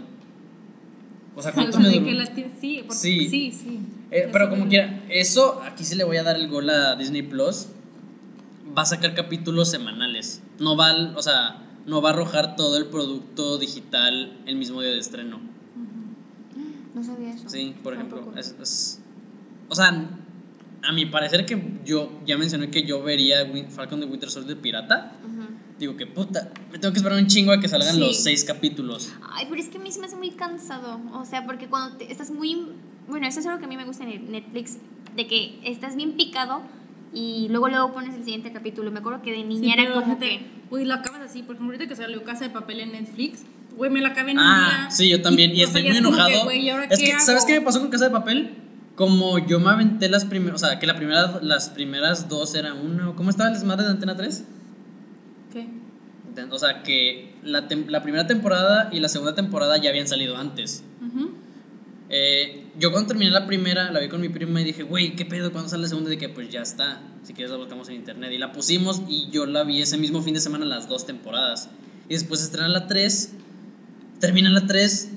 O 1.36 1.42
sea, 1.42 1.52
¿cuánto 1.52 1.80
me 1.80 1.90
duró? 1.90 2.10
la 2.12 2.26
sí, 2.26 2.78
porque- 2.86 2.94
Sí. 2.94 3.28
sí, 3.28 3.52
sí. 3.52 3.80
Eh, 4.10 4.28
pero 4.32 4.48
como 4.50 4.68
quiera, 4.68 5.02
eso 5.08 5.60
aquí 5.64 5.84
sí 5.84 5.96
le 5.96 6.04
voy 6.04 6.16
a 6.18 6.22
dar 6.22 6.36
el 6.36 6.48
gol 6.48 6.70
a 6.70 6.94
Disney 6.96 7.22
Plus. 7.22 7.68
Va 8.76 8.82
a 8.82 8.86
sacar 8.86 9.14
capítulos 9.14 9.70
semanales. 9.70 10.42
No 10.60 10.76
va, 10.76 10.92
o 11.16 11.22
sea, 11.22 11.62
no 11.86 12.00
va 12.00 12.10
a 12.10 12.12
arrojar 12.12 12.54
todo 12.56 12.76
el 12.76 12.86
producto 12.86 13.58
digital 13.58 14.38
el 14.46 14.56
mismo 14.56 14.80
día 14.80 14.90
de 14.92 14.98
estreno. 14.98 15.40
No 16.94 17.02
sabía 17.02 17.34
eso. 17.34 17.48
Sí, 17.48 17.74
por 17.82 17.94
ejemplo. 17.94 18.32
Es, 18.36 18.54
es- 18.62 19.00
o 19.68 19.74
sea, 19.74 20.08
a 20.82 20.92
mi 20.92 21.06
parecer 21.06 21.44
que 21.46 21.60
yo 21.84 22.12
ya 22.26 22.38
mencioné 22.38 22.70
que 22.70 22.84
yo 22.84 23.02
vería 23.02 23.38
Falcon 23.70 24.00
de 24.00 24.06
Winter 24.06 24.30
Soldier 24.30 24.58
pirata. 24.58 25.12
Digo 25.84 25.98
que 25.98 26.06
puta, 26.06 26.50
me 26.72 26.78
tengo 26.78 26.92
que 26.94 26.98
esperar 26.98 27.18
un 27.18 27.26
chingo 27.26 27.52
a 27.52 27.60
que 27.60 27.68
salgan 27.68 27.94
Sí. 27.94 28.00
los 28.00 28.16
seis 28.22 28.42
capítulos. 28.42 29.12
Ay, 29.32 29.44
pero 29.50 29.60
es 29.60 29.68
que 29.68 29.76
a 29.76 29.80
mí 29.82 29.92
se 29.92 30.00
me 30.00 30.06
hace 30.06 30.16
muy 30.16 30.30
cansado. 30.30 30.98
O 31.12 31.26
sea, 31.26 31.44
porque 31.44 31.66
cuando 31.68 31.98
te- 31.98 32.10
estás 32.10 32.30
muy. 32.30 32.68
Bueno, 33.06 33.26
eso 33.26 33.40
es 33.40 33.46
algo 33.46 33.58
que 33.58 33.66
a 33.66 33.68
mí 33.68 33.76
me 33.76 33.84
gusta 33.84 34.04
en 34.04 34.32
Netflix, 34.32 34.78
de 35.14 35.26
que 35.26 35.60
estás 35.62 35.94
bien 35.94 36.12
picado 36.12 36.62
y 37.12 37.48
luego 37.50 37.68
luego 37.68 37.92
pones 37.92 38.14
el 38.14 38.24
siguiente 38.24 38.50
capítulo. 38.50 38.90
Me 38.90 39.00
acuerdo 39.00 39.20
que 39.20 39.30
de 39.32 39.36
Sí, 39.36 39.44
niña 39.44 39.74
era 39.74 39.92
como 39.92 40.18
que. 40.18 40.40
Güey, 40.70 40.86
lo 40.86 40.94
acabas 40.94 41.20
así. 41.20 41.42
Por 41.42 41.56
ejemplo, 41.56 41.74
ahorita 41.76 41.86
que 41.86 41.96
salió 41.96 42.24
Casa 42.24 42.44
de 42.44 42.50
Papel 42.50 42.80
en 42.80 42.92
Netflix, 42.92 43.42
güey, 43.76 43.90
me 43.90 44.00
la 44.00 44.08
acabé 44.08 44.30
en 44.30 44.38
un 44.38 44.44
Ah, 44.44 44.86
día. 44.86 44.90
sí, 44.90 45.10
yo 45.10 45.20
también. 45.20 45.50
Y, 45.50 45.56
sea, 45.56 45.66
estoy 45.66 45.82
muy 45.82 45.92
que, 45.92 45.98
enojado. 45.98 46.50
¿y 46.50 46.70
es 46.70 46.98
qué 46.98 47.04
que, 47.04 47.12
hago? 47.12 47.24
¿sabes 47.26 47.44
qué 47.44 47.60
me 47.60 47.60
pasó 47.66 47.80
con 47.80 47.90
Casa 47.90 48.06
de 48.06 48.10
Papel? 48.10 48.54
Como 48.94 49.38
yo 49.46 49.60
me 49.60 49.68
aventé 49.70 50.08
las 50.08 50.24
primeras, 50.24 50.62
o 50.62 50.66
sea, 50.66 50.78
que 50.78 50.86
la 50.86 50.96
primera, 50.96 51.40
las 51.42 51.68
primeras 51.68 52.28
dos 52.30 52.54
era 52.54 52.72
uno. 52.72 53.14
¿Cómo 53.16 53.28
estaba 53.28 53.48
el 53.50 53.54
desmadre 53.56 53.84
de 53.84 53.90
Antena 53.90 54.16
3? 54.16 54.44
¿Qué? 55.54 55.68
O 56.50 56.58
sea, 56.58 56.82
que 56.82 57.32
la, 57.44 57.68
la 57.88 58.02
primera 58.02 58.26
temporada 58.26 58.90
y 58.92 58.98
la 58.98 59.08
segunda 59.08 59.34
temporada 59.34 59.76
ya 59.80 59.90
habían 59.90 60.08
salido 60.08 60.36
antes. 60.36 60.82
Eh, 62.10 62.66
yo 62.78 62.90
cuando 62.90 63.08
terminé 63.08 63.30
la 63.30 63.46
primera, 63.46 63.90
la 63.90 64.00
vi 64.00 64.08
con 64.08 64.20
mi 64.20 64.28
prima 64.28 64.60
y 64.60 64.64
dije, 64.64 64.82
güey, 64.82 65.16
¿qué 65.16 65.24
pedo? 65.24 65.52
¿Cuándo 65.52 65.70
sale 65.70 65.82
la 65.82 65.88
segunda? 65.88 66.12
Y 66.12 66.16
dije, 66.16 66.28
pues 66.28 66.50
ya 66.50 66.60
está. 66.60 67.00
Si 67.22 67.32
quieres 67.34 67.52
la 67.52 67.56
buscamos 67.56 67.88
en 67.88 67.94
internet. 67.94 68.32
Y 68.32 68.38
la 68.38 68.52
pusimos 68.52 69.02
y 69.08 69.30
yo 69.30 69.46
la 69.46 69.62
vi 69.62 69.80
ese 69.80 69.96
mismo 69.96 70.22
fin 70.22 70.34
de 70.34 70.40
semana 70.40 70.64
las 70.64 70.88
dos 70.88 71.06
temporadas. 71.06 71.70
Y 72.08 72.14
después 72.14 72.42
estrena 72.42 72.68
la 72.68 72.86
3, 72.86 73.32
termina 74.18 74.50
la 74.50 74.66
3 74.66 75.10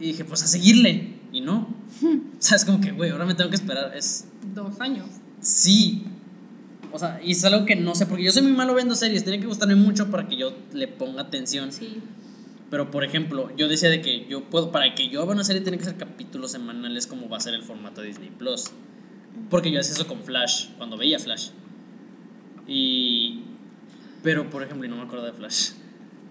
y 0.00 0.06
dije, 0.08 0.24
pues 0.24 0.42
a 0.42 0.48
seguirle. 0.48 1.14
Y 1.32 1.40
no. 1.40 1.74
o 2.02 2.40
sea, 2.40 2.56
es 2.56 2.64
como 2.64 2.80
que, 2.80 2.90
güey, 2.90 3.10
ahora 3.10 3.26
me 3.26 3.34
tengo 3.34 3.48
que 3.48 3.56
esperar. 3.56 3.96
Es, 3.96 4.26
Dos 4.54 4.80
años. 4.80 5.06
sí. 5.40 6.04
O 6.98 7.00
sea, 7.00 7.20
y 7.22 7.30
es 7.30 7.44
algo 7.44 7.64
que 7.64 7.76
no 7.76 7.94
sé, 7.94 8.06
porque 8.06 8.24
yo 8.24 8.32
soy 8.32 8.42
muy 8.42 8.50
malo 8.50 8.74
viendo 8.74 8.96
series. 8.96 9.22
Tiene 9.22 9.38
que 9.38 9.46
gustarme 9.46 9.76
mucho 9.76 10.10
para 10.10 10.26
que 10.26 10.36
yo 10.36 10.52
le 10.72 10.88
ponga 10.88 11.22
atención. 11.22 11.70
Sí. 11.70 12.02
Pero 12.72 12.90
por 12.90 13.04
ejemplo, 13.04 13.54
yo 13.56 13.68
decía 13.68 13.88
de 13.88 14.00
que 14.00 14.26
yo 14.28 14.50
puedo, 14.50 14.72
para 14.72 14.96
que 14.96 15.08
yo 15.08 15.24
vea 15.24 15.32
una 15.36 15.44
serie 15.44 15.62
tiene 15.62 15.78
que 15.78 15.84
ser 15.84 15.96
capítulos 15.96 16.50
semanales 16.50 17.06
como 17.06 17.28
va 17.28 17.36
a 17.36 17.40
ser 17.40 17.54
el 17.54 17.62
formato 17.62 18.00
de 18.00 18.08
Disney 18.08 18.30
Plus. 18.36 18.72
Porque 19.48 19.70
yo 19.70 19.78
hacía 19.78 19.94
eso 19.94 20.08
con 20.08 20.24
Flash, 20.24 20.70
cuando 20.76 20.96
veía 20.96 21.20
Flash. 21.20 21.50
Y... 22.66 23.42
Pero 24.24 24.50
por 24.50 24.64
ejemplo, 24.64 24.84
y 24.84 24.90
no 24.90 24.96
me 24.96 25.02
acuerdo 25.02 25.24
de 25.24 25.34
Flash. 25.34 25.74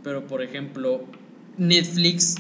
Pero 0.04 0.28
por 0.28 0.42
ejemplo, 0.42 1.06
Netflix 1.56 2.36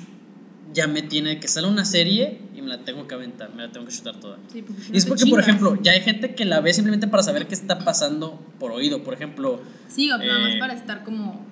ya 0.73 0.87
me 0.87 1.01
tiene 1.01 1.39
que 1.39 1.47
sale 1.47 1.67
una 1.67 1.85
serie 1.85 2.39
y 2.55 2.61
me 2.61 2.67
la 2.67 2.83
tengo 2.83 3.07
que 3.07 3.15
aventar, 3.15 3.53
me 3.53 3.63
la 3.63 3.71
tengo 3.71 3.85
que 3.85 3.93
chutar 3.93 4.19
toda. 4.19 4.37
Sí, 4.51 4.63
no 4.67 4.75
Y 4.93 4.97
es 4.97 5.05
porque, 5.05 5.25
por 5.25 5.39
ejemplo, 5.39 5.77
ya 5.81 5.91
hay 5.93 6.01
gente 6.01 6.35
que 6.35 6.45
la 6.45 6.61
ve 6.61 6.73
simplemente 6.73 7.07
para 7.07 7.23
saber 7.23 7.47
qué 7.47 7.55
está 7.55 7.79
pasando 7.79 8.39
por 8.59 8.71
oído. 8.71 9.03
Por 9.03 9.13
ejemplo, 9.13 9.61
Sí, 9.87 10.11
o 10.11 10.17
nada 10.17 10.39
más 10.39 10.55
eh, 10.55 10.59
para 10.59 10.73
estar 10.73 11.03
como. 11.03 11.45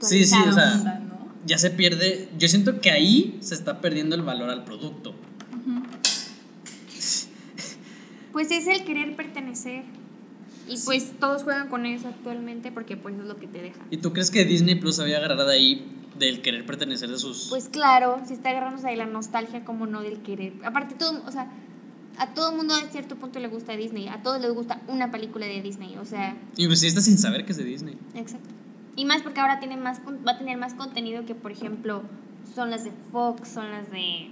Sí, 0.00 0.24
sí, 0.24 0.34
o 0.34 0.38
actualizado. 0.38 0.52
sea, 0.54 0.74
onda, 0.74 0.98
¿no? 1.00 1.34
ya 1.46 1.58
se 1.58 1.70
pierde. 1.70 2.28
Yo 2.38 2.48
siento 2.48 2.80
que 2.80 2.90
ahí 2.90 3.38
se 3.40 3.54
está 3.54 3.80
perdiendo 3.80 4.14
el 4.16 4.22
valor 4.22 4.50
al 4.50 4.64
producto. 4.64 5.14
Pues 8.32 8.50
es 8.50 8.66
el 8.66 8.84
querer 8.84 9.16
pertenecer. 9.16 9.82
Y 10.68 10.76
pues 10.84 11.12
todos 11.18 11.42
juegan 11.42 11.68
con 11.68 11.84
eso 11.84 12.06
actualmente 12.08 12.70
porque 12.70 12.96
pues 12.96 13.16
es 13.16 13.24
lo 13.24 13.36
que 13.36 13.48
te 13.48 13.60
deja. 13.60 13.80
¿Y 13.90 13.96
tú 13.96 14.12
crees 14.12 14.30
que 14.30 14.44
Disney 14.44 14.76
Plus 14.76 15.00
había 15.00 15.16
agarrado 15.18 15.50
ahí 15.50 15.84
del 16.20 16.42
querer 16.42 16.64
pertenecer 16.64 17.10
de 17.10 17.18
sus. 17.18 17.48
Pues 17.48 17.68
claro, 17.68 18.20
si 18.24 18.34
está 18.34 18.50
agarrándose 18.50 18.86
de 18.86 18.96
la 18.96 19.06
nostalgia 19.06 19.64
como 19.64 19.86
no 19.86 20.02
del 20.02 20.20
querer. 20.20 20.52
Aparte 20.64 20.94
todo, 20.94 21.20
o 21.26 21.32
sea, 21.32 21.50
a 22.18 22.34
todo 22.34 22.52
mundo 22.52 22.74
a 22.74 22.80
cierto 22.90 23.16
punto 23.16 23.40
le 23.40 23.48
gusta 23.48 23.76
Disney, 23.76 24.06
a 24.08 24.22
todos 24.22 24.40
les 24.40 24.52
gusta 24.52 24.82
una 24.86 25.10
película 25.10 25.46
de 25.46 25.62
Disney, 25.62 25.96
o 25.96 26.04
sea, 26.04 26.36
y 26.56 26.66
pues 26.66 26.80
sí 26.80 26.86
está 26.86 27.00
sin 27.00 27.18
saber 27.18 27.44
que 27.44 27.52
es 27.52 27.58
de 27.58 27.64
Disney. 27.64 27.98
exacto. 28.14 28.50
Y 28.96 29.06
más 29.06 29.22
porque 29.22 29.40
ahora 29.40 29.58
tiene 29.60 29.76
más 29.76 30.00
va 30.26 30.32
a 30.32 30.38
tener 30.38 30.58
más 30.58 30.74
contenido 30.74 31.24
que 31.24 31.34
por 31.34 31.52
ejemplo 31.52 32.02
son 32.54 32.70
las 32.70 32.84
de 32.84 32.92
Fox, 33.10 33.48
son 33.48 33.70
las 33.70 33.90
de 33.90 34.30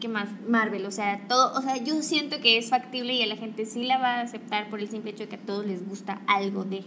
¿qué 0.00 0.08
más? 0.08 0.28
Marvel, 0.46 0.84
o 0.86 0.90
sea, 0.90 1.26
todo, 1.28 1.56
o 1.58 1.62
sea, 1.62 1.76
yo 1.82 2.02
siento 2.02 2.40
que 2.40 2.58
es 2.58 2.68
factible 2.70 3.14
y 3.14 3.22
a 3.22 3.26
la 3.26 3.36
gente 3.36 3.64
sí 3.64 3.84
la 3.84 3.98
va 3.98 4.16
a 4.16 4.20
aceptar 4.22 4.68
por 4.68 4.80
el 4.80 4.88
simple 4.88 5.12
hecho 5.12 5.24
de 5.24 5.28
que 5.28 5.36
a 5.36 5.40
todos 5.40 5.64
les 5.66 5.86
gusta 5.86 6.20
algo 6.26 6.64
de. 6.64 6.84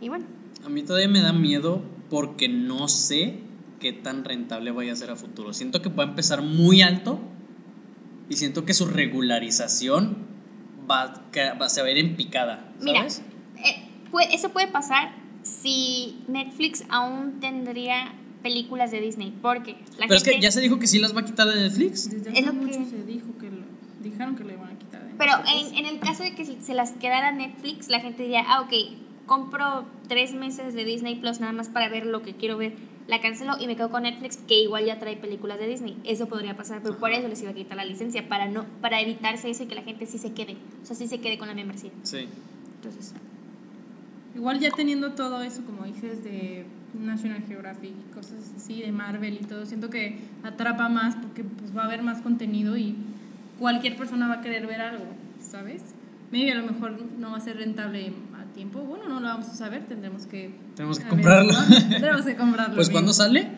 Y 0.00 0.08
bueno, 0.08 0.24
A 0.64 0.68
mí 0.68 0.82
todavía 0.82 1.08
me 1.08 1.20
da 1.20 1.32
miedo 1.32 1.82
porque 2.14 2.48
no 2.48 2.86
sé 2.86 3.40
qué 3.80 3.92
tan 3.92 4.24
rentable 4.24 4.70
vaya 4.70 4.92
a 4.92 4.96
ser 4.96 5.10
a 5.10 5.16
futuro. 5.16 5.52
Siento 5.52 5.82
que 5.82 5.88
va 5.88 6.04
a 6.04 6.06
empezar 6.06 6.42
muy 6.42 6.80
alto 6.80 7.18
y 8.28 8.36
siento 8.36 8.64
que 8.64 8.72
su 8.72 8.86
regularización 8.86 10.16
va, 10.88 11.24
se 11.68 11.80
va 11.82 11.88
a 11.88 11.90
ir 11.90 11.98
en 11.98 12.14
picada. 12.14 12.72
Mira, 12.80 13.00
¿Sabes? 13.00 13.22
eh, 13.56 13.88
puede- 14.12 14.32
eso 14.32 14.50
puede 14.50 14.68
pasar 14.68 15.12
si 15.42 16.20
Netflix 16.28 16.84
aún 16.88 17.40
tendría 17.40 18.14
películas 18.44 18.92
de 18.92 19.00
Disney, 19.00 19.34
porque 19.42 19.72
la 19.98 20.06
Pero 20.06 20.14
es 20.14 20.22
que 20.22 20.40
ya 20.40 20.52
se 20.52 20.60
dijo 20.60 20.78
que 20.78 20.86
sí 20.86 21.00
las 21.00 21.16
va 21.16 21.22
a 21.22 21.24
quitar 21.24 21.48
de 21.48 21.56
Netflix. 21.62 22.08
Desde 22.10 22.38
Es 22.38 22.46
lo 22.46 22.52
mucho 22.54 22.78
que- 22.78 22.84
se 22.84 23.02
dijo 23.04 23.26
que 23.40 23.50
lo, 23.50 23.64
dijeron 24.04 24.36
que 24.36 24.44
le 24.44 24.52
iban 24.52 24.68
a 24.70 24.78
quitar. 24.78 25.02
de 25.04 25.14
Pero 25.18 25.36
Netflix. 25.38 25.72
en, 25.72 25.78
en 25.78 25.86
el 25.86 25.98
caso 25.98 26.22
de 26.22 26.36
que 26.36 26.44
se- 26.44 26.62
se 26.62 26.74
las 26.74 26.92
quedara 26.92 27.32
Netflix, 27.32 27.88
la 27.88 27.98
gente 27.98 28.22
diría, 28.22 28.44
ah, 28.46 28.60
ok, 28.60 28.72
compro 29.26 29.84
tres 30.08 30.34
meses 30.34 30.74
de 30.74 30.84
Disney 30.84 31.16
Plus 31.16 31.40
nada 31.40 31.52
más 31.52 31.68
para 31.68 31.88
ver 31.88 32.06
lo 32.06 32.22
que 32.22 32.34
quiero 32.34 32.56
ver. 32.56 32.74
La 33.06 33.20
cancelo 33.20 33.54
y 33.60 33.66
me 33.66 33.76
quedo 33.76 33.90
con 33.90 34.04
Netflix, 34.04 34.38
que 34.38 34.62
igual 34.62 34.86
ya 34.86 34.98
trae 34.98 35.16
películas 35.16 35.58
de 35.58 35.66
Disney. 35.66 35.96
Eso 36.04 36.26
podría 36.26 36.56
pasar, 36.56 36.80
pero 36.82 36.96
por 36.96 37.12
eso 37.12 37.28
les 37.28 37.42
iba 37.42 37.50
a 37.50 37.54
quitar 37.54 37.76
la 37.76 37.84
licencia, 37.84 38.28
para, 38.28 38.48
no, 38.48 38.64
para 38.80 39.00
evitarse 39.00 39.50
eso 39.50 39.64
y 39.64 39.66
que 39.66 39.74
la 39.74 39.82
gente 39.82 40.06
sí 40.06 40.16
se 40.16 40.32
quede. 40.32 40.56
O 40.82 40.86
sea, 40.86 40.96
sí 40.96 41.06
se 41.06 41.20
quede 41.20 41.36
con 41.36 41.48
la 41.48 41.54
membresía. 41.54 41.90
Sí. 42.02 42.28
Entonces, 42.76 43.14
Igual 44.34 44.58
ya 44.58 44.70
teniendo 44.70 45.12
todo 45.12 45.42
eso, 45.42 45.64
como 45.64 45.84
dices, 45.84 46.24
de 46.24 46.64
National 46.92 47.42
Geographic 47.46 47.90
y 47.90 48.14
cosas 48.14 48.52
así, 48.56 48.82
de 48.82 48.90
Marvel 48.90 49.34
y 49.34 49.44
todo, 49.44 49.64
siento 49.64 49.90
que 49.90 50.18
atrapa 50.42 50.88
más 50.88 51.14
porque 51.14 51.44
pues, 51.44 51.76
va 51.76 51.82
a 51.82 51.84
haber 51.86 52.02
más 52.02 52.20
contenido 52.20 52.76
y 52.76 52.96
cualquier 53.60 53.96
persona 53.96 54.26
va 54.26 54.34
a 54.34 54.40
querer 54.40 54.66
ver 54.66 54.80
algo, 54.80 55.04
¿sabes? 55.40 55.82
Maybe 56.32 56.50
a 56.50 56.56
lo 56.56 56.66
mejor 56.66 57.00
no 57.16 57.30
va 57.30 57.36
a 57.36 57.40
ser 57.40 57.58
rentable 57.58 58.12
tiempo, 58.54 58.80
bueno, 58.80 59.08
no 59.08 59.20
lo 59.20 59.26
vamos 59.26 59.46
a 59.48 59.54
saber, 59.54 59.86
tendremos 59.86 60.26
que... 60.26 60.54
Tenemos 60.76 60.98
que 60.98 61.04
ver, 61.04 61.10
comprarlo. 61.10 61.52
¿no? 61.52 61.88
Tenemos 62.00 62.22
que 62.24 62.36
comprarlo. 62.36 62.74
Pues 62.74 62.88
bien. 62.88 62.94
¿cuándo 62.94 63.12
sale? 63.12 63.48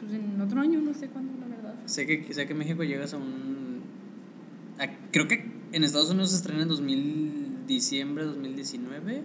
Pues 0.00 0.12
en 0.12 0.40
otro 0.40 0.60
año, 0.60 0.80
no 0.80 0.92
sé 0.94 1.08
cuándo, 1.08 1.32
la 1.40 1.46
verdad. 1.54 1.74
Sé 1.86 2.06
que, 2.06 2.32
sé 2.34 2.46
que 2.46 2.54
México 2.54 2.82
llegas 2.84 3.14
a 3.14 3.16
un... 3.18 3.82
a- 4.78 4.88
creo 5.10 5.28
que 5.28 5.50
en 5.72 5.84
Estados 5.84 6.10
Unidos 6.10 6.30
se 6.30 6.36
estrena 6.36 6.62
en 6.62 6.68
2000, 6.68 7.66
diciembre 7.66 8.24
de 8.24 8.30
2019 8.30 9.22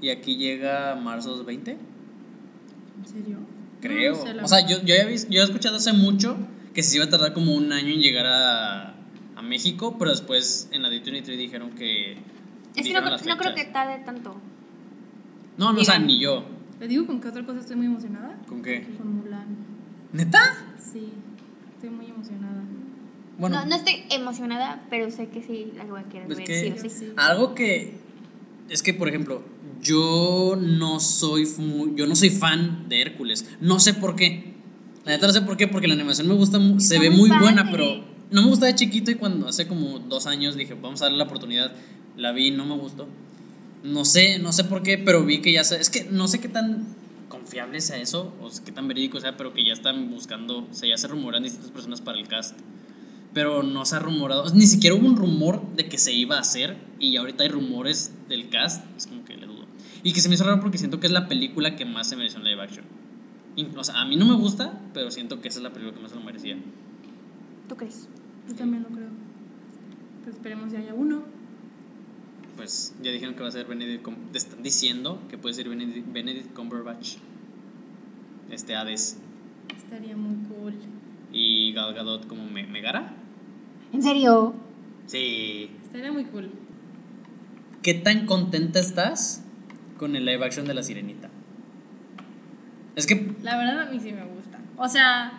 y 0.00 0.10
aquí 0.10 0.36
llega 0.36 0.94
marzo 0.94 1.44
20. 1.44 1.70
¿En 1.72 1.78
serio? 3.06 3.38
creo. 3.80 4.14
No 4.16 4.22
sé, 4.22 4.34
la 4.34 4.44
o 4.44 4.48
sea, 4.48 4.66
yo, 4.66 4.82
yo, 4.84 4.94
había 5.00 5.16
yo 5.28 5.40
he 5.40 5.44
escuchado 5.44 5.76
hace 5.76 5.92
mucho 5.92 6.36
que 6.74 6.82
se 6.82 6.96
iba 6.96 7.04
a 7.04 7.08
tardar 7.08 7.32
como 7.32 7.54
un 7.54 7.72
año 7.72 7.88
en 7.94 8.00
llegar 8.00 8.26
a, 8.26 8.94
a 9.36 9.42
México, 9.42 9.96
pero 9.98 10.10
después 10.10 10.68
en 10.72 10.82
la 10.82 10.90
D23 10.90 11.24
dijeron 11.36 11.70
que. 11.70 12.16
Es 12.80 12.86
que 12.86 13.28
no, 13.28 13.36
creo 13.38 13.54
que 13.54 13.64
tarde 13.64 14.02
tanto. 14.04 14.36
No, 15.56 15.72
no, 15.72 15.80
o 15.80 15.84
sea, 15.84 15.98
ni 15.98 16.20
yo. 16.20 16.44
¿Le 16.80 16.86
digo 16.88 17.06
con 17.06 17.20
qué 17.20 17.28
otra 17.28 17.44
cosa 17.44 17.60
estoy 17.60 17.76
muy 17.76 17.86
emocionada? 17.86 18.36
¿Con 18.46 18.62
qué? 18.62 18.86
Con 18.96 19.16
Mulan. 19.16 19.46
¿Neta? 20.12 20.40
Sí, 20.78 21.08
estoy 21.74 21.90
muy 21.90 22.06
emocionada. 22.06 22.62
Bueno, 23.38 23.60
no, 23.60 23.66
no 23.66 23.74
estoy 23.76 24.04
emocionada, 24.10 24.82
pero 24.90 25.10
sé 25.10 25.28
que 25.28 25.42
sí 25.42 25.72
la 25.76 25.84
voy 25.84 26.00
a 26.00 26.04
querer 26.04 26.30
Es 26.30 26.36
ver, 26.36 26.46
que- 26.46 26.60
sí 26.60 26.74
o 26.76 26.80
sí. 26.82 26.90
Sí. 26.90 27.12
algo 27.16 27.54
que. 27.54 27.94
Es 28.68 28.82
que, 28.82 28.94
por 28.94 29.08
ejemplo, 29.08 29.42
yo 29.80 30.56
no 30.60 31.00
soy 31.00 31.46
yo 31.94 32.06
no 32.06 32.14
soy 32.16 32.30
fan 32.30 32.88
de 32.88 33.00
Hércules. 33.00 33.48
No 33.60 33.80
sé 33.80 33.94
por 33.94 34.14
qué. 34.16 34.54
La 35.04 35.12
neta 35.12 35.26
no 35.26 35.32
sé 35.32 35.42
por 35.42 35.56
qué, 35.56 35.66
porque 35.68 35.88
la 35.88 35.94
animación 35.94 36.28
me 36.28 36.34
gusta, 36.34 36.58
se 36.78 36.98
ve 36.98 37.10
muy 37.10 37.30
muy 37.30 37.38
buena, 37.38 37.70
pero 37.70 38.04
no 38.30 38.42
me 38.42 38.48
gusta 38.48 38.66
de 38.66 38.74
chiquito 38.74 39.10
y 39.10 39.14
cuando 39.14 39.48
hace 39.48 39.66
como 39.66 39.98
dos 40.00 40.26
años 40.26 40.54
dije, 40.54 40.74
vamos 40.74 41.00
a 41.00 41.06
darle 41.06 41.16
la 41.18 41.24
oportunidad, 41.24 41.72
la 42.18 42.32
vi 42.32 42.48
y 42.48 42.50
no 42.50 42.66
me 42.66 42.76
gustó. 42.76 43.08
No 43.82 44.04
sé, 44.04 44.38
no 44.38 44.52
sé 44.52 44.64
por 44.64 44.82
qué, 44.82 44.98
pero 44.98 45.24
vi 45.24 45.40
que 45.40 45.52
ya 45.52 45.64
se, 45.64 45.80
es 45.80 45.88
que 45.88 46.04
no 46.04 46.28
sé 46.28 46.40
qué 46.40 46.48
tan 46.48 46.84
confiable 47.28 47.80
sea 47.80 47.96
eso, 47.96 48.34
o 48.42 48.50
qué 48.64 48.72
tan 48.72 48.88
verídico 48.88 49.20
sea, 49.20 49.36
pero 49.36 49.54
que 49.54 49.64
ya 49.64 49.72
están 49.72 50.10
buscando, 50.10 50.66
o 50.70 50.74
sea, 50.74 50.88
ya 50.88 50.98
se 50.98 51.06
rumoran 51.08 51.42
distintas 51.42 51.70
personas 51.70 52.00
para 52.00 52.18
el 52.18 52.26
cast. 52.26 52.58
Pero 53.32 53.62
no 53.62 53.84
se 53.84 53.94
ha 53.94 53.98
rumorado, 54.00 54.52
ni 54.52 54.66
siquiera 54.66 54.96
hubo 54.96 55.06
un 55.06 55.16
rumor 55.16 55.62
de 55.76 55.88
que 55.88 55.96
se 55.98 56.12
iba 56.12 56.36
a 56.36 56.40
hacer 56.40 56.76
y 56.98 57.16
ahorita 57.16 57.44
hay 57.44 57.50
rumores 57.50 58.12
del 58.28 58.48
cast, 58.48 58.84
es 58.96 59.06
como 59.06 59.24
que 59.24 59.36
le 59.36 59.46
dudo. 59.46 59.66
Y 60.02 60.12
que 60.12 60.20
se 60.20 60.28
me 60.28 60.34
hizo 60.34 60.44
raro 60.44 60.60
porque 60.60 60.78
siento 60.78 60.98
que 60.98 61.06
es 61.06 61.12
la 61.12 61.28
película 61.28 61.76
que 61.76 61.84
más 61.84 62.08
se 62.08 62.16
mereció 62.16 62.40
en 62.40 62.46
live 62.46 62.62
action. 62.62 62.84
O 63.76 63.84
sea, 63.84 64.00
a 64.00 64.04
mí 64.04 64.16
no 64.16 64.24
me 64.24 64.34
gusta, 64.34 64.80
pero 64.94 65.10
siento 65.10 65.40
que 65.40 65.48
esa 65.48 65.58
es 65.58 65.62
la 65.62 65.72
película 65.72 65.94
que 65.94 66.02
más 66.02 66.10
se 66.10 66.16
lo 66.16 66.24
merecía. 66.24 66.56
¿Tú 67.68 67.76
crees? 67.76 68.08
Yo 68.48 68.54
también 68.54 68.82
lo 68.82 68.88
creo. 68.88 69.10
Pues 70.24 70.36
esperemos 70.36 70.72
ya 70.72 70.78
haya 70.78 70.94
uno. 70.94 71.37
Pues 72.58 72.92
ya 73.00 73.12
dijeron 73.12 73.36
que 73.36 73.42
va 73.42 73.48
a 73.48 73.52
ser 73.52 73.66
Benedict, 73.66 74.04
están 74.34 74.64
diciendo 74.64 75.22
que 75.30 75.38
puede 75.38 75.54
ser 75.54 75.68
Benedict, 75.68 76.12
Benedict 76.12 76.52
Cumberbatch. 76.54 77.18
Este 78.50 78.74
Hades. 78.74 79.16
Estaría 79.76 80.16
muy 80.16 80.34
cool. 80.48 80.74
Y 81.32 81.72
Gal 81.72 81.94
Gadot 81.94 82.26
como 82.26 82.44
Me- 82.50 82.66
Megara. 82.66 83.14
¿En 83.92 84.02
serio? 84.02 84.54
Sí. 85.06 85.70
Estaría 85.84 86.10
muy 86.10 86.24
cool. 86.24 86.50
¿Qué 87.82 87.94
tan 87.94 88.26
contenta 88.26 88.80
estás 88.80 89.44
con 89.96 90.16
el 90.16 90.24
live 90.26 90.44
action 90.44 90.66
de 90.66 90.74
La 90.74 90.82
Sirenita? 90.82 91.30
Es 92.96 93.06
que 93.06 93.34
La 93.40 93.56
verdad 93.56 93.82
a 93.82 93.90
mí 93.92 94.00
sí 94.00 94.10
me 94.12 94.24
gusta. 94.24 94.58
O 94.76 94.88
sea, 94.88 95.37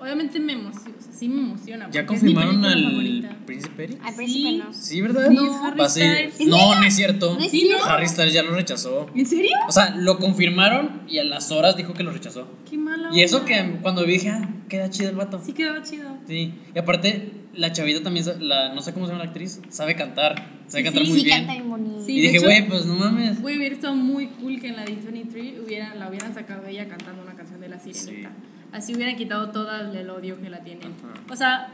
obviamente 0.00 0.38
me 0.40 0.52
emociona. 0.54 0.96
O 0.98 1.02
sea, 1.02 1.12
sí 1.12 1.28
me 1.28 1.40
emociona. 1.40 1.90
ya 1.90 2.06
confirmaron 2.06 2.64
al 2.64 2.84
favorita. 2.84 3.36
Príncipe 3.46 3.84
Eric. 3.84 4.00
Al 4.04 4.14
principio 4.14 4.50
Sí. 4.50 4.58
no. 4.58 4.72
Sí, 4.72 5.00
¿verdad? 5.00 5.26
Harry 5.26 5.78
Va 5.80 5.86
a 5.86 5.88
ser-. 5.88 6.32
No, 6.46 6.74
no 6.74 6.82
es 6.86 6.94
cierto. 6.94 7.34
¿No 7.34 7.40
es 7.44 7.50
Sí, 7.50 7.60
cierto? 7.60 7.84
¿no? 7.86 7.90
Harry 7.92 8.08
Styles 8.08 8.32
ya 8.34 8.42
lo 8.42 8.54
rechazó. 8.54 9.10
¿En 9.14 9.26
serio? 9.26 9.50
O 9.68 9.72
sea, 9.72 9.94
lo 9.96 10.18
confirmaron 10.18 11.02
y 11.08 11.18
a 11.18 11.24
las 11.24 11.50
horas 11.50 11.76
dijo 11.76 11.94
que 11.94 12.02
lo 12.02 12.12
rechazó. 12.12 12.48
Qué 12.68 12.76
mala 12.76 13.08
Y 13.12 13.22
eso 13.22 13.44
que 13.44 13.78
cuando 13.82 14.04
vi 14.04 14.12
dije, 14.14 14.30
ah, 14.30 14.48
queda 14.68 14.90
chido 14.90 15.10
el 15.10 15.16
vato. 15.16 15.40
Sí 15.44 15.52
quedaba 15.52 15.82
chido. 15.82 16.08
Sí, 16.26 16.52
y 16.74 16.78
aparte, 16.78 17.32
la 17.54 17.72
chavita 17.72 18.02
también, 18.02 18.26
la, 18.40 18.74
no 18.74 18.82
sé 18.82 18.92
cómo 18.92 19.06
se 19.06 19.12
llama 19.12 19.24
la 19.24 19.30
actriz, 19.30 19.60
sabe 19.70 19.96
cantar. 19.96 20.58
Sabe 20.68 20.82
Sí, 20.82 20.84
cantar 20.84 21.04
sí, 21.04 21.08
muy 21.10 21.18
sí, 21.20 21.24
bien. 21.24 21.38
canta 21.38 21.52
bien 21.54 21.70
bonito. 21.70 22.04
Sí, 22.04 22.12
y 22.12 22.20
dije, 22.20 22.38
güey, 22.40 22.68
pues 22.68 22.84
no 22.86 22.94
mames. 22.94 23.40
Güey, 23.40 23.56
hubiera 23.56 23.74
estado 23.74 23.94
muy 23.94 24.26
cool 24.26 24.60
que 24.60 24.68
en 24.68 24.76
la 24.76 24.84
D23 24.84 25.64
hubiera, 25.64 25.94
la 25.94 26.08
hubieran 26.08 26.34
sacado 26.34 26.66
ella 26.66 26.86
cantando 26.88 27.22
una 27.22 27.34
canción 27.34 27.60
de 27.60 27.68
La 27.70 27.78
Sirenita. 27.80 28.30
Sí. 28.70 28.76
Así 28.76 28.94
hubieran 28.94 29.16
quitado 29.16 29.50
todo 29.50 29.70
el 29.92 30.10
odio 30.10 30.40
que 30.40 30.50
la 30.50 30.62
tienen. 30.62 30.92
Ajá. 30.92 31.20
O 31.30 31.36
sea, 31.36 31.68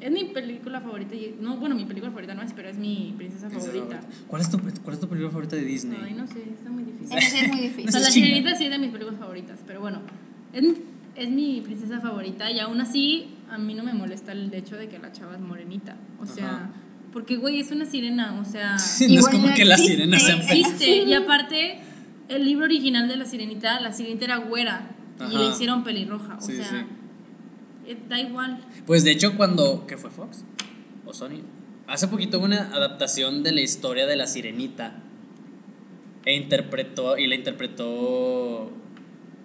es 0.00 0.10
mi 0.10 0.24
película 0.26 0.80
favorita. 0.80 1.14
y- 1.14 1.36
No, 1.40 1.56
bueno, 1.56 1.74
mi 1.74 1.84
película 1.84 2.10
favorita 2.10 2.34
no 2.34 2.42
es, 2.42 2.52
pero 2.52 2.68
es 2.68 2.76
mi 2.76 3.14
princesa 3.16 3.48
Princesa 3.48 3.72
favorita. 3.72 3.96
favorita. 4.00 4.24
¿Cuál 4.26 4.42
es, 4.42 4.50
tu, 4.50 4.58
¿Cuál 4.82 4.94
es 4.94 5.00
tu 5.00 5.08
película 5.08 5.30
favorita 5.30 5.56
de 5.56 5.64
Disney? 5.64 5.98
Ay, 6.04 6.14
no 6.14 6.26
sé, 6.26 6.40
está 6.42 6.70
muy 6.70 6.84
difícil. 6.84 7.16
Eso 7.18 7.30
sí 7.30 7.44
es 7.44 7.48
muy 7.50 7.58
O 7.60 7.62
difícil. 7.62 7.90
sea, 7.92 8.00
La. 8.00 8.10
Sirenita 8.10 8.54
sí 8.56 8.64
es 8.64 8.70
de 8.70 8.78
mis 8.78 8.90
películas 8.90 9.18
favoritas, 9.20 9.60
pero 9.66 9.80
bueno, 9.80 10.00
es, 10.52 10.62
mi- 10.62 10.74
es 11.16 11.30
mi 11.30 11.60
princesa 11.62 12.00
favorita 12.00 12.50
y 12.50 12.58
aún 12.60 12.80
así 12.80 13.28
a 13.50 13.56
mí 13.56 13.74
no 13.74 13.82
me 13.84 13.92
molesta 13.94 14.32
el 14.32 14.52
hecho 14.52 14.76
de 14.76 14.88
que 14.88 14.98
la 14.98 15.12
chava 15.12 15.34
es 15.34 15.40
morenita. 15.40 15.96
O 16.20 16.26
sea, 16.26 16.46
Ajá. 16.50 16.70
porque 17.12 17.36
güey, 17.36 17.60
es 17.60 17.70
una 17.70 17.86
sirena, 17.86 18.38
o 18.40 18.44
sea, 18.44 18.72
no 19.08 19.18
es 19.20 19.28
como 19.28 19.54
que 19.54 19.64
las 19.64 19.80
existe. 19.80 20.02
sirenas 20.02 20.22
sean 20.22 20.42
feas. 20.42 20.50
existe. 20.72 20.96
Y 21.04 21.14
aparte, 21.14 21.78
el 22.28 22.44
libro 22.44 22.64
original 22.64 23.08
de 23.08 23.16
la 23.16 23.24
sirenita, 23.24 23.80
la 23.80 23.92
sirenita 23.92 24.24
era 24.26 24.36
güera 24.38 24.90
y 25.30 25.36
le 25.36 25.48
hicieron 25.48 25.84
pelirroja. 25.84 26.36
O 26.36 26.40
Sí, 26.40 26.56
sea, 26.56 26.64
sí. 26.68 26.76
eh, 27.86 27.98
da 28.08 28.18
igual. 28.20 28.64
Pues 28.86 29.04
de 29.04 29.12
hecho, 29.12 29.36
cuando. 29.36 29.86
¿Qué 29.86 29.96
fue 29.96 30.10
Fox? 30.10 30.44
¿O 31.06 31.12
Sony? 31.12 31.42
Hace 31.86 32.08
poquito 32.08 32.38
hubo 32.38 32.46
una 32.46 32.74
adaptación 32.74 33.42
de 33.42 33.52
la 33.52 33.60
historia 33.60 34.06
de 34.06 34.16
la 34.16 34.26
sirenita. 34.26 34.94
E 36.24 36.34
interpretó. 36.34 37.18
Y 37.18 37.26
la 37.26 37.34
interpretó. 37.34 38.70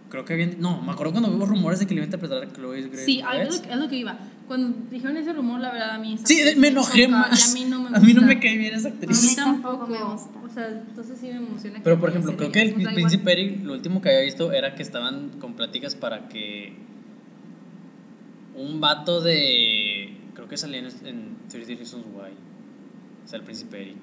Creo 0.10 0.26
que 0.26 0.34
habían. 0.34 0.60
No, 0.60 0.82
me 0.82 0.92
acuerdo 0.92 1.12
cuando 1.12 1.30
hubo 1.30 1.46
rumores 1.46 1.80
de 1.80 1.86
que 1.88 1.94
le 1.94 1.98
iba 2.00 2.04
a 2.04 2.08
interpretar 2.08 2.44
a 2.44 2.52
Chloe 2.52 2.82
Grace 2.84 3.06
Sí, 3.06 3.22
lo, 3.22 3.30
es 3.42 3.78
lo 3.78 3.90
que 3.90 3.98
iba. 3.98 4.18
Cuando 4.50 4.76
dijeron 4.90 5.16
ese 5.16 5.32
rumor, 5.32 5.60
la 5.62 5.72
verdad 5.72 5.92
a 5.92 5.98
mí... 6.00 6.18
Sí, 6.24 6.42
me 6.58 6.68
enojé 6.70 7.08
más. 7.08 7.52
A 7.52 7.54
mí 7.54 7.66
no 7.66 7.80
me 7.84 7.96
A 7.96 8.00
mí 8.02 8.14
no 8.14 8.22
me 8.24 8.40
cae 8.40 8.58
bien 8.58 8.74
esa 8.74 8.90
A 8.90 8.92
actriz. 8.92 9.22
mí 9.24 9.30
mí 9.30 9.36
tampoco 9.36 9.78
tampoco 9.86 9.92
me 9.92 10.12
gusta. 10.12 10.40
O 10.44 10.50
sea, 10.54 10.68
entonces 10.70 11.18
sí 11.22 11.28
me 11.28 11.38
emociona. 11.38 11.78
que 11.78 11.84
Pero 11.84 12.00
por 12.00 12.10
a 12.10 12.12
ejemplo, 12.12 12.36
creo 12.36 12.52
que 12.52 12.62
el 12.64 12.74
príncipe 12.74 13.32
Eric, 13.32 13.64
lo 13.64 13.74
último 13.74 14.02
que 14.02 14.10
había 14.10 14.22
visto 14.22 14.52
era 14.52 14.74
que 14.76 14.82
estaban 14.82 15.30
con 15.40 15.54
pláticas 15.54 15.94
para 15.96 16.28
que 16.30 16.74
un 18.56 18.82
vato 18.82 19.22
de. 19.22 20.16
Creo 20.34 20.48
que 20.48 20.58
salía 20.58 20.80
en, 20.80 20.86
en 21.06 21.38
30 21.50 21.76
Reasons 21.76 22.06
Why. 22.14 22.32
O 23.24 23.28
sea, 23.28 23.38
el 23.40 23.46
príncipe 23.46 23.82
Eric, 23.82 23.98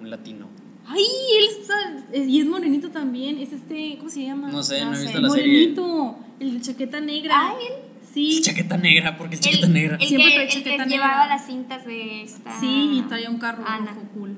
un 0.00 0.10
latino. 0.10 0.48
Ay, 0.86 1.04
él 1.38 1.60
está- 1.60 2.02
es- 2.12 2.28
y 2.28 2.40
es 2.40 2.46
morenito 2.46 2.90
también. 2.90 3.38
Es 3.38 3.52
este, 3.52 3.96
¿cómo 3.98 4.10
se 4.10 4.24
llama? 4.24 4.50
No 4.50 4.62
sé, 4.62 4.80
no, 4.80 4.86
No 4.86 4.92
he 4.94 4.96
sé. 4.96 5.02
visto 5.04 5.20
la 5.20 5.30
serie. 5.30 5.52
morenito, 5.74 6.16
el 6.40 6.54
de 6.54 6.60
chaqueta 6.60 7.00
negra. 7.00 7.34
Ah, 7.36 7.54
él. 7.60 7.91
Sí. 8.12 8.36
Es 8.38 8.42
chaqueta 8.42 8.76
negra, 8.76 9.16
porque 9.16 9.34
es 9.36 9.40
chaqueta 9.40 9.66
El, 9.66 9.72
negra. 9.72 9.96
el 10.00 10.06
Siempre 10.06 10.28
que, 10.30 10.34
trae 10.34 10.44
el 10.46 10.48
que 10.52 10.58
chaqueta 10.64 10.86
llevaba 10.86 11.20
negra. 11.22 11.36
las 11.36 11.46
cintas 11.46 11.84
de 11.86 12.22
esta. 12.22 12.60
Sí, 12.60 12.98
y 12.98 13.02
traía 13.08 13.30
un 13.30 13.38
carro 13.38 13.64
Ana. 13.66 13.92
rojo 13.92 14.06
cool. 14.14 14.36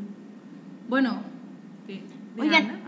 Bueno, 0.89 1.23
de, 1.87 1.95
de 1.95 2.43
Oigan. 2.43 2.83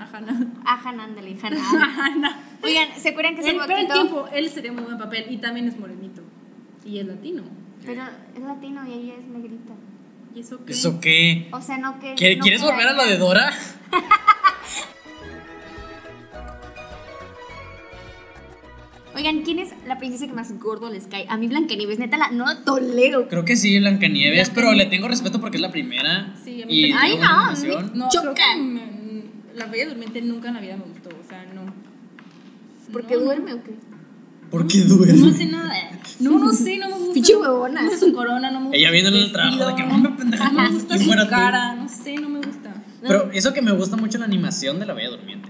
Hannah, 0.83 1.05
ándale, 1.05 1.37
Hannah. 1.43 2.05
Ana. 2.14 2.41
Oigan, 2.62 2.89
¿se 2.97 3.09
acuerdan 3.11 3.35
que 3.35 3.41
hace 3.41 3.51
Él, 3.51 3.57
pero 3.66 3.74
poquito? 3.79 3.93
tiempo, 3.95 4.29
él 4.33 4.49
sería 4.51 4.72
muy 4.72 4.83
buen 4.85 4.99
papel 4.99 5.27
y 5.31 5.39
también 5.39 5.66
es 5.68 5.79
morenito. 5.79 6.22
Y 6.85 6.99
es 6.99 7.07
latino. 7.07 7.43
Pero 7.85 8.03
es 8.35 8.43
latino 8.43 8.87
y 8.87 8.93
ella 8.93 9.14
es 9.18 9.27
negrita. 9.27 9.72
¿Y 10.35 10.41
eso 10.41 10.64
qué? 10.64 10.72
¿Eso 10.72 11.01
qué? 11.01 11.49
O 11.53 11.61
sea, 11.61 11.79
no 11.79 11.99
que. 11.99 12.14
¿Quieres 12.14 12.39
no 12.39 12.43
¿quieres 12.45 12.62
volver 12.62 12.89
a 12.89 12.93
lo 12.93 13.05
de 13.07 13.16
Dora? 13.16 13.51
Oigan, 19.17 19.43
¿quién 19.43 19.59
es 19.59 19.71
la 19.87 19.99
princesa 19.99 20.27
que 20.27 20.35
más 20.35 20.59
gordo 20.61 20.91
les 20.91 21.07
cae? 21.07 21.27
A 21.29 21.37
mí 21.39 21.49
Blancanieves, 21.49 21.99
neta, 21.99 22.19
la 22.19 22.31
no 22.31 22.45
la 22.45 22.64
tolero. 22.64 23.29
Creo 23.29 23.45
que 23.47 23.57
sí, 23.57 23.79
Blancanieves, 23.79 24.51
pero 24.51 24.73
le 24.73 24.87
tengo 24.87 25.09
respeto 25.09 25.41
porque 25.41 25.57
es 25.57 25.62
la 25.62 25.71
primera. 25.71 26.35
Sí, 26.45 26.62
a 26.62 26.67
mí 26.67 26.73
y 26.87 26.91
también. 26.93 26.99
Ay, 26.99 27.17
no, 27.19 27.27
animación. 27.27 27.93
No, 27.95 28.09
Choca. 28.11 28.33
creo 28.33 28.35
que 28.57 28.62
me- 28.62 28.97
la 29.55 29.67
Bella 29.67 29.89
Durmiente 29.89 30.21
nunca 30.21 30.49
en 30.49 30.55
la 30.55 30.61
vida 30.61 30.77
me 30.77 30.85
gustó, 30.85 31.09
o 31.09 31.29
sea, 31.29 31.45
no. 31.55 31.62
¿Porque 32.93 33.14
No, 33.17 33.21
duerme 33.23 33.55
o 33.55 33.62
qué? 33.64 33.73
¿Por 34.51 34.67
qué 34.69 34.79
No 34.81 34.97
duerme? 34.97 35.31
hace 35.31 35.47
nada. 35.47 35.73
No, 36.21 36.39
no 36.39 36.53
sé, 36.53 36.77
no 36.77 36.89
me 36.89 36.95
gusta. 36.99 37.14
Pinche 37.14 37.37
huevona. 37.37 37.83
No 37.83 37.91
me 37.91 37.97
su 37.99 38.12
corona, 38.12 38.51
no 38.51 38.61
me 38.61 38.67
gusta. 38.67 38.77
Ella 38.79 38.91
en 38.91 39.07
el 39.14 39.33
trabajo 39.33 39.67
de 39.67 39.75
que 39.77 39.83
no 39.83 39.99
me 39.99 40.11
pendeja, 40.11 40.51
No 40.51 40.62
me 40.62 40.69
gusta 40.71 40.95
¿quién 40.97 41.09
su 41.09 41.17
tú? 41.25 41.31
cara, 41.31 41.75
no 41.75 41.89
sé, 41.89 42.14
no 42.17 42.29
me 42.29 42.39
gusta. 42.41 42.75
Pero 43.03 43.31
eso 43.33 43.53
que 43.55 43.62
me 43.62 43.73
gusta 43.73 43.97
mucho 43.97 44.19
la 44.19 44.27
animación 44.27 44.79
de 44.79 44.87
la 44.87 44.93
Bella 44.95 45.09
Durmiente. 45.11 45.49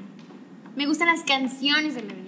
Me 0.77 0.87
gustan 0.87 1.09
las 1.09 1.25
canciones 1.25 1.95
de 1.95 2.03
la 2.03 2.07
Bella 2.09 2.15
Durmiente. 2.15 2.26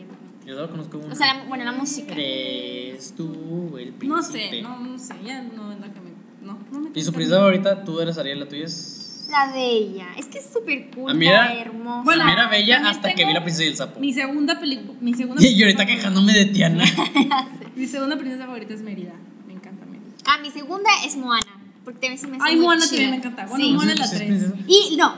Yo 0.49 0.55
solo 0.55 0.71
conozco 0.71 0.97
una. 0.99 1.13
O 1.13 1.15
sea, 1.15 1.35
la- 1.35 1.45
bueno, 1.45 1.65
la 1.65 1.73
música. 1.73 2.15
Eres 2.15 3.13
tú 3.15 3.77
el 3.79 3.93
príncipe. 3.93 4.09
No 4.09 4.23
sé, 4.23 4.63
no, 4.63 4.79
no 4.81 4.99
sé, 4.99 5.15
ya 5.25 5.43
no 5.43 5.73
es 5.73 5.79
la 5.81 5.93
que 5.93 6.01
me. 6.01 6.11
No, 6.43 6.59
no 6.73 6.81
me 6.81 6.91
Y 6.99 7.03
su 7.03 7.13
princesa 7.13 7.39
favorita, 7.41 7.85
tú 7.85 8.01
eres 8.01 8.17
Ariel, 8.17 8.41
la 8.41 8.49
tuya 8.49 8.65
es. 8.65 9.29
La 9.31 9.53
de 9.53 9.63
ella. 9.71 10.07
Es 10.17 10.25
que 10.25 10.39
es 10.39 10.49
súper 10.51 10.91
cool, 10.95 11.11
A 11.11 11.15
mí 11.15 11.27
era- 11.29 11.53
hermosa. 11.53 12.03
Bueno, 12.03 12.23
a 12.23 12.27
mí 12.27 12.33
era 12.33 12.49
bella 12.49 12.89
hasta 12.89 13.13
que 13.13 13.27
vi 13.27 13.35
la 13.35 13.43
princesa 13.43 13.65
y 13.65 13.69
el 13.69 13.77
sapo. 13.77 14.01
Mi 14.01 14.15
segunda 14.15 14.59
película. 14.59 14.95
Mi 15.03 15.13
segunda 15.13 15.43
Y 15.47 15.55
yo 15.55 15.67
ahorita 15.67 15.85
quejándome 15.85 16.33
de 16.33 16.47
Tiana. 16.47 16.83
Mi 17.77 17.87
segunda 17.87 18.17
princesa 18.17 18.47
favorita 18.47 18.73
es 18.73 18.81
Mérida. 18.81 19.13
Me 19.47 19.53
encanta 19.53 19.85
Mérida. 19.85 20.07
Ah, 20.27 20.39
mi 20.43 20.51
segunda 20.51 20.89
es 21.05 21.17
Moana. 21.19 21.45
Porque 21.85 22.01
también 22.01 22.19
se 22.19 22.27
me 22.27 22.39
hace 22.39 22.47
Ay, 22.49 22.57
Moana 22.57 22.81
chida. 22.81 22.91
también 22.91 23.11
me 23.11 23.17
encanta. 23.19 23.47
Bueno, 23.47 23.65
Sí. 23.65 23.73
Moana 23.73 23.93
es 23.93 23.99
la 23.99 24.07
sí, 24.07 24.15
es 24.17 24.19
3. 24.19 24.29
princesa. 24.31 24.55
Y 24.67 24.97
no, 24.97 25.15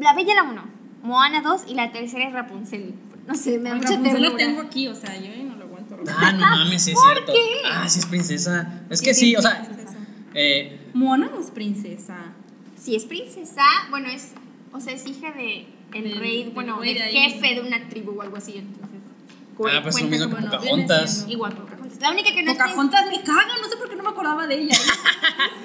La 0.00 0.14
Bella 0.14 0.34
la 0.34 0.42
1, 0.44 0.62
Moana 1.02 1.42
2 1.42 1.62
y 1.68 1.74
la 1.74 1.90
tercera 1.92 2.24
es 2.28 2.32
Rapunzel. 2.32 2.94
No 3.28 3.34
sé, 3.34 3.58
me 3.58 3.68
da 3.68 3.76
mucha 3.76 3.90
Rapunzel 3.90 4.14
la 4.22 4.28
ternura. 4.30 4.36
tengo 4.44 4.60
aquí, 4.62 4.88
o 4.88 4.94
sea, 4.94 5.16
yo 5.20 5.44
no 5.44 5.54
lo 5.56 5.64
aguanto. 5.66 5.96
Ah, 6.08 6.32
no 6.32 6.38
mames, 6.40 6.82
sí 6.82 6.90
es 6.92 6.96
¿Por 6.98 7.12
cierto. 7.12 7.32
qué? 7.32 7.68
Ah, 7.70 7.88
sí 7.88 8.00
es 8.00 8.06
princesa. 8.06 8.82
Es 8.90 8.98
Sí, 8.98 9.04
que 9.04 9.14
sí, 9.14 9.20
sí, 9.20 9.32
es 9.34 9.38
o 9.38 9.42
sea. 9.42 9.68
Eh, 10.34 10.80
Moana 10.94 11.30
no 11.32 11.40
es 11.40 11.50
princesa. 11.50 12.16
Si 12.76 12.96
es 12.96 13.04
princesa, 13.04 13.62
bueno, 13.90 14.08
es, 14.08 14.32
o 14.72 14.80
sea, 14.80 14.92
es 14.94 15.06
hija 15.06 15.30
de 15.32 15.66
el 15.94 16.04
Del- 16.04 16.18
rey, 16.18 16.50
bueno, 16.54 16.80
del 16.80 16.96
jefe 16.98 17.54
de 17.54 17.60
una 17.60 17.88
tribu 17.88 18.12
o 18.18 18.22
algo 18.22 18.36
así, 18.36 18.54
entonces. 18.56 18.98
Ah, 19.72 19.80
pues 19.82 20.00
lo 20.00 20.08
cuenta 20.08 20.26
mismo 20.26 20.36
que 20.36 20.56
Pocahontas. 20.58 21.26
Igual 21.28 21.52
Pocahontas. 21.54 22.00
La 22.00 22.12
única 22.12 22.32
que 22.32 22.42
no 22.44 22.52
es 22.52 22.58
Pocahontas 22.58 23.06
me 23.08 23.22
caga, 23.22 23.58
no 23.60 23.68
sé 23.68 23.76
por 23.76 23.87
acordaba 24.18 24.46
de 24.46 24.62
ella. 24.62 24.76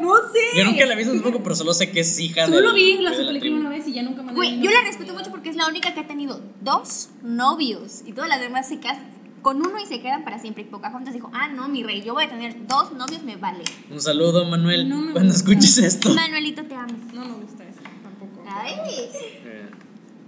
No 0.00 0.16
sé. 0.32 0.58
Yo 0.58 0.64
nunca 0.64 0.86
la 0.86 0.94
he 0.94 0.96
visto 0.96 1.12
tampoco, 1.12 1.42
pero 1.42 1.54
solo 1.54 1.74
sé 1.74 1.90
que 1.90 2.00
es 2.00 2.18
hija 2.18 2.46
de. 2.46 2.52
Solo 2.52 2.72
vi 2.74 2.98
la 2.98 3.14
su 3.14 3.24
película 3.26 3.52
una 3.56 3.68
vez 3.70 3.86
y 3.86 3.92
ya 3.92 4.02
nunca 4.02 4.22
me 4.22 4.32
Güey, 4.32 4.60
yo 4.60 4.70
la 4.70 4.80
respeto 4.82 5.12
mucho 5.14 5.30
porque 5.30 5.50
es 5.50 5.56
la 5.56 5.68
única 5.68 5.94
que 5.94 6.00
ha 6.00 6.06
tenido 6.06 6.40
dos 6.60 7.10
novios 7.22 8.02
y 8.06 8.12
todas 8.12 8.28
las 8.28 8.40
demás 8.40 8.68
se 8.68 8.80
casan 8.80 9.10
con 9.42 9.58
uno 9.58 9.78
y 9.82 9.86
se 9.86 10.00
quedan 10.00 10.24
para 10.24 10.38
siempre. 10.38 10.62
Y 10.64 10.66
Pocahontas 10.66 11.14
dijo, 11.14 11.30
ah, 11.34 11.48
no, 11.48 11.68
mi 11.68 11.82
rey, 11.82 12.02
yo 12.02 12.14
voy 12.14 12.24
a 12.24 12.28
tener 12.28 12.66
dos 12.66 12.92
novios, 12.92 13.22
me 13.22 13.36
vale. 13.36 13.64
Un 13.90 14.00
saludo, 14.00 14.44
Manuel, 14.46 14.88
No 14.88 14.96
me 15.00 15.12
cuando 15.12 15.32
gusta. 15.32 15.50
escuches 15.50 15.78
esto. 15.78 16.10
Manuelito, 16.14 16.64
te 16.64 16.74
amo. 16.74 16.94
No 17.14 17.24
me 17.24 17.34
gusta 17.34 17.64
eso 17.64 17.80
tampoco. 18.02 18.42
Ay. 18.48 18.74
Eh, 18.84 19.70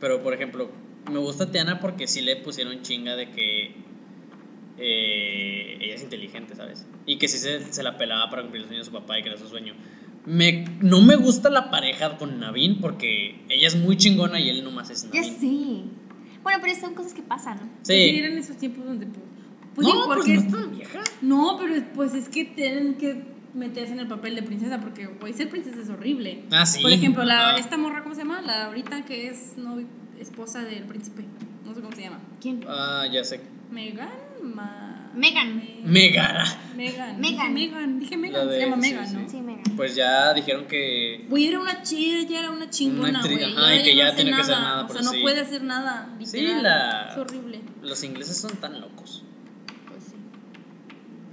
Pero, 0.01 0.22
por 0.22 0.34
ejemplo, 0.34 0.70
me 1.11 1.18
gusta 1.18 1.51
Tiana 1.51 1.80
porque 1.80 2.07
sí 2.07 2.20
le 2.20 2.36
pusieron 2.36 2.82
chinga 2.82 3.16
de 3.16 3.30
que 3.30 3.74
eh, 4.78 5.78
ella 5.80 5.94
es 5.94 6.02
inteligente, 6.02 6.54
¿sabes? 6.56 6.86
Y 7.06 7.16
que 7.18 7.28
sí 7.28 7.38
se, 7.38 7.72
se 7.72 7.82
la 7.82 7.96
pelaba 7.98 8.30
para 8.30 8.42
cumplir 8.42 8.62
el 8.62 8.68
sueño 8.68 8.80
de 8.80 8.84
su 8.86 8.92
papá 8.92 9.18
y 9.18 9.22
que 9.22 9.28
era 9.28 9.38
su 9.38 9.48
sueño. 9.48 9.74
Me, 10.24 10.64
no 10.80 11.00
me 11.02 11.16
gusta 11.16 11.50
la 11.50 11.70
pareja 11.70 12.16
con 12.16 12.38
Navin 12.38 12.80
porque 12.80 13.40
ella 13.48 13.66
es 13.66 13.76
muy 13.76 13.96
chingona 13.96 14.38
y 14.40 14.48
él 14.50 14.62
nomás 14.64 14.90
es 14.90 15.02
Ya 15.10 15.20
Navin. 15.20 15.36
sí. 15.40 15.84
Bueno, 16.42 16.58
pero 16.62 16.74
son 16.74 16.94
cosas 16.94 17.14
que 17.14 17.22
pasan, 17.22 17.56
¿no? 17.56 17.62
Pues 17.68 17.88
sí, 17.88 17.94
Sí. 18.10 18.18
eran 18.18 18.36
esos 18.38 18.56
tiempos 18.56 18.84
donde. 18.84 19.06
Pues, 19.06 19.22
pues 19.74 19.86
no, 19.88 19.92
sí, 19.92 20.00
pues 20.06 20.16
porque. 20.18 20.34
no 20.34 20.40
es 20.40 20.48
tan 20.52 20.76
vieja. 20.76 21.00
No, 21.22 21.56
pero 21.60 21.84
pues 21.94 22.14
es 22.14 22.28
que 22.28 22.44
tienen 22.44 22.94
que 22.94 23.22
meterse 23.54 23.92
en 23.92 24.00
el 24.00 24.08
papel 24.08 24.34
de 24.34 24.42
princesa 24.42 24.80
porque, 24.80 25.06
güey, 25.06 25.32
ser 25.34 25.48
princesa 25.50 25.80
es 25.80 25.88
horrible. 25.88 26.44
Ah, 26.50 26.66
sí. 26.66 26.82
Por 26.82 26.90
ejemplo, 26.92 27.22
la, 27.24 27.50
Ajá. 27.50 27.58
esta 27.58 27.76
morra, 27.76 28.02
¿cómo 28.02 28.14
se 28.14 28.22
llama? 28.22 28.40
La 28.42 28.66
ahorita 28.66 29.04
que 29.04 29.28
es 29.28 29.56
no, 29.56 29.78
esposa 30.18 30.62
del 30.64 30.84
príncipe. 30.84 31.24
No 31.64 31.74
sé 31.74 31.80
cómo 31.80 31.94
se 31.94 32.02
llama. 32.02 32.20
¿Quién? 32.40 32.64
Ah, 32.68 33.06
ya 33.12 33.22
sé. 33.24 33.40
Megan. 33.70 34.08
Ma... 34.43 34.88
Megan. 35.14 35.62
Megara. 35.84 36.45
Megan. 36.74 37.20
Megan. 37.20 37.53
Megan. 37.53 38.01
Dije 38.01 38.16
Megan. 38.16 38.49
Se 38.49 38.61
llama 38.61 38.76
Megan, 38.76 39.07
sí. 39.09 39.14
¿no? 39.16 39.28
Sí, 39.28 39.40
Megan. 39.43 39.62
Pues 39.76 39.95
ya 39.95 40.32
dijeron 40.32 40.66
que. 40.66 41.26
Güey, 41.28 41.49
era 41.49 41.61
una 41.61 41.82
chida, 41.82 42.20
ella 42.20 42.38
era 42.40 42.51
una 42.51 42.70
chingona, 42.70 43.20
güey. 43.22 43.45
ajá, 43.45 43.76
y 43.76 43.82
que 43.82 43.95
ya 43.97 44.14
tiene 44.14 44.30
que 44.32 44.40
hacer 44.40 44.57
nada 44.57 44.84
O 44.84 44.86
por 44.86 44.97
sea, 45.03 45.12
no 45.12 45.20
puede 45.22 45.40
hacer 45.40 45.62
nada. 45.64 46.16
Sí, 46.24 46.40
literal. 46.40 46.62
la- 46.62 47.11
Es 47.12 47.18
horrible. 47.18 47.61
Los 47.82 48.03
ingleses 48.05 48.36
son 48.38 48.53
tan 48.57 48.80
locos. 48.80 49.22
Pues 49.88 50.05
sí. 50.05 50.14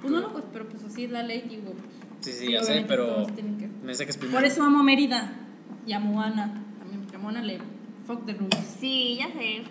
Pues 0.02 0.12
no 0.12 0.20
locos, 0.20 0.44
pero 0.52 0.68
pues 0.68 0.84
así 0.84 1.06
es 1.06 1.12
la 1.12 1.24
ley, 1.24 1.46
digo. 1.50 1.74
Sí, 2.20 2.34
sí, 2.34 2.46
Sí, 2.48 2.52
ya 2.52 2.64
sé, 2.64 2.84
pero. 2.86 3.26
que- 3.28 3.42
Me 3.44 3.92
dice 3.94 4.04
que 4.06 4.12
es 4.12 4.18
primero. 4.18 4.38
Por 4.40 4.46
eso 4.46 4.62
amo 4.64 4.80
a 4.80 4.84
Mérida 4.84 5.32
y 5.88 5.94
a 5.94 6.00
Moana. 6.00 6.62
También, 6.80 7.02
porque 7.02 7.16
a 7.16 7.20
Moana 7.20 7.42
le. 7.42 7.60
Fuck 8.06 8.26
the 8.26 8.34
rules. 8.34 8.76
Sí, 8.80 9.16
ya 9.20 9.28
sé. 9.32 9.64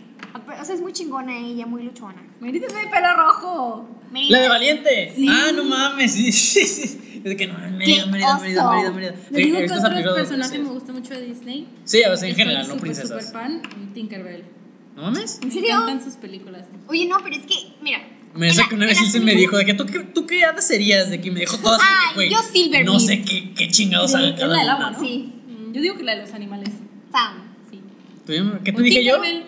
Ah, 0.48 0.58
O 0.62 0.64
sea, 0.64 0.74
es 0.74 0.80
muy 0.80 0.92
chingona 0.92 1.36
ella, 1.38 1.66
muy 1.66 1.82
luchona. 1.82 2.22
Mérida 2.40 2.66
es 2.66 2.72
de 2.74 2.80
pelo 2.88 3.14
rojo. 3.16 3.88
Mérida. 4.12 4.36
La 4.36 4.42
de 4.42 4.48
Valiente. 4.48 5.12
Sí. 5.14 5.26
Ah, 5.28 5.50
no 5.54 5.64
mames, 5.64 6.12
sí, 6.12 6.32
sí, 6.32 6.64
sí. 6.66 7.00
Es 7.18 7.24
de 7.24 7.36
que 7.36 7.46
no, 7.46 7.54
Mérida, 7.58 8.04
¡Qué 8.04 8.10
Mérida! 8.10 8.38
Mérida, 8.38 8.70
Mérida, 8.70 8.90
Mérida. 8.92 9.14
Les 9.30 9.44
digo 9.46 9.58
que 9.58 9.64
otro 9.72 10.14
personaje 10.14 10.58
me 10.58 10.68
gusta 10.70 10.92
mucho 10.92 11.14
de 11.14 11.22
Disney. 11.26 11.66
Sí, 11.84 12.02
a 12.04 12.10
veces 12.10 12.24
en 12.24 12.30
Estoy 12.30 12.44
general, 12.44 12.68
no 12.68 12.76
princesas. 12.76 13.24
súper 13.26 13.42
fan 13.42 13.62
Tinkerbell. 13.94 14.44
¿No 14.96 15.02
mames? 15.02 15.38
¿En 15.42 15.48
Me 15.48 15.54
serio? 15.54 15.70
encantan 15.74 16.02
sus 16.04 16.14
películas. 16.14 16.64
Oye, 16.88 17.06
no, 17.06 17.18
pero 17.22 17.36
es 17.36 17.42
que, 17.46 17.54
mira. 17.82 17.98
Me 18.34 18.46
dice 18.46 18.62
que 18.68 18.74
una 18.74 18.86
vez 18.86 19.00
Ilse 19.00 19.20
me 19.20 19.34
dijo 19.34 19.56
de 19.56 19.64
que 19.64 19.74
tú, 19.74 19.86
qué- 19.86 20.00
tú 20.00 20.26
qué 20.26 20.44
hadas 20.44 20.66
serías, 20.66 21.08
de 21.10 21.20
que 21.20 21.30
me 21.30 21.40
dejó 21.40 21.56
todas. 21.58 21.80
de 22.16 22.24
que, 22.24 22.30
yo 22.30 22.38
Silver 22.42 22.84
No 22.84 23.00
sé 23.00 23.22
qué, 23.22 23.52
qué 23.54 23.68
chingados 23.68 24.14
haga 24.14 24.28
Es 24.28 24.34
cada 24.34 24.48
la 24.48 24.54
del 24.58 24.64
una. 24.64 24.74
agua, 24.74 24.90
¿no? 24.90 25.00
Sí. 25.00 25.32
Mm, 25.46 25.72
Yo 25.72 25.80
digo 25.80 25.96
que 25.96 26.02
la 26.04 26.14
de 26.14 26.22
los 26.22 26.32
animales. 26.34 26.70
Fan. 27.10 27.54
Sí. 27.70 27.80
¿Tú 28.26 28.32
dime- 28.32 28.60
¿Qué 28.64 28.72
te 28.72 28.80
O 28.80 28.82
dije 28.84 29.02
yo? 29.04 29.14
Tinkerbell. 29.20 29.44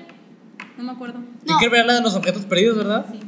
No 0.81 0.87
me 0.87 0.93
acuerdo. 0.93 1.19
No. 1.19 1.27
Tinkerbell 1.45 1.87
la 1.87 1.95
de 1.95 2.01
los 2.01 2.15
objetos 2.15 2.45
perdidos, 2.47 2.79
¿verdad? 2.79 3.05
Sí. 3.13 3.19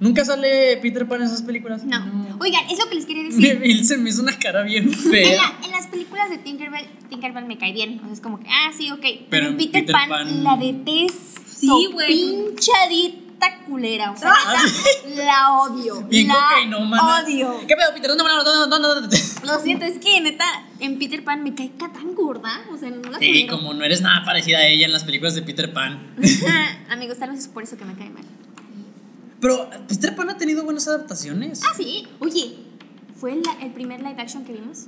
Nunca 0.00 0.24
sale 0.24 0.76
Peter 0.82 1.06
Pan 1.08 1.20
en 1.22 1.28
esas 1.28 1.42
películas. 1.42 1.84
No. 1.84 2.04
No. 2.04 2.36
Oigan, 2.40 2.64
es 2.70 2.78
lo 2.78 2.88
que 2.88 2.96
les 2.96 3.06
quería 3.06 3.22
decir. 3.30 3.60
Ilse 3.64 3.96
me 3.98 4.10
hizo 4.10 4.20
una 4.22 4.36
cara 4.38 4.62
bien 4.62 4.84
En, 4.84 4.94
fea. 4.94 5.36
la- 5.36 5.64
en 5.64 5.70
las 5.72 5.86
películas 5.86 6.28
de 6.28 6.38
Tinkerbell, 6.38 6.86
Tinkerbell 7.08 7.46
me 7.46 7.56
cae 7.56 7.72
bien. 7.72 8.00
O 8.00 8.04
sea, 8.04 8.12
es 8.12 8.20
como 8.20 8.40
que, 8.40 8.46
ah, 8.48 8.72
sí, 8.76 8.90
ok. 8.90 9.00
Pero, 9.00 9.18
Pero 9.30 9.46
en 9.46 9.52
en 9.52 9.56
Peter, 9.58 9.72
Peter 9.82 9.92
Pan, 9.94 10.08
Pan- 10.08 10.44
la 10.44 10.56
detesto. 10.56 11.40
Sí, 11.78 11.88
güey. 11.92 12.08
Pinchadita 12.08 13.16
culera. 13.66 14.12
O 14.12 14.16
sea, 14.16 14.30
neta, 15.04 15.24
la 15.24 15.52
odio. 15.60 16.02
Bien 16.02 16.28
la 16.28 16.34
cocainómana. 16.34 17.22
odio. 17.24 17.54
¿Qué 17.66 17.74
pedo, 17.76 17.92
Peter? 17.94 18.08
¿Dónde 18.08 18.22
me 18.24 18.30
no, 18.30 18.44
no, 18.44 18.78
no, 18.78 19.00
no. 19.00 19.08
Lo 19.44 19.60
siento, 19.60 19.84
es 19.84 19.98
que 19.98 20.20
neta, 20.20 20.44
en 20.80 20.98
Peter 20.98 21.24
Pan 21.24 21.42
me 21.42 21.54
cae 21.54 21.72
ca- 21.78 21.92
tan 21.92 22.14
gorda. 22.14 22.60
O 22.72 22.76
sea, 22.78 22.90
no 22.90 23.10
la 23.10 23.18
Sí, 23.18 23.26
tolero. 23.46 23.56
como 23.56 23.74
no 23.74 23.84
eres 23.84 24.00
nada 24.02 24.24
parecida 24.24 24.58
a 24.58 24.66
ella 24.66 24.86
en 24.86 24.92
las 24.92 25.04
películas 25.04 25.34
de 25.34 25.42
Peter 25.42 25.72
Pan. 25.72 26.14
Amigos, 26.90 27.18
tal 27.18 27.30
vez 27.30 27.40
es 27.40 27.48
por 27.48 27.62
eso 27.64 27.76
que 27.76 27.84
me 27.84 27.94
cae 27.94 28.10
mal. 28.10 28.24
Pero 29.40 29.68
Peter 29.88 30.14
Pan 30.16 30.30
ha 30.30 30.36
tenido 30.38 30.64
buenas 30.64 30.86
adaptaciones. 30.88 31.62
Ah, 31.64 31.74
sí. 31.76 32.06
Oye, 32.20 32.56
¿fue 33.20 33.32
el, 33.32 33.42
el 33.62 33.70
primer 33.72 34.00
live 34.00 34.16
action 34.20 34.44
que 34.44 34.52
vimos? 34.52 34.86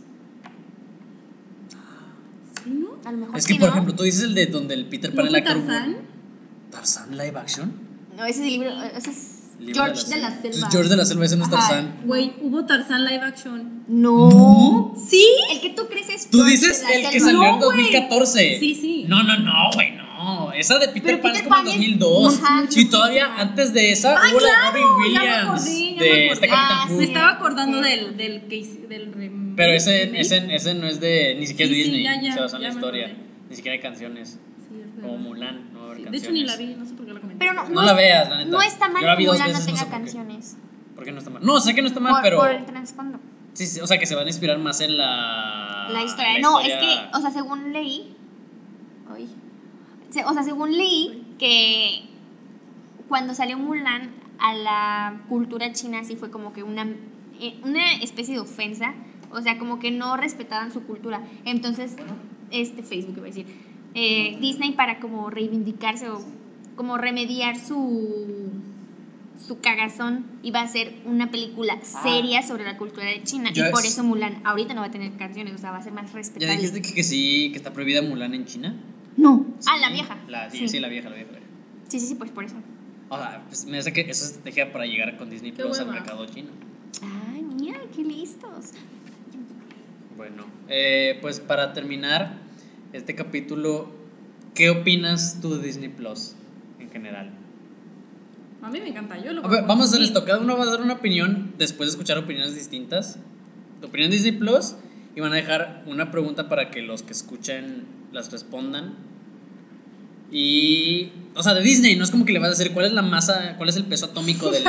¿Sí, 2.64 2.70
no? 2.70 2.88
A 3.04 3.12
lo 3.12 3.18
mejor 3.18 3.36
Es 3.38 3.46
que, 3.46 3.54
sí, 3.54 3.58
por 3.58 3.68
¿no? 3.68 3.74
ejemplo, 3.74 3.94
tú 3.94 4.02
dices 4.04 4.22
el 4.22 4.34
de 4.34 4.46
donde 4.46 4.74
el 4.74 4.86
Peter 4.86 5.14
Pan 5.14 5.26
¿No 5.26 5.30
la 5.30 5.44
cruz. 5.44 5.66
Tarzán? 5.66 5.96
¿Tarzán 6.70 7.10
live 7.16 7.38
action? 7.38 7.87
No, 8.18 8.24
ese 8.24 8.40
es 8.40 8.46
el 8.46 8.50
libro. 8.50 8.70
Ese 8.96 9.10
es 9.10 9.34
George 9.60 10.04
de 10.08 10.16
la, 10.20 10.30
Selva. 10.40 10.70
George 10.70 10.88
de 10.90 10.96
la 10.96 11.04
Selva, 11.04 11.24
ese 11.24 11.36
no 11.36 11.44
es. 11.44 11.50
Tarzán. 11.50 12.00
Güey, 12.04 12.32
hubo 12.42 12.64
Tarzán 12.66 13.04
live 13.04 13.22
action. 13.24 13.84
No. 13.88 14.94
¿Sí? 15.08 15.24
El 15.52 15.60
que 15.60 15.70
tú 15.70 15.86
crees 15.88 16.08
es 16.08 16.28
Tú 16.30 16.42
dices 16.44 16.80
de 16.86 16.88
la 16.88 16.94
el 17.06 17.12
que 17.12 17.20
Selva. 17.20 17.26
salió 17.26 17.42
en 17.54 17.58
No, 17.60 17.66
güey. 17.66 17.76
2014. 17.78 18.58
Sí, 18.60 18.74
sí. 18.74 19.04
No, 19.08 19.22
no, 19.22 19.38
no, 19.38 19.70
güey, 19.74 19.92
no. 19.92 20.52
Esa 20.52 20.78
de 20.78 20.88
Peter 20.88 21.02
Pero 21.02 21.22
Pan 21.22 21.32
Peter 21.32 21.42
es 21.44 21.48
como 21.48 21.60
en 21.60 21.64
Pan 21.64 21.68
es- 21.68 21.78
2002. 21.78 22.42
Ajá, 22.42 22.64
y 22.76 22.84
todavía 22.86 23.28
muchísimo. 23.28 23.50
antes 23.50 23.72
de 23.72 23.92
esa 23.92 24.16
Ah, 24.16 24.20
hubo 24.32 24.40
la 24.40 24.46
de 24.46 24.52
claro, 24.52 24.72
Robin 24.72 25.12
ya 25.14 25.20
me 25.20 25.26
Williams. 25.28 25.48
acordé, 25.62 25.94
ya 25.94 26.02
de 26.02 26.26
este 26.28 26.48
Capitán 26.48 26.68
Ah. 26.70 26.86
Me 26.90 26.98
sí. 26.98 27.04
estaba 27.04 27.28
acordando 27.30 27.82
Sí. 27.82 27.88
del, 27.90 28.16
del 28.16 28.40
que 28.48 28.56
hice- 28.56 28.86
del 28.88 29.14
rem- 29.14 29.54
Pero 29.56 29.72
ese, 29.72 30.20
ese, 30.20 30.54
ese 30.54 30.74
no 30.74 30.86
es 30.88 31.00
de. 31.00 31.36
Ni 31.38 31.46
siquiera 31.46 31.72
Sí, 31.72 31.80
es 31.80 31.86
sí, 31.86 31.92
Disney. 31.92 32.04
ya, 32.04 32.20
ya, 32.22 32.34
se 32.34 32.40
basa 32.40 32.56
en 32.56 32.62
la 32.64 32.68
historia. 32.70 33.16
Ni 33.48 33.56
siquiera 33.56 33.74
hay 33.74 33.80
canciones. 33.80 34.38
Sí, 34.68 34.74
es 34.84 35.02
Como. 35.02 35.16
Mulan, 35.18 35.72
no 35.72 35.78
va 35.78 35.84
a 35.84 35.86
haber 35.92 35.98
Sí, 35.98 36.04
De 36.04 36.10
canciones. 36.10 36.22
hecho, 36.24 36.32
ni 36.32 36.44
la 36.44 36.56
vi, 36.56 36.74
no 36.78 36.84
sé 36.86 36.94
por 36.94 37.06
qué 37.06 37.12
la. 37.14 37.20
Pero 37.38 37.52
no, 37.52 37.68
No 37.68 37.80
es- 37.80 37.86
la 37.86 37.92
veas, 37.94 38.28
la 38.28 38.36
neta. 38.38 38.50
No 38.50 38.60
está 38.62 38.88
mal 38.88 39.16
que 39.16 39.26
Mulan 39.26 39.52
no 39.52 39.58
no 39.58 39.64
tenga 39.64 39.86
canciones. 39.88 40.56
¿Por 40.94 41.04
qué 41.04 41.12
no 41.12 41.18
está 41.18 41.30
mal? 41.30 41.44
No, 41.44 41.60
sé 41.60 41.74
que 41.74 41.82
no 41.82 41.88
está 41.88 42.00
mal, 42.00 42.14
por, 42.14 42.22
pero. 42.22 42.38
por 42.38 42.50
el 42.50 42.64
trasfondo. 42.66 43.18
Sí, 43.54 43.66
sí, 43.66 43.80
o 43.80 43.86
sea, 43.86 43.98
que 43.98 44.06
se 44.06 44.14
van 44.14 44.26
a 44.26 44.28
inspirar 44.30 44.58
más 44.58 44.80
en 44.80 44.96
la. 44.96 45.88
La 45.92 46.02
historia. 46.02 46.34
la 46.34 46.40
no, 46.40 46.60
historia- 46.60 46.78
es 46.78 47.00
que, 47.10 47.16
o 47.16 47.20
sea, 47.20 47.30
según 47.30 47.72
leí. 47.72 48.14
Ay. 49.14 49.28
O 50.26 50.32
sea, 50.34 50.42
según 50.42 50.76
leí 50.76 51.24
que 51.38 52.04
cuando 53.08 53.34
salió 53.34 53.58
Mulan 53.58 54.10
a 54.38 54.54
la 54.54 55.20
cultura 55.28 55.72
china 55.72 56.04
sí 56.04 56.16
fue 56.16 56.30
como 56.30 56.52
que 56.52 56.62
una, 56.62 56.86
eh, 57.40 57.58
una 57.64 57.92
especie 57.94 58.34
de 58.34 58.40
ofensa. 58.40 58.94
O 59.30 59.40
sea, 59.42 59.58
como 59.58 59.78
que 59.78 59.90
no 59.90 60.16
respetaban 60.16 60.72
su 60.72 60.84
cultura. 60.84 61.20
Entonces, 61.44 61.96
este 62.50 62.82
Facebook 62.82 63.14
iba 63.18 63.26
a 63.26 63.30
decir. 63.30 63.46
eh, 63.94 64.36
Disney 64.40 64.72
para 64.72 65.00
como 65.00 65.28
reivindicarse 65.30 66.08
o 66.10 66.20
como 66.78 66.96
remediar 66.96 67.58
su 67.58 68.52
su 69.46 69.60
cagazón 69.60 70.24
iba 70.42 70.60
a 70.60 70.64
hacer 70.64 70.94
una 71.04 71.30
película 71.30 71.78
seria 71.82 72.42
sobre 72.42 72.64
la 72.64 72.76
cultura 72.76 73.06
de 73.06 73.22
China 73.24 73.50
Ya 73.52 73.68
y 73.68 73.72
por 73.72 73.84
es- 73.84 73.92
eso 73.92 74.02
Mulan 74.04 74.40
ahorita 74.44 74.74
no 74.74 74.80
va 74.82 74.86
a 74.86 74.90
tener 74.90 75.12
canciones, 75.16 75.54
o 75.54 75.58
sea, 75.58 75.70
va 75.72 75.78
a 75.78 75.82
ser 75.82 75.92
más 75.92 76.10
¿Ya 76.10 76.16
respetable. 76.16 76.54
dijiste 76.56 76.80
que, 76.82 76.94
que 76.94 77.02
sí, 77.04 77.48
que 77.52 77.56
está 77.58 77.72
prohibida 77.72 78.00
Mulan 78.02 78.32
en 78.34 78.44
China? 78.46 78.74
No. 79.16 79.44
ah, 79.66 79.76
la 79.78 79.90
vieja. 79.90 80.16
La, 80.28 80.50
sí, 80.50 80.68
sí, 80.68 80.78
la 80.80 80.88
vieja, 80.88 81.08
la 81.10 81.16
vieja. 81.16 81.30
Sí, 81.88 81.98
sí, 82.00 82.06
sí, 82.06 82.14
pues 82.14 82.30
por 82.30 82.44
eso. 82.44 82.54
O 83.08 83.16
sea, 83.16 83.42
pues 83.48 83.64
me 83.66 83.78
hace 83.78 83.92
que 83.92 84.02
esa 84.02 84.10
es 84.12 84.22
estrategia 84.30 84.72
para 84.72 84.86
llegar 84.86 85.16
con 85.16 85.28
Disney 85.30 85.52
Qué 85.52 85.62
Plus 85.62 85.78
al 85.80 85.88
mercado 85.88 86.26
chino. 86.26 86.50
Ay, 87.32 87.42
mira, 87.42 87.80
qué 87.94 88.02
listos. 88.04 88.70
Bueno, 90.16 90.44
eh, 90.68 91.18
pues 91.22 91.40
para 91.40 91.72
terminar 91.72 92.36
este 92.92 93.14
capítulo, 93.14 93.88
¿qué 94.54 94.70
opinas 94.70 95.38
tú 95.40 95.54
de 95.56 95.64
Disney 95.66 95.88
Plus 95.88 96.34
en 96.88 96.92
general? 96.92 97.30
A 98.60 98.70
mí 98.70 98.80
me 98.80 98.88
encanta, 98.88 99.22
yo 99.22 99.32
lo 99.32 99.44
A 99.44 99.48
ver, 99.48 99.64
vamos 99.66 99.86
a 99.86 99.88
hacer 99.90 100.02
esto, 100.02 100.24
cada 100.24 100.40
uno 100.40 100.56
va 100.56 100.64
a 100.64 100.66
dar 100.66 100.80
una 100.80 100.94
opinión 100.94 101.52
después 101.58 101.88
de 101.88 101.92
escuchar 101.92 102.18
opiniones 102.18 102.54
distintas. 102.54 103.18
Tu 103.80 103.86
opinión 103.86 104.10
Disney 104.10 104.32
Plus 104.32 104.74
y 105.14 105.20
van 105.20 105.32
a 105.32 105.36
dejar 105.36 105.84
una 105.86 106.10
pregunta 106.10 106.48
para 106.48 106.70
que 106.70 106.82
los 106.82 107.02
que 107.02 107.12
escuchen 107.12 107.84
las 108.12 108.32
respondan. 108.32 108.94
Y, 110.30 111.10
o 111.34 111.42
sea, 111.42 111.54
de 111.54 111.62
Disney, 111.62 111.96
no 111.96 112.04
es 112.04 112.10
como 112.10 112.24
que 112.24 112.32
le 112.32 112.40
vas 112.40 112.48
a 112.48 112.50
decir 112.50 112.72
cuál 112.72 112.86
es 112.86 112.92
la 112.92 113.02
masa, 113.02 113.54
cuál 113.56 113.68
es 113.68 113.76
el 113.76 113.84
peso 113.84 114.06
atómico 114.06 114.50
del, 114.50 114.64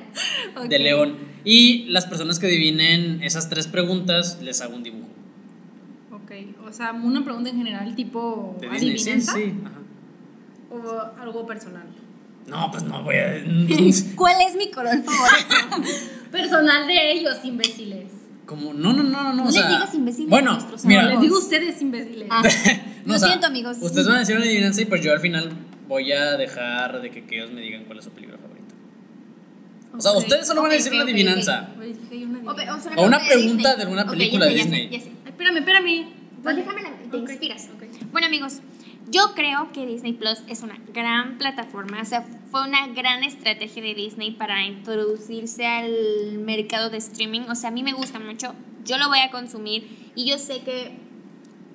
de 0.68 0.78
León. 0.78 1.16
Y 1.44 1.84
las 1.88 2.06
personas 2.06 2.38
que 2.38 2.46
adivinen 2.46 3.22
esas 3.22 3.50
tres 3.50 3.66
preguntas, 3.66 4.40
les 4.40 4.60
hago 4.60 4.76
un 4.76 4.84
dibujo. 4.84 5.08
Ok, 6.12 6.32
o 6.66 6.72
sea, 6.72 6.92
una 6.92 7.24
pregunta 7.24 7.50
en 7.50 7.56
general, 7.56 7.94
tipo 7.94 8.56
De 8.60 8.68
Disney, 8.68 8.98
sí, 8.98 9.20
sí. 9.20 9.54
ajá. 9.64 9.85
O 10.70 11.00
algo 11.20 11.46
personal. 11.46 11.86
No, 12.46 12.70
pues 12.70 12.84
no 12.84 13.02
voy 13.02 13.16
a. 13.16 13.42
¿Cuál 14.16 14.36
es 14.48 14.54
mi 14.56 14.70
color 14.70 15.02
favorito? 15.02 15.90
Personal 16.30 16.86
de 16.86 17.12
ellos, 17.12 17.36
imbéciles. 17.44 18.12
Como, 18.46 18.72
no, 18.72 18.92
no, 18.92 19.02
no, 19.02 19.22
no. 19.24 19.32
No 19.32 19.42
o 19.42 19.46
les 19.46 19.54
sea, 19.54 19.68
digas 19.68 19.92
imbéciles 19.94 20.30
Bueno, 20.30 20.56
mira, 20.84 21.02
Les 21.08 21.20
digo 21.20 21.36
a 21.36 21.38
ustedes, 21.40 21.82
imbéciles. 21.82 22.28
Ah, 22.30 22.42
No, 23.04 23.12
Lo 23.12 23.16
o 23.16 23.18
sea, 23.18 23.28
siento, 23.28 23.46
amigos. 23.46 23.76
Ustedes 23.80 24.06
van 24.06 24.16
a 24.16 24.18
decir 24.20 24.36
una 24.36 24.44
adivinanza 24.44 24.82
y 24.82 24.84
pues 24.84 25.00
yo 25.02 25.12
al 25.12 25.20
final 25.20 25.50
voy 25.88 26.12
a 26.12 26.36
dejar 26.36 27.00
de 27.00 27.10
que, 27.10 27.24
que 27.24 27.36
ellos 27.36 27.52
me 27.52 27.60
digan 27.60 27.84
cuál 27.84 27.98
es 27.98 28.04
su 28.04 28.10
película 28.10 28.38
favorita. 28.38 28.74
O 29.96 30.00
sea, 30.00 30.12
ustedes 30.12 30.46
solo 30.46 30.62
van 30.62 30.72
a 30.72 30.74
decir 30.74 30.92
una 30.92 31.02
adivinanza. 31.04 31.68
O, 32.44 32.80
sea, 32.80 32.92
una 32.98 33.18
pregunta 33.18 33.36
Disney. 33.36 33.76
de 33.76 33.82
alguna 33.82 34.06
película 34.06 34.46
ya 34.50 34.52
sé, 34.52 34.54
de 34.54 34.58
ya 34.58 34.64
sé, 34.64 34.70
Disney. 34.70 34.90
ya 34.90 35.00
sé. 35.00 35.12
Ay, 35.24 35.30
espérame, 35.30 35.56
espérame. 35.58 36.12
Pues 36.42 36.56
déjame, 36.56 36.82
la- 36.82 37.10
te 37.10 37.16
inspiras. 37.16 37.68
Bueno, 38.12 38.26
amigos, 38.26 38.60
yo 39.08 39.34
creo 39.34 39.70
que 39.72 39.86
Disney 39.86 40.12
Plus 40.12 40.42
es 40.48 40.62
una 40.62 40.78
gran 40.92 41.38
plataforma. 41.38 42.00
O 42.00 42.04
sea, 42.04 42.22
fue 42.50 42.66
una 42.66 42.88
gran 42.88 43.22
estrategia 43.22 43.82
de 43.82 43.94
Disney 43.94 44.32
para 44.32 44.64
introducirse 44.64 45.66
al 45.66 46.38
mercado 46.38 46.90
de 46.90 46.98
streaming. 46.98 47.42
O 47.42 47.54
sea, 47.54 47.68
a 47.68 47.72
mí 47.72 47.82
me 47.82 47.92
gusta 47.92 48.18
mucho. 48.18 48.54
Yo 48.84 48.98
lo 48.98 49.08
voy 49.08 49.20
a 49.20 49.30
consumir. 49.30 50.10
Y 50.14 50.28
yo 50.28 50.38
sé 50.38 50.60
que, 50.62 50.96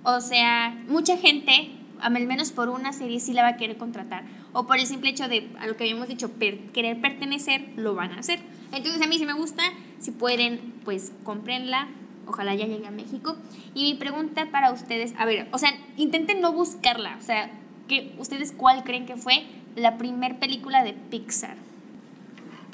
o 0.03 0.19
sea, 0.19 0.77
mucha 0.87 1.17
gente, 1.17 1.71
al 2.01 2.27
menos 2.27 2.51
por 2.51 2.69
una 2.69 2.91
serie, 2.91 3.19
sí 3.19 3.33
la 3.33 3.43
va 3.43 3.49
a 3.49 3.57
querer 3.57 3.77
contratar. 3.77 4.25
O 4.51 4.67
por 4.67 4.77
el 4.77 4.85
simple 4.85 5.11
hecho 5.11 5.29
de, 5.29 5.49
a 5.59 5.67
lo 5.67 5.77
que 5.77 5.85
habíamos 5.85 6.09
dicho, 6.09 6.31
querer 6.37 6.99
pertenecer, 6.99 7.69
lo 7.77 7.95
van 7.95 8.11
a 8.11 8.19
hacer. 8.19 8.39
Entonces, 8.73 9.01
a 9.01 9.07
mí 9.07 9.17
sí 9.17 9.25
me 9.25 9.33
gusta. 9.33 9.63
Si 9.99 10.11
pueden, 10.11 10.73
pues 10.83 11.13
cómprenla. 11.23 11.87
Ojalá 12.27 12.55
ya 12.55 12.65
llegue 12.65 12.87
a 12.87 12.91
México. 12.91 13.35
Y 13.73 13.83
mi 13.83 13.93
pregunta 13.95 14.49
para 14.51 14.71
ustedes, 14.71 15.13
a 15.17 15.25
ver, 15.25 15.47
o 15.51 15.57
sea, 15.57 15.71
intenten 15.97 16.41
no 16.41 16.53
buscarla. 16.53 17.17
O 17.17 17.21
sea, 17.21 17.51
que 17.87 18.13
¿ustedes 18.17 18.51
cuál 18.51 18.83
creen 18.83 19.05
que 19.05 19.17
fue 19.17 19.43
la 19.75 19.97
primer 19.97 20.39
película 20.39 20.83
de 20.83 20.93
Pixar? 20.93 21.57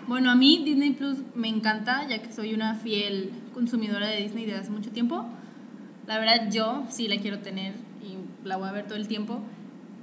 Bueno, 0.08 0.32
a 0.32 0.36
mí 0.36 0.62
Disney 0.64 0.92
Plus 0.92 1.18
me 1.36 1.50
encanta, 1.50 2.08
ya 2.08 2.22
que 2.22 2.32
soy 2.32 2.54
una 2.54 2.76
fiel 2.76 3.32
consumidora 3.54 4.08
de 4.08 4.22
Disney 4.22 4.46
desde 4.46 4.60
hace 4.60 4.70
mucho 4.70 4.92
tiempo. 4.92 5.26
La 6.08 6.18
verdad, 6.20 6.50
yo 6.50 6.86
sí 6.90 7.08
la 7.08 7.18
quiero 7.18 7.40
tener 7.40 7.74
y 8.02 8.48
la 8.48 8.56
voy 8.56 8.70
a 8.70 8.72
ver 8.72 8.86
todo 8.88 8.98
el 8.98 9.08
tiempo. 9.08 9.42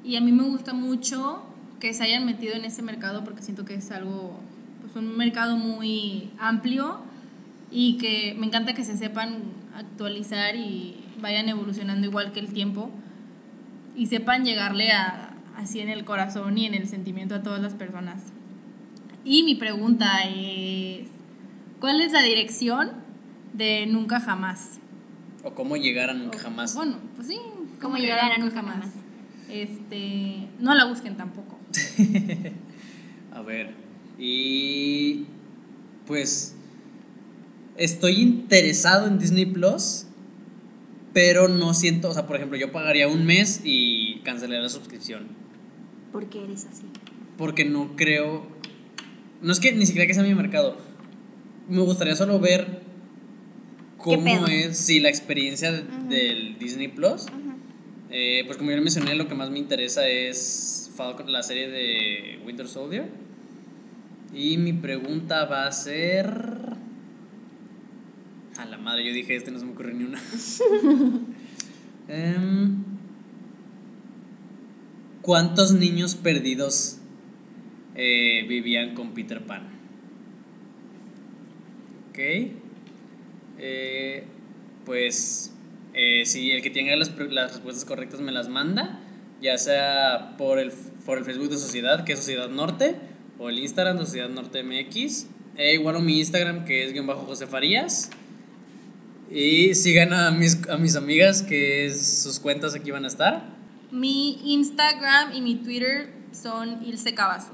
Y 0.04 0.16
a 0.16 0.20
mí 0.20 0.32
me 0.32 0.42
gusta 0.42 0.74
mucho 0.74 1.42
que 1.80 1.94
se 1.94 2.02
hayan 2.02 2.26
metido 2.26 2.54
en 2.54 2.64
ese 2.64 2.82
mercado 2.82 3.24
porque 3.24 3.42
siento 3.42 3.64
que 3.64 3.74
es 3.74 3.90
algo, 3.90 4.38
pues 4.82 4.94
un 4.96 5.16
mercado 5.16 5.56
muy 5.56 6.30
amplio 6.38 6.98
y 7.76 7.96
que 7.98 8.36
me 8.38 8.46
encanta 8.46 8.72
que 8.72 8.84
se 8.84 8.96
sepan 8.96 9.42
actualizar 9.74 10.54
y 10.54 11.04
vayan 11.20 11.48
evolucionando 11.48 12.06
igual 12.06 12.30
que 12.30 12.38
el 12.38 12.52
tiempo 12.52 12.90
y 13.96 14.06
sepan 14.06 14.44
llegarle 14.44 14.92
a, 14.92 15.34
así 15.56 15.80
en 15.80 15.88
el 15.88 16.04
corazón 16.04 16.56
y 16.56 16.66
en 16.66 16.74
el 16.74 16.86
sentimiento 16.86 17.34
a 17.34 17.42
todas 17.42 17.60
las 17.60 17.74
personas. 17.74 18.22
Y 19.24 19.42
mi 19.42 19.56
pregunta 19.56 20.20
es, 20.24 21.08
¿cuál 21.80 22.00
es 22.00 22.12
la 22.12 22.22
dirección 22.22 22.92
de 23.52 23.86
Nunca 23.86 24.20
Jamás? 24.20 24.78
O 25.42 25.52
cómo 25.54 25.76
llegar 25.76 26.10
a 26.10 26.14
nunca 26.14 26.38
jamás. 26.38 26.74
Bueno, 26.74 26.98
pues 27.16 27.28
sí, 27.28 27.38
¿Cómo 27.82 27.96
llegar 27.96 28.20
a 28.20 28.38
Nunca 28.38 28.54
Jamás? 28.54 28.86
Este, 29.50 30.48
no 30.58 30.74
la 30.74 30.86
busquen 30.86 31.16
tampoco. 31.16 31.58
A 33.32 33.42
ver. 33.42 33.74
Y. 34.18 35.26
Pues. 36.06 36.56
Estoy 37.76 38.20
interesado 38.20 39.06
en 39.06 39.18
Disney 39.18 39.46
Plus. 39.46 40.06
Pero 41.12 41.48
no 41.48 41.74
siento. 41.74 42.10
O 42.10 42.14
sea, 42.14 42.26
por 42.26 42.36
ejemplo, 42.36 42.58
yo 42.58 42.72
pagaría 42.72 43.06
un 43.08 43.24
mes 43.24 43.60
y 43.64 44.20
cancelaría 44.24 44.62
la 44.62 44.68
suscripción. 44.68 45.28
¿Por 46.12 46.28
qué 46.28 46.42
eres 46.44 46.66
así? 46.66 46.84
Porque 47.38 47.64
no 47.64 47.94
creo. 47.96 48.46
No 49.42 49.52
es 49.52 49.60
que 49.60 49.72
ni 49.72 49.86
siquiera 49.86 50.06
que 50.06 50.14
sea 50.14 50.22
mi 50.24 50.34
mercado. 50.34 50.76
Me 51.68 51.80
gustaría 51.82 52.14
solo 52.16 52.40
ver 52.40 52.66
¿Qué 52.66 54.16
cómo 54.16 54.46
es, 54.48 54.76
sí, 54.76 55.00
la 55.00 55.08
experiencia 55.08 55.70
del 55.72 56.58
Disney 56.58 56.88
Plus. 56.88 57.26
Eh, 58.10 58.42
pues 58.46 58.58
como 58.58 58.70
ya 58.70 58.76
mencioné, 58.80 59.14
lo 59.14 59.26
que 59.28 59.34
más 59.34 59.50
me 59.50 59.58
interesa 59.58 60.06
es 60.08 60.90
Falcon- 60.96 61.26
la 61.30 61.42
serie 61.42 61.68
de 61.68 62.40
Winter 62.44 62.68
Soldier. 62.68 63.08
Y 64.34 64.56
mi 64.58 64.72
pregunta 64.72 65.44
va 65.46 65.66
a 65.66 65.72
ser... 65.72 66.53
A 68.64 68.66
la 68.66 68.78
madre, 68.78 69.04
yo 69.04 69.12
dije 69.12 69.36
este, 69.36 69.50
no 69.50 69.58
se 69.58 69.66
me 69.66 69.72
ocurrió 69.72 69.92
ni 69.94 70.04
una. 70.04 70.22
Em, 72.08 72.82
¿Cuántos 75.20 75.72
niños 75.72 76.14
perdidos 76.14 76.98
eh, 77.94 78.46
vivían 78.48 78.94
con 78.94 79.12
Peter 79.12 79.44
Pan? 79.44 79.68
Ok. 82.08 82.18
Eh, 83.58 84.24
pues 84.86 85.54
eh, 85.92 86.24
si 86.24 86.50
el 86.50 86.62
que 86.62 86.70
tenga 86.70 86.96
las, 86.96 87.14
las 87.18 87.52
respuestas 87.52 87.84
correctas 87.84 88.20
me 88.22 88.32
las 88.32 88.48
manda, 88.48 89.00
ya 89.42 89.58
sea 89.58 90.36
por 90.38 90.58
el, 90.58 90.72
por 91.04 91.18
el 91.18 91.24
Facebook 91.24 91.50
de 91.50 91.58
Sociedad, 91.58 92.04
que 92.04 92.14
es 92.14 92.18
Sociedad 92.18 92.48
Norte, 92.48 92.96
o 93.38 93.50
el 93.50 93.58
Instagram 93.58 93.98
de 93.98 94.06
Sociedad 94.06 94.30
Norte 94.30 94.62
MX, 94.62 95.26
e 95.56 95.74
igual 95.74 95.96
o 95.96 96.00
mi 96.00 96.18
Instagram, 96.18 96.64
que 96.64 96.84
es 96.84 96.94
guion 96.94 97.06
bajo 97.06 97.26
José 97.26 97.46
Farías. 97.46 98.10
Y 99.34 99.74
sigan 99.74 100.12
a 100.12 100.30
mis, 100.30 100.58
a 100.68 100.76
mis 100.76 100.94
amigas, 100.94 101.42
que 101.42 101.86
es- 101.86 102.22
sus 102.22 102.38
cuentas 102.38 102.74
aquí 102.74 102.90
van 102.92 103.04
a 103.04 103.08
estar. 103.08 103.52
Mi 103.90 104.38
Instagram 104.52 105.34
y 105.34 105.40
mi 105.40 105.56
Twitter 105.56 106.12
son 106.32 106.84
Ilse 106.84 107.14
Cavazos. 107.14 107.50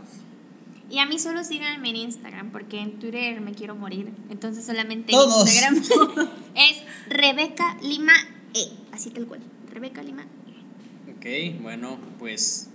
Y 0.91 0.99
a 0.99 1.07
mí 1.07 1.19
solo 1.19 1.43
síganme 1.45 1.91
en 1.91 1.97
Instagram 1.97 2.51
porque 2.51 2.81
en 2.81 2.99
Twitter 2.99 3.41
me 3.41 3.53
quiero 3.53 3.77
morir. 3.77 4.09
Entonces 4.31 4.65
solamente 4.67 5.13
Todos. 5.13 5.49
en 5.57 5.77
Instagram 5.77 6.29
es 6.55 6.83
Rebeca 7.09 7.77
Lima 7.83 8.13
E. 8.55 8.65
Así 8.93 9.11
tal 9.11 9.27
cual. 9.27 9.41
Rebeca 9.73 10.03
Lima 10.03 10.23
E. 10.23 11.11
Ok, 11.57 11.63
bueno, 11.63 11.99
pues 12.19 12.69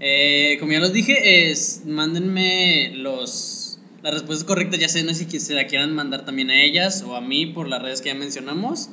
eh, 0.00 0.56
como 0.60 0.72
ya 0.72 0.80
los 0.80 0.92
dije, 0.92 1.50
es, 1.50 1.82
mándenme 1.86 2.92
los, 2.96 3.65
las 4.06 4.14
respuestas 4.14 4.46
correctas, 4.46 4.78
ya 4.78 4.88
sé, 4.88 5.02
no 5.02 5.12
sé 5.14 5.28
si 5.28 5.40
se 5.40 5.54
la 5.54 5.66
quieran 5.66 5.92
mandar 5.92 6.24
también 6.24 6.48
a 6.50 6.62
ellas 6.62 7.02
o 7.02 7.16
a 7.16 7.20
mí 7.20 7.46
por 7.46 7.66
las 7.66 7.82
redes 7.82 8.00
que 8.00 8.10
ya 8.10 8.14
mencionamos. 8.14 8.90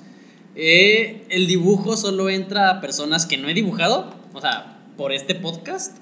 Eh, 0.55 1.27
el 1.29 1.45
dibujo 1.45 1.95
solo 1.97 2.31
entra 2.31 2.71
a 2.71 2.81
personas 2.81 3.27
que 3.27 3.37
no 3.37 3.47
he 3.47 3.53
dibujado, 3.53 4.11
o 4.33 4.41
sea, 4.41 4.79
por 4.97 5.13
este 5.13 5.35
podcast, 5.35 5.97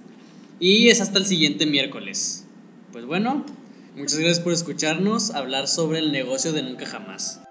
y 0.62 0.88
es 0.88 1.01
hasta 1.01 1.20
el 1.20 1.26
siguiente 1.26 1.66
miércoles. 1.66 2.45
Pues 2.93 3.03
bueno, 3.03 3.45
muchas 3.97 4.18
gracias 4.18 4.39
por 4.39 4.53
escucharnos 4.53 5.32
hablar 5.32 5.68
sobre 5.68 5.99
el 5.99 6.14
negocio 6.14 6.53
de 6.53 6.64
nunca 6.64 6.86
jamás. 6.86 7.41